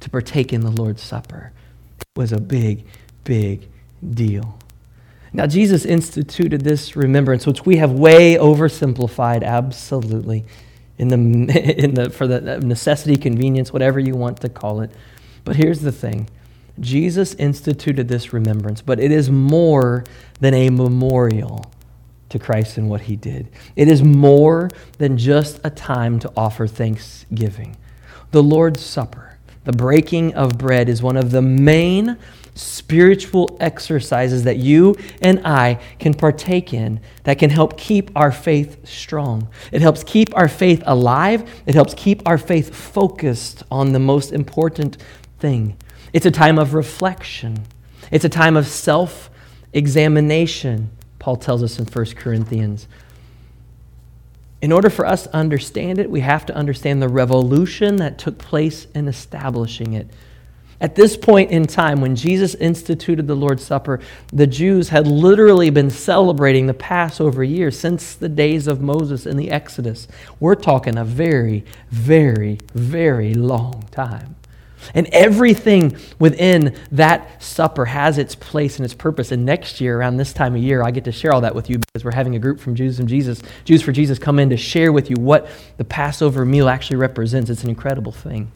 to 0.00 0.10
partake 0.10 0.52
in 0.52 0.62
the 0.62 0.70
Lord's 0.70 1.02
Supper. 1.02 1.52
It 2.00 2.06
was 2.14 2.32
a 2.32 2.40
big, 2.40 2.86
big 3.26 3.68
deal. 4.14 4.58
Now, 5.34 5.46
Jesus 5.46 5.84
instituted 5.84 6.62
this 6.62 6.96
remembrance, 6.96 7.46
which 7.46 7.66
we 7.66 7.76
have 7.76 7.92
way 7.92 8.36
oversimplified, 8.36 9.42
absolutely, 9.42 10.46
in 10.96 11.08
the, 11.08 11.14
in 11.84 11.94
the, 11.94 12.08
for 12.08 12.26
the 12.26 12.58
necessity, 12.60 13.16
convenience, 13.16 13.70
whatever 13.70 14.00
you 14.00 14.14
want 14.14 14.40
to 14.40 14.48
call 14.48 14.80
it. 14.80 14.90
But 15.44 15.56
here's 15.56 15.80
the 15.80 15.92
thing 15.92 16.28
Jesus 16.80 17.34
instituted 17.34 18.08
this 18.08 18.32
remembrance, 18.32 18.80
but 18.80 18.98
it 18.98 19.10
is 19.10 19.30
more 19.30 20.04
than 20.40 20.54
a 20.54 20.70
memorial 20.70 21.70
to 22.28 22.38
Christ 22.38 22.76
and 22.78 22.88
what 22.88 23.02
he 23.02 23.16
did. 23.16 23.48
It 23.76 23.88
is 23.88 24.02
more 24.02 24.70
than 24.98 25.18
just 25.18 25.60
a 25.64 25.70
time 25.70 26.18
to 26.20 26.32
offer 26.36 26.66
thanksgiving. 26.66 27.76
The 28.30 28.42
Lord's 28.42 28.80
Supper, 28.80 29.38
the 29.64 29.72
breaking 29.72 30.34
of 30.34 30.58
bread, 30.58 30.88
is 30.88 31.02
one 31.02 31.16
of 31.16 31.30
the 31.30 31.42
main 31.42 32.18
spiritual 32.56 33.56
exercises 33.60 34.44
that 34.44 34.56
you 34.56 34.96
and 35.20 35.46
I 35.46 35.78
can 35.98 36.14
partake 36.14 36.72
in 36.72 37.00
that 37.24 37.38
can 37.38 37.50
help 37.50 37.78
keep 37.78 38.10
our 38.16 38.32
faith 38.32 38.86
strong. 38.88 39.48
It 39.70 39.82
helps 39.82 40.02
keep 40.02 40.34
our 40.36 40.48
faith 40.48 40.82
alive, 40.86 41.48
it 41.66 41.74
helps 41.74 41.94
keep 41.94 42.26
our 42.26 42.38
faith 42.38 42.74
focused 42.74 43.62
on 43.70 43.92
the 43.92 43.98
most 43.98 44.32
important 44.32 44.96
thing. 45.38 45.76
It's 46.12 46.26
a 46.26 46.30
time 46.30 46.58
of 46.58 46.74
reflection, 46.74 47.64
it's 48.10 48.24
a 48.24 48.30
time 48.30 48.56
of 48.56 48.66
self 48.66 49.30
examination. 49.72 50.90
Paul 51.18 51.36
tells 51.36 51.62
us 51.62 51.78
in 51.78 51.84
1 51.84 52.04
Corinthians. 52.16 52.86
In 54.62 54.72
order 54.72 54.88
for 54.88 55.04
us 55.04 55.24
to 55.24 55.36
understand 55.36 55.98
it, 55.98 56.08
we 56.08 56.20
have 56.20 56.46
to 56.46 56.54
understand 56.54 57.02
the 57.02 57.08
revolution 57.08 57.96
that 57.96 58.16
took 58.18 58.38
place 58.38 58.86
in 58.94 59.06
establishing 59.06 59.92
it. 59.92 60.08
At 60.80 60.94
this 60.94 61.16
point 61.16 61.50
in 61.50 61.66
time, 61.66 62.00
when 62.00 62.16
Jesus 62.16 62.54
instituted 62.54 63.26
the 63.26 63.34
Lord's 63.34 63.64
Supper, 63.64 64.00
the 64.32 64.46
Jews 64.46 64.90
had 64.90 65.06
literally 65.06 65.70
been 65.70 65.88
celebrating 65.88 66.66
the 66.66 66.74
Passover 66.74 67.42
year 67.42 67.70
since 67.70 68.14
the 68.14 68.28
days 68.28 68.66
of 68.66 68.82
Moses 68.82 69.24
in 69.24 69.38
the 69.38 69.50
Exodus. 69.50 70.06
We're 70.38 70.54
talking 70.54 70.98
a 70.98 71.04
very, 71.04 71.64
very, 71.90 72.58
very 72.74 73.32
long 73.32 73.88
time. 73.90 74.36
And 74.94 75.06
everything 75.08 75.96
within 76.18 76.76
that 76.92 77.42
supper 77.42 77.86
has 77.86 78.18
its 78.18 78.34
place 78.34 78.76
and 78.76 78.84
its 78.84 78.94
purpose. 78.94 79.32
And 79.32 79.44
next 79.44 79.80
year, 79.80 79.98
around 79.98 80.16
this 80.16 80.32
time 80.32 80.54
of 80.54 80.62
year, 80.62 80.82
I 80.82 80.90
get 80.90 81.04
to 81.04 81.12
share 81.12 81.32
all 81.32 81.40
that 81.40 81.54
with 81.54 81.70
you 81.70 81.78
because 81.78 82.04
we're 82.04 82.14
having 82.14 82.36
a 82.36 82.38
group 82.38 82.60
from 82.60 82.74
Jews 82.74 83.00
and 83.00 83.08
Jesus, 83.08 83.42
Jews 83.64 83.82
for 83.82 83.92
Jesus, 83.92 84.18
come 84.18 84.38
in 84.38 84.50
to 84.50 84.56
share 84.56 84.92
with 84.92 85.10
you 85.10 85.16
what 85.16 85.48
the 85.78 85.84
Passover 85.84 86.44
meal 86.44 86.68
actually 86.68 86.98
represents. 86.98 87.50
It's 87.50 87.64
an 87.64 87.70
incredible 87.70 88.12
thing. 88.12 88.52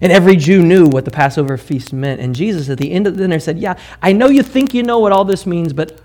And 0.00 0.10
every 0.10 0.36
Jew 0.36 0.62
knew 0.62 0.86
what 0.86 1.04
the 1.04 1.10
Passover 1.10 1.56
feast 1.56 1.92
meant. 1.92 2.20
And 2.20 2.34
Jesus, 2.34 2.68
at 2.70 2.78
the 2.78 2.90
end 2.90 3.06
of 3.06 3.16
the 3.16 3.22
dinner, 3.22 3.38
said, 3.38 3.58
Yeah, 3.58 3.78
I 4.00 4.12
know 4.12 4.28
you 4.28 4.42
think 4.42 4.72
you 4.72 4.82
know 4.82 4.98
what 4.98 5.12
all 5.12 5.24
this 5.24 5.46
means, 5.46 5.72
but 5.72 6.00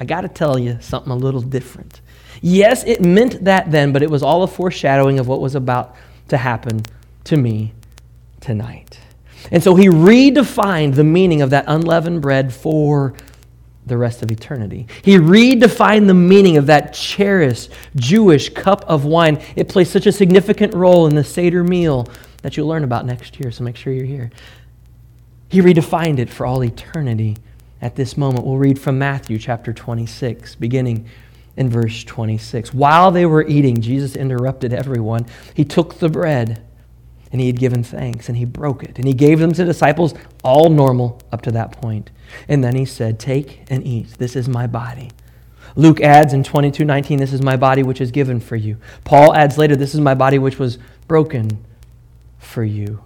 I 0.00 0.04
got 0.04 0.22
to 0.22 0.28
tell 0.28 0.58
you 0.58 0.78
something 0.80 1.12
a 1.12 1.16
little 1.16 1.40
different. 1.40 2.00
Yes, 2.40 2.82
it 2.84 3.02
meant 3.02 3.44
that 3.44 3.70
then, 3.70 3.92
but 3.92 4.02
it 4.02 4.10
was 4.10 4.22
all 4.22 4.42
a 4.42 4.48
foreshadowing 4.48 5.20
of 5.20 5.28
what 5.28 5.40
was 5.40 5.54
about 5.54 5.94
to 6.28 6.36
happen 6.36 6.82
to 7.24 7.36
me 7.36 7.72
tonight. 8.40 8.98
And 9.52 9.62
so 9.62 9.76
he 9.76 9.86
redefined 9.86 10.94
the 10.94 11.04
meaning 11.04 11.42
of 11.42 11.50
that 11.50 11.64
unleavened 11.68 12.22
bread 12.22 12.52
for 12.52 13.14
the 13.86 13.96
rest 13.96 14.22
of 14.22 14.30
eternity. 14.30 14.86
He 15.02 15.16
redefined 15.16 16.06
the 16.06 16.14
meaning 16.14 16.56
of 16.56 16.66
that 16.66 16.94
cherished 16.94 17.70
Jewish 17.96 18.48
cup 18.48 18.84
of 18.86 19.04
wine. 19.04 19.40
It 19.56 19.68
plays 19.68 19.90
such 19.90 20.06
a 20.06 20.12
significant 20.12 20.74
role 20.74 21.06
in 21.06 21.14
the 21.14 21.24
Seder 21.24 21.64
meal 21.64 22.08
that 22.42 22.56
you'll 22.56 22.68
learn 22.68 22.84
about 22.84 23.06
next 23.06 23.40
year, 23.40 23.50
so 23.50 23.64
make 23.64 23.76
sure 23.76 23.92
you're 23.92 24.04
here. 24.04 24.30
He 25.48 25.60
redefined 25.60 26.18
it 26.18 26.30
for 26.30 26.46
all 26.46 26.64
eternity 26.64 27.36
at 27.80 27.96
this 27.96 28.16
moment. 28.16 28.46
We'll 28.46 28.58
read 28.58 28.78
from 28.78 28.98
Matthew 28.98 29.38
chapter 29.38 29.72
26, 29.72 30.54
beginning 30.56 31.08
in 31.56 31.68
verse 31.68 32.04
26. 32.04 32.72
While 32.72 33.10
they 33.10 33.26
were 33.26 33.46
eating, 33.46 33.80
Jesus 33.80 34.16
interrupted 34.16 34.72
everyone. 34.72 35.26
He 35.54 35.64
took 35.64 35.98
the 35.98 36.08
bread 36.08 36.64
and 37.32 37.40
he 37.40 37.46
had 37.46 37.58
given 37.58 37.82
thanks 37.82 38.28
and 38.28 38.36
he 38.36 38.44
broke 38.44 38.82
it 38.84 38.98
and 38.98 39.06
he 39.06 39.14
gave 39.14 39.38
them 39.38 39.52
to 39.52 39.64
disciples 39.64 40.14
all 40.44 40.68
normal 40.68 41.20
up 41.32 41.42
to 41.42 41.50
that 41.50 41.72
point 41.72 42.10
and 42.48 42.62
then 42.62 42.76
he 42.76 42.84
said 42.84 43.18
take 43.18 43.62
and 43.70 43.84
eat 43.86 44.06
this 44.18 44.36
is 44.36 44.48
my 44.48 44.66
body 44.66 45.10
luke 45.74 46.00
adds 46.00 46.34
in 46.34 46.42
22:19 46.42 47.18
this 47.18 47.32
is 47.32 47.40
my 47.40 47.56
body 47.56 47.82
which 47.82 48.00
is 48.00 48.10
given 48.10 48.38
for 48.38 48.56
you 48.56 48.76
paul 49.04 49.34
adds 49.34 49.56
later 49.56 49.74
this 49.74 49.94
is 49.94 50.00
my 50.00 50.14
body 50.14 50.38
which 50.38 50.58
was 50.58 50.78
broken 51.08 51.64
for 52.42 52.64
you 52.64 53.02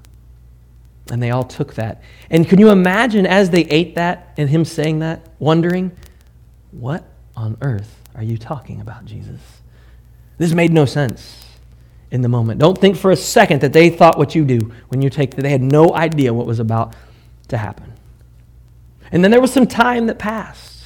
and 1.10 1.22
they 1.22 1.30
all 1.30 1.44
took 1.44 1.74
that 1.74 2.02
and 2.30 2.48
can 2.48 2.58
you 2.58 2.70
imagine 2.70 3.26
as 3.26 3.50
they 3.50 3.62
ate 3.62 3.94
that 3.94 4.32
and 4.36 4.50
him 4.50 4.64
saying 4.64 4.98
that 4.98 5.28
wondering 5.38 5.92
what 6.72 7.04
on 7.36 7.56
earth 7.60 8.02
are 8.14 8.24
you 8.24 8.36
talking 8.36 8.80
about 8.80 9.04
jesus 9.04 9.40
this 10.38 10.52
made 10.52 10.72
no 10.72 10.84
sense 10.84 11.46
in 12.10 12.20
the 12.22 12.28
moment. 12.28 12.60
Don't 12.60 12.78
think 12.78 12.96
for 12.96 13.10
a 13.10 13.16
second 13.16 13.60
that 13.62 13.72
they 13.72 13.90
thought 13.90 14.18
what 14.18 14.34
you 14.34 14.44
do 14.44 14.72
when 14.88 15.02
you 15.02 15.10
take 15.10 15.34
that. 15.34 15.42
They 15.42 15.50
had 15.50 15.62
no 15.62 15.94
idea 15.94 16.32
what 16.32 16.46
was 16.46 16.60
about 16.60 16.94
to 17.48 17.58
happen. 17.58 17.92
And 19.10 19.22
then 19.22 19.30
there 19.30 19.40
was 19.40 19.52
some 19.52 19.66
time 19.66 20.06
that 20.06 20.18
passed. 20.18 20.84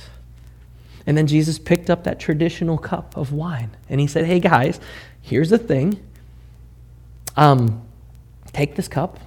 And 1.07 1.17
then 1.17 1.27
Jesus 1.27 1.59
picked 1.59 1.91
up 1.91 2.05
that 2.05 2.21
traditional 2.21 2.79
cup 2.79 3.17
of 3.17 3.33
wine 3.33 3.77
and 3.89 4.01
he 4.01 4.07
said, 4.07 4.27
Hey 4.27 4.41
guys, 4.41 4.79
here's 5.21 5.51
the 5.51 5.59
thing. 5.59 6.01
Um, 7.37 7.83
take 8.53 8.77
this 8.77 8.89
cup. 8.89 9.19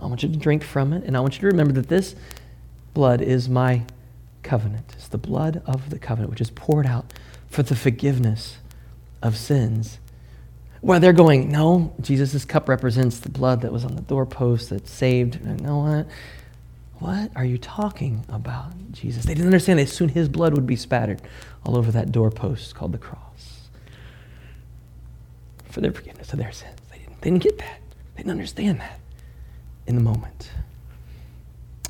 I 0.00 0.06
want 0.06 0.22
you 0.22 0.28
to 0.28 0.36
drink 0.36 0.64
from 0.64 0.92
it. 0.92 1.04
And 1.04 1.16
I 1.16 1.20
want 1.20 1.34
you 1.34 1.40
to 1.40 1.46
remember 1.46 1.72
that 1.74 1.88
this 1.88 2.14
blood 2.94 3.20
is 3.20 3.48
my 3.48 3.82
covenant. 4.42 4.92
It's 4.94 5.08
the 5.08 5.18
blood 5.18 5.62
of 5.66 5.90
the 5.90 5.98
covenant, 5.98 6.30
which 6.30 6.40
is 6.40 6.50
poured 6.50 6.86
out 6.86 7.12
for 7.48 7.62
the 7.62 7.76
forgiveness 7.76 8.58
of 9.22 9.36
sins. 9.36 9.98
Well, 10.80 10.98
they're 10.98 11.12
going, 11.12 11.50
no, 11.50 11.94
Jesus' 12.00 12.44
cup 12.44 12.68
represents 12.68 13.20
the 13.20 13.28
blood 13.28 13.60
that 13.60 13.72
was 13.72 13.84
on 13.84 13.94
the 13.94 14.02
doorpost 14.02 14.70
that 14.70 14.88
saved. 14.88 15.38
You 15.44 15.54
know 15.64 15.78
what? 15.78 16.06
What 16.98 17.30
are 17.36 17.44
you 17.44 17.58
talking 17.58 18.24
about, 18.28 18.72
Jesus? 18.92 19.24
They 19.24 19.34
didn't 19.34 19.46
understand 19.46 19.78
that 19.78 19.88
soon 19.88 20.08
his 20.08 20.28
blood 20.28 20.54
would 20.54 20.66
be 20.66 20.76
spattered 20.76 21.22
all 21.64 21.76
over 21.76 21.92
that 21.92 22.10
doorpost 22.10 22.74
called 22.74 22.92
the 22.92 22.98
cross 22.98 23.68
for 25.68 25.80
their 25.80 25.92
forgiveness 25.92 26.32
of 26.32 26.38
their 26.38 26.52
sins. 26.52 26.78
They 26.90 26.98
didn't, 26.98 27.20
they 27.20 27.30
didn't 27.30 27.42
get 27.42 27.58
that. 27.58 27.81
Didn't 28.22 28.30
understand 28.30 28.78
that 28.78 29.00
in 29.84 29.96
the 29.96 30.00
moment. 30.00 30.52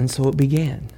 And 0.00 0.10
so 0.10 0.28
it 0.28 0.36
began. 0.38 0.88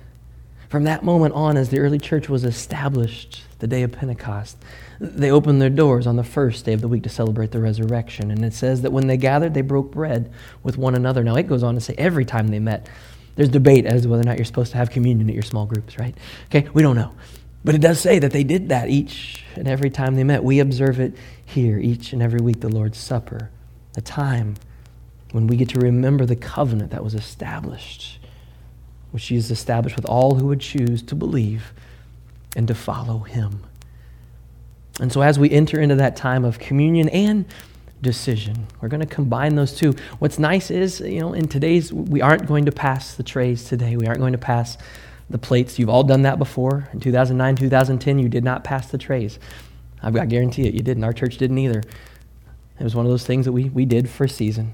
From 0.68 0.84
that 0.84 1.02
moment 1.02 1.34
on, 1.34 1.56
as 1.56 1.70
the 1.70 1.80
early 1.80 1.98
church 1.98 2.28
was 2.28 2.44
established, 2.44 3.42
the 3.58 3.66
day 3.66 3.82
of 3.82 3.90
Pentecost, 3.90 4.56
they 5.00 5.32
opened 5.32 5.60
their 5.60 5.70
doors 5.70 6.06
on 6.06 6.14
the 6.14 6.22
first 6.22 6.64
day 6.64 6.72
of 6.72 6.82
the 6.82 6.86
week 6.86 7.02
to 7.02 7.08
celebrate 7.08 7.50
the 7.50 7.58
resurrection. 7.58 8.30
And 8.30 8.44
it 8.44 8.54
says 8.54 8.82
that 8.82 8.92
when 8.92 9.08
they 9.08 9.16
gathered, 9.16 9.54
they 9.54 9.60
broke 9.60 9.90
bread 9.90 10.32
with 10.62 10.78
one 10.78 10.94
another. 10.94 11.24
Now, 11.24 11.34
it 11.34 11.48
goes 11.48 11.64
on 11.64 11.74
to 11.74 11.80
say 11.80 11.96
every 11.98 12.24
time 12.24 12.46
they 12.46 12.60
met, 12.60 12.88
there's 13.34 13.48
debate 13.48 13.86
as 13.86 14.02
to 14.02 14.10
whether 14.10 14.22
or 14.22 14.26
not 14.26 14.38
you're 14.38 14.44
supposed 14.44 14.70
to 14.70 14.78
have 14.78 14.90
communion 14.90 15.28
at 15.28 15.34
your 15.34 15.42
small 15.42 15.66
groups, 15.66 15.98
right? 15.98 16.16
Okay, 16.44 16.68
we 16.72 16.80
don't 16.80 16.94
know. 16.94 17.12
But 17.64 17.74
it 17.74 17.80
does 17.80 17.98
say 17.98 18.20
that 18.20 18.30
they 18.30 18.44
did 18.44 18.68
that 18.68 18.88
each 18.88 19.44
and 19.56 19.66
every 19.66 19.90
time 19.90 20.14
they 20.14 20.22
met. 20.22 20.44
We 20.44 20.60
observe 20.60 21.00
it 21.00 21.16
here 21.44 21.80
each 21.80 22.12
and 22.12 22.22
every 22.22 22.40
week, 22.40 22.60
the 22.60 22.68
Lord's 22.68 22.98
Supper, 22.98 23.50
a 23.96 24.00
time 24.00 24.54
when 25.34 25.46
we 25.46 25.56
get 25.56 25.68
to 25.68 25.80
remember 25.80 26.24
the 26.24 26.36
covenant 26.36 26.90
that 26.90 27.02
was 27.02 27.14
established 27.14 28.18
which 29.14 29.28
has 29.28 29.48
established 29.48 29.94
with 29.94 30.04
all 30.06 30.34
who 30.34 30.48
would 30.48 30.60
choose 30.60 31.00
to 31.00 31.14
believe 31.14 31.72
and 32.56 32.66
to 32.66 32.74
follow 32.74 33.18
Him. 33.20 33.62
And 34.98 35.12
so, 35.12 35.22
as 35.22 35.38
we 35.38 35.48
enter 35.52 35.80
into 35.80 35.94
that 35.94 36.16
time 36.16 36.44
of 36.44 36.58
communion 36.58 37.08
and 37.10 37.44
decision, 38.02 38.66
we're 38.80 38.88
going 38.88 39.06
to 39.06 39.06
combine 39.06 39.54
those 39.54 39.72
two. 39.72 39.94
What's 40.18 40.40
nice 40.40 40.68
is, 40.68 40.98
you 40.98 41.20
know, 41.20 41.32
in 41.32 41.46
today's, 41.46 41.92
we 41.92 42.22
aren't 42.22 42.48
going 42.48 42.64
to 42.64 42.72
pass 42.72 43.14
the 43.14 43.22
trays 43.22 43.62
today. 43.62 43.96
We 43.96 44.08
aren't 44.08 44.18
going 44.18 44.32
to 44.32 44.38
pass 44.38 44.76
the 45.30 45.38
plates. 45.38 45.78
You've 45.78 45.90
all 45.90 46.02
done 46.02 46.22
that 46.22 46.36
before. 46.36 46.88
In 46.92 46.98
2009, 46.98 47.54
2010, 47.54 48.18
you 48.18 48.28
did 48.28 48.42
not 48.42 48.64
pass 48.64 48.90
the 48.90 48.98
trays. 48.98 49.38
I 50.02 50.10
guarantee 50.10 50.66
it, 50.66 50.74
you 50.74 50.82
didn't. 50.82 51.04
Our 51.04 51.12
church 51.12 51.38
didn't 51.38 51.58
either. 51.58 51.84
It 52.80 52.82
was 52.82 52.96
one 52.96 53.06
of 53.06 53.12
those 53.12 53.24
things 53.24 53.44
that 53.44 53.52
we, 53.52 53.68
we 53.68 53.84
did 53.84 54.10
for 54.10 54.24
a 54.24 54.28
season. 54.28 54.72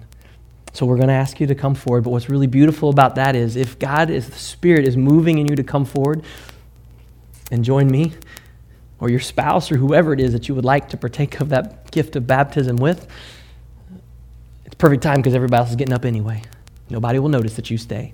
So 0.73 0.87
we're 0.87 0.97
going 0.97 1.09
to 1.09 1.15
ask 1.15 1.41
you 1.41 1.47
to 1.49 1.55
come 1.55 1.75
forward. 1.75 2.05
But 2.05 2.11
what's 2.11 2.29
really 2.29 2.47
beautiful 2.47 2.91
about 2.91 3.17
that 3.17 3.35
is 3.35 3.57
if 3.57 3.79
God 3.79 4.11
is 4.11 4.29
the 4.29 4.39
Spirit 4.39 4.87
is 4.87 4.97
moving 4.97 5.39
in 5.39 5.47
you 5.47 5.57
to 5.57 5.65
come 5.65 5.85
forward 5.85 6.23
and 7.51 7.65
join 7.65 7.91
me 7.91 8.13
or 9.01 9.11
your 9.11 9.21
spouse 9.21 9.73
or 9.73 9.77
whoever 9.77 10.13
it 10.13 10.21
is 10.21 10.33
that 10.33 10.49
you 10.49 10.55
would 10.55 10.65
like 10.65 10.89
to 10.91 10.97
partake 10.97 11.41
of 11.41 11.49
that 11.49 11.91
gift 11.91 12.15
of 12.17 12.27
baptism 12.27 12.77
with, 12.77 13.09
it's 14.65 14.75
perfect 14.77 15.03
time 15.03 15.17
because 15.17 15.35
everybody 15.35 15.61
else 15.61 15.71
is 15.71 15.77
getting 15.77 15.95
up 15.95 16.05
anyway. 16.05 16.43
Nobody 16.89 17.19
will 17.19 17.29
notice 17.29 17.55
that 17.57 17.71
you 17.71 17.79
stay. 17.79 18.13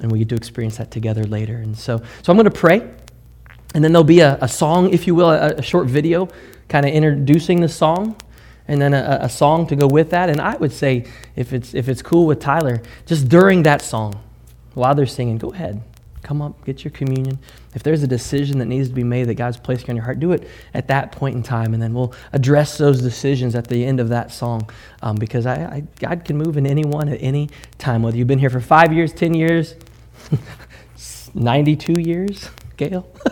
And 0.00 0.10
we 0.10 0.20
get 0.20 0.28
to 0.30 0.34
experience 0.34 0.76
that 0.78 0.90
together 0.90 1.24
later. 1.24 1.56
And 1.56 1.76
so, 1.76 1.98
so 2.22 2.32
I'm 2.32 2.36
going 2.36 2.44
to 2.44 2.50
pray. 2.50 2.88
And 3.74 3.82
then 3.82 3.92
there'll 3.92 4.04
be 4.04 4.20
a, 4.20 4.38
a 4.40 4.48
song, 4.48 4.92
if 4.92 5.06
you 5.06 5.14
will, 5.14 5.30
a, 5.30 5.54
a 5.54 5.62
short 5.62 5.86
video 5.86 6.28
kind 6.68 6.86
of 6.86 6.92
introducing 6.92 7.60
the 7.60 7.68
song 7.68 8.16
and 8.72 8.80
then 8.80 8.94
a, 8.94 9.18
a, 9.20 9.28
song 9.28 9.66
to 9.66 9.76
go 9.76 9.86
with 9.86 10.08
that. 10.10 10.30
And 10.30 10.40
I 10.40 10.56
would 10.56 10.72
say, 10.72 11.04
if 11.36 11.52
it's, 11.52 11.74
if 11.74 11.90
it's 11.90 12.00
cool 12.00 12.24
with 12.26 12.40
Tyler, 12.40 12.80
just 13.04 13.28
during 13.28 13.64
that 13.64 13.82
song, 13.82 14.18
while 14.72 14.94
they're 14.94 15.04
singing, 15.04 15.36
go 15.36 15.52
ahead. 15.52 15.82
Come 16.22 16.40
up, 16.40 16.64
get 16.64 16.82
your 16.82 16.90
communion. 16.90 17.38
If 17.74 17.82
there's 17.82 18.02
a 18.02 18.06
decision 18.06 18.60
that 18.60 18.64
needs 18.64 18.88
to 18.88 18.94
be 18.94 19.04
made 19.04 19.24
that 19.24 19.34
God's 19.34 19.58
placed 19.58 19.90
on 19.90 19.96
your 19.96 20.06
heart, 20.06 20.20
do 20.20 20.32
it 20.32 20.48
at 20.72 20.88
that 20.88 21.12
point 21.12 21.36
in 21.36 21.42
time. 21.42 21.74
And 21.74 21.82
then 21.82 21.92
we'll 21.92 22.14
address 22.32 22.78
those 22.78 23.02
decisions 23.02 23.54
at 23.54 23.66
the 23.66 23.84
end 23.84 24.00
of 24.00 24.08
that 24.08 24.32
song 24.32 24.70
um, 25.02 25.16
because 25.16 25.44
I, 25.44 25.54
I, 25.54 25.82
God 25.98 26.24
can 26.24 26.38
move 26.38 26.56
in 26.56 26.66
anyone 26.66 27.10
at 27.10 27.18
any 27.20 27.50
time, 27.76 28.02
whether 28.02 28.16
you've 28.16 28.26
been 28.26 28.38
here 28.38 28.48
for 28.48 28.60
five 28.60 28.90
years, 28.90 29.12
10 29.12 29.34
years, 29.34 29.74
92 31.34 32.00
years, 32.00 32.48
Gail, 32.88 33.06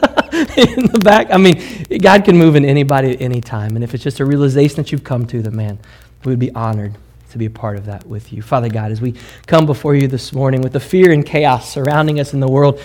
in 0.56 0.86
the 0.86 1.00
back. 1.02 1.28
I 1.30 1.36
mean, 1.36 1.60
God 2.00 2.24
can 2.24 2.36
move 2.36 2.56
in 2.56 2.64
anybody 2.64 3.12
at 3.12 3.20
any 3.20 3.40
time. 3.40 3.74
And 3.74 3.84
if 3.84 3.94
it's 3.94 4.04
just 4.04 4.20
a 4.20 4.24
realization 4.24 4.76
that 4.76 4.92
you've 4.92 5.04
come 5.04 5.26
to, 5.26 5.42
the 5.42 5.50
man, 5.50 5.78
we 6.24 6.30
would 6.30 6.38
be 6.38 6.50
honored 6.52 6.96
to 7.30 7.38
be 7.38 7.46
a 7.46 7.50
part 7.50 7.76
of 7.76 7.86
that 7.86 8.06
with 8.06 8.32
you. 8.32 8.42
Father 8.42 8.68
God, 8.68 8.92
as 8.92 9.00
we 9.00 9.14
come 9.46 9.66
before 9.66 9.94
you 9.94 10.08
this 10.08 10.32
morning 10.32 10.60
with 10.62 10.72
the 10.72 10.80
fear 10.80 11.12
and 11.12 11.24
chaos 11.24 11.70
surrounding 11.70 12.20
us 12.20 12.32
in 12.34 12.40
the 12.40 12.48
world, 12.48 12.80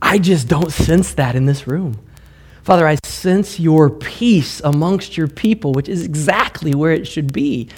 I 0.00 0.18
just 0.18 0.48
don't 0.48 0.72
sense 0.72 1.14
that 1.14 1.34
in 1.34 1.46
this 1.46 1.66
room. 1.66 1.98
Father, 2.62 2.86
I 2.86 2.96
sense 3.04 3.58
your 3.58 3.88
peace 3.88 4.60
amongst 4.62 5.16
your 5.16 5.28
people, 5.28 5.72
which 5.72 5.88
is 5.88 6.04
exactly 6.04 6.74
where 6.74 6.92
it 6.92 7.06
should 7.06 7.32
be. 7.32 7.68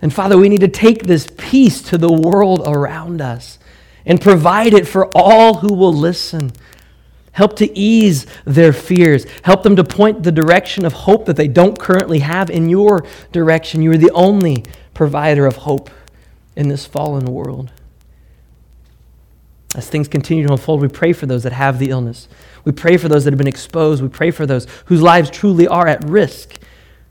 And 0.00 0.12
Father, 0.12 0.36
we 0.36 0.48
need 0.48 0.60
to 0.60 0.68
take 0.68 1.04
this 1.04 1.26
peace 1.38 1.82
to 1.82 1.98
the 1.98 2.12
world 2.12 2.62
around 2.66 3.20
us 3.20 3.58
and 4.06 4.20
provide 4.20 4.74
it 4.74 4.86
for 4.86 5.06
all 5.14 5.54
who 5.54 5.72
will 5.74 5.92
listen. 5.92 6.52
Help 7.32 7.56
to 7.56 7.78
ease 7.78 8.26
their 8.44 8.72
fears. 8.72 9.24
Help 9.42 9.62
them 9.62 9.76
to 9.76 9.84
point 9.84 10.22
the 10.22 10.32
direction 10.32 10.84
of 10.84 10.92
hope 10.92 11.26
that 11.26 11.36
they 11.36 11.48
don't 11.48 11.78
currently 11.78 12.20
have 12.20 12.50
in 12.50 12.68
your 12.68 13.06
direction. 13.32 13.82
You 13.82 13.92
are 13.92 13.96
the 13.96 14.10
only 14.10 14.64
provider 14.94 15.46
of 15.46 15.56
hope 15.56 15.90
in 16.56 16.68
this 16.68 16.86
fallen 16.86 17.26
world. 17.26 17.72
As 19.76 19.88
things 19.88 20.08
continue 20.08 20.46
to 20.46 20.52
unfold, 20.52 20.80
we 20.80 20.88
pray 20.88 21.12
for 21.12 21.26
those 21.26 21.44
that 21.44 21.52
have 21.52 21.78
the 21.78 21.90
illness. 21.90 22.28
We 22.64 22.72
pray 22.72 22.96
for 22.96 23.08
those 23.08 23.24
that 23.24 23.32
have 23.32 23.38
been 23.38 23.46
exposed. 23.46 24.02
We 24.02 24.08
pray 24.08 24.32
for 24.32 24.44
those 24.44 24.66
whose 24.86 25.00
lives 25.00 25.30
truly 25.30 25.68
are 25.68 25.86
at 25.86 26.04
risk 26.04 26.58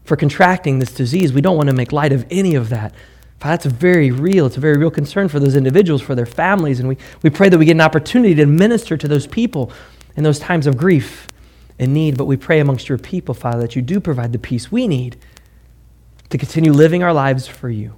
for 0.03 0.17
contracting 0.17 0.80
this 0.80 0.93
disease. 0.93 1.32
We 1.32 1.41
don't 1.41 1.55
want 1.55 1.70
to 1.70 1.76
make 1.76 1.93
light 1.93 2.11
of 2.11 2.26
any 2.30 2.55
of 2.55 2.70
that. 2.70 2.93
That's 3.39 3.65
very 3.65 4.11
real. 4.11 4.47
It's 4.47 4.57
a 4.57 4.59
very 4.59 4.78
real 4.78 4.91
concern 4.91 5.30
for 5.30 5.39
those 5.39 5.55
individuals, 5.55 6.01
for 6.01 6.13
their 6.13 6.26
families. 6.26 6.82
And 6.82 6.89
we, 6.89 6.97
we 7.24 7.30
pray 7.30 7.47
that 7.47 7.57
we 7.57 7.63
get 7.63 7.72
an 7.72 7.82
opportunity 7.82 8.36
to 8.36 8.45
minister 8.45 8.97
to 8.97 9.07
those 9.07 9.26
people 9.26 9.72
in 10.20 10.24
those 10.26 10.38
times 10.38 10.67
of 10.67 10.76
grief 10.76 11.30
and 11.80 11.93
need. 11.93 12.17
But 12.17 12.26
we 12.26 12.36
pray 12.36 12.59
amongst 12.59 12.89
your 12.89 12.97
people, 12.97 13.34
Father, 13.34 13.61
that 13.61 13.78
you 13.78 13.82
do 13.82 14.01
provide 14.01 14.34
the 14.34 14.38
peace 14.38 14.70
we 14.70 14.86
need 14.86 15.15
to 16.30 16.38
continue 16.38 16.74
living 16.74 17.01
our 17.03 17.13
lives 17.13 17.47
for 17.47 17.70
you. 17.70 17.95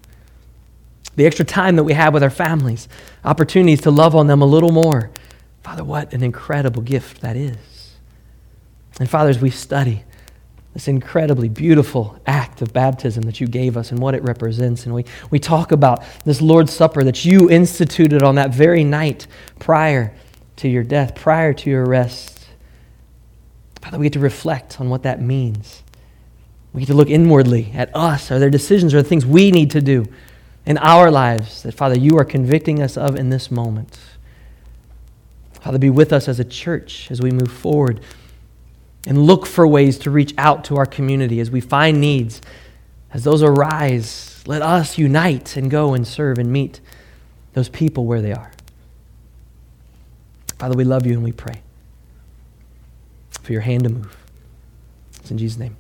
The 1.16 1.26
extra 1.26 1.44
time 1.44 1.78
that 1.78 1.84
we 1.84 1.94
have 1.94 2.14
with 2.14 2.22
our 2.22 2.30
families, 2.30 2.88
opportunities 3.26 3.82
to 3.82 3.92
love 3.92 4.16
on 4.16 4.28
them 4.28 4.44
a 4.44 4.46
little 4.46 4.72
more. 4.72 5.10
Father, 5.64 5.84
what 5.84 6.14
an 6.14 6.22
incredible 6.22 6.84
gift 6.84 7.22
that 7.22 7.36
is. 7.36 7.96
And 9.00 9.10
Father, 9.10 9.32
as 9.32 9.40
we 9.40 9.50
study, 9.50 10.04
this 10.76 10.88
incredibly 10.88 11.50
beautiful 11.50 12.22
act 12.28 12.62
of 12.62 12.72
baptism 12.72 13.24
that 13.24 13.42
you 13.42 13.48
gave 13.48 13.76
us 13.76 13.90
and 13.90 14.00
what 14.00 14.14
it 14.14 14.22
represents. 14.22 14.86
And 14.86 14.94
we, 14.94 15.06
we 15.32 15.40
talk 15.40 15.72
about 15.72 16.04
this 16.24 16.40
Lord's 16.40 16.72
Supper 16.72 17.04
that 17.04 17.26
you 17.26 17.50
instituted 17.50 18.22
on 18.22 18.36
that 18.36 18.54
very 18.54 18.84
night 18.84 19.26
prior 19.58 20.14
to 20.58 20.68
your 20.68 20.84
death, 20.84 21.16
prior 21.16 21.54
to 21.54 21.70
your 21.70 21.86
arrest. 21.86 22.48
Father, 23.82 23.98
we 23.98 24.06
get 24.06 24.14
to 24.14 24.20
reflect 24.20 24.80
on 24.80 24.90
what 24.90 25.04
that 25.04 25.22
means. 25.22 25.84
We 26.74 26.82
get 26.82 26.88
to 26.88 26.94
look 26.94 27.10
inwardly 27.10 27.72
at 27.74 27.94
us. 27.96 28.32
Are 28.32 28.40
there 28.40 28.50
decisions 28.50 28.94
or 28.94 29.02
the 29.02 29.10
things 29.10 29.26
we 29.26 29.52
need 29.52 29.72
to 29.72 29.82
do 29.82 30.06
in 30.66 30.78
our 30.78 31.10
lives 31.10 31.64
that, 31.64 31.74
Father, 31.74 31.98
you 31.98 32.18
are 32.18 32.26
convicting 32.26 32.82
us 32.82 32.96
of 32.96 33.16
in 33.16 33.30
this 33.30 33.50
moment? 33.52 34.00
Father, 35.54 35.78
be 35.78 35.90
with 35.90 36.14
us 36.14 36.28
as 36.28 36.40
a 36.40 36.46
church 36.46 37.10
as 37.12 37.22
we 37.22 37.32
move 37.32 37.52
forward 37.52 38.02
and 39.06 39.26
look 39.26 39.46
for 39.46 39.68
ways 39.68 39.98
to 40.00 40.12
reach 40.12 40.34
out 40.38 40.64
to 40.66 40.78
our 40.78 40.86
community 40.86 41.40
as 41.40 41.52
we 41.52 41.62
find 41.62 42.00
needs. 42.00 42.42
As 43.14 43.24
those 43.24 43.44
arise, 43.44 44.44
let 44.46 44.62
us 44.62 44.98
unite 44.98 45.58
and 45.58 45.70
go 45.70 45.94
and 45.94 46.08
serve 46.08 46.38
and 46.38 46.52
meet 46.52 46.80
those 47.54 47.70
people 47.70 48.06
where 48.06 48.22
they 48.22 48.32
are. 48.32 48.52
Father, 50.62 50.76
we 50.76 50.84
love 50.84 51.08
you 51.08 51.14
and 51.14 51.24
we 51.24 51.32
pray 51.32 51.60
for 53.42 53.52
your 53.52 53.64
hand 53.64 53.86
to 53.86 53.90
move. 53.90 54.16
It's 55.20 55.32
in 55.32 55.40
Jesus' 55.40 55.58
name. 55.58 55.76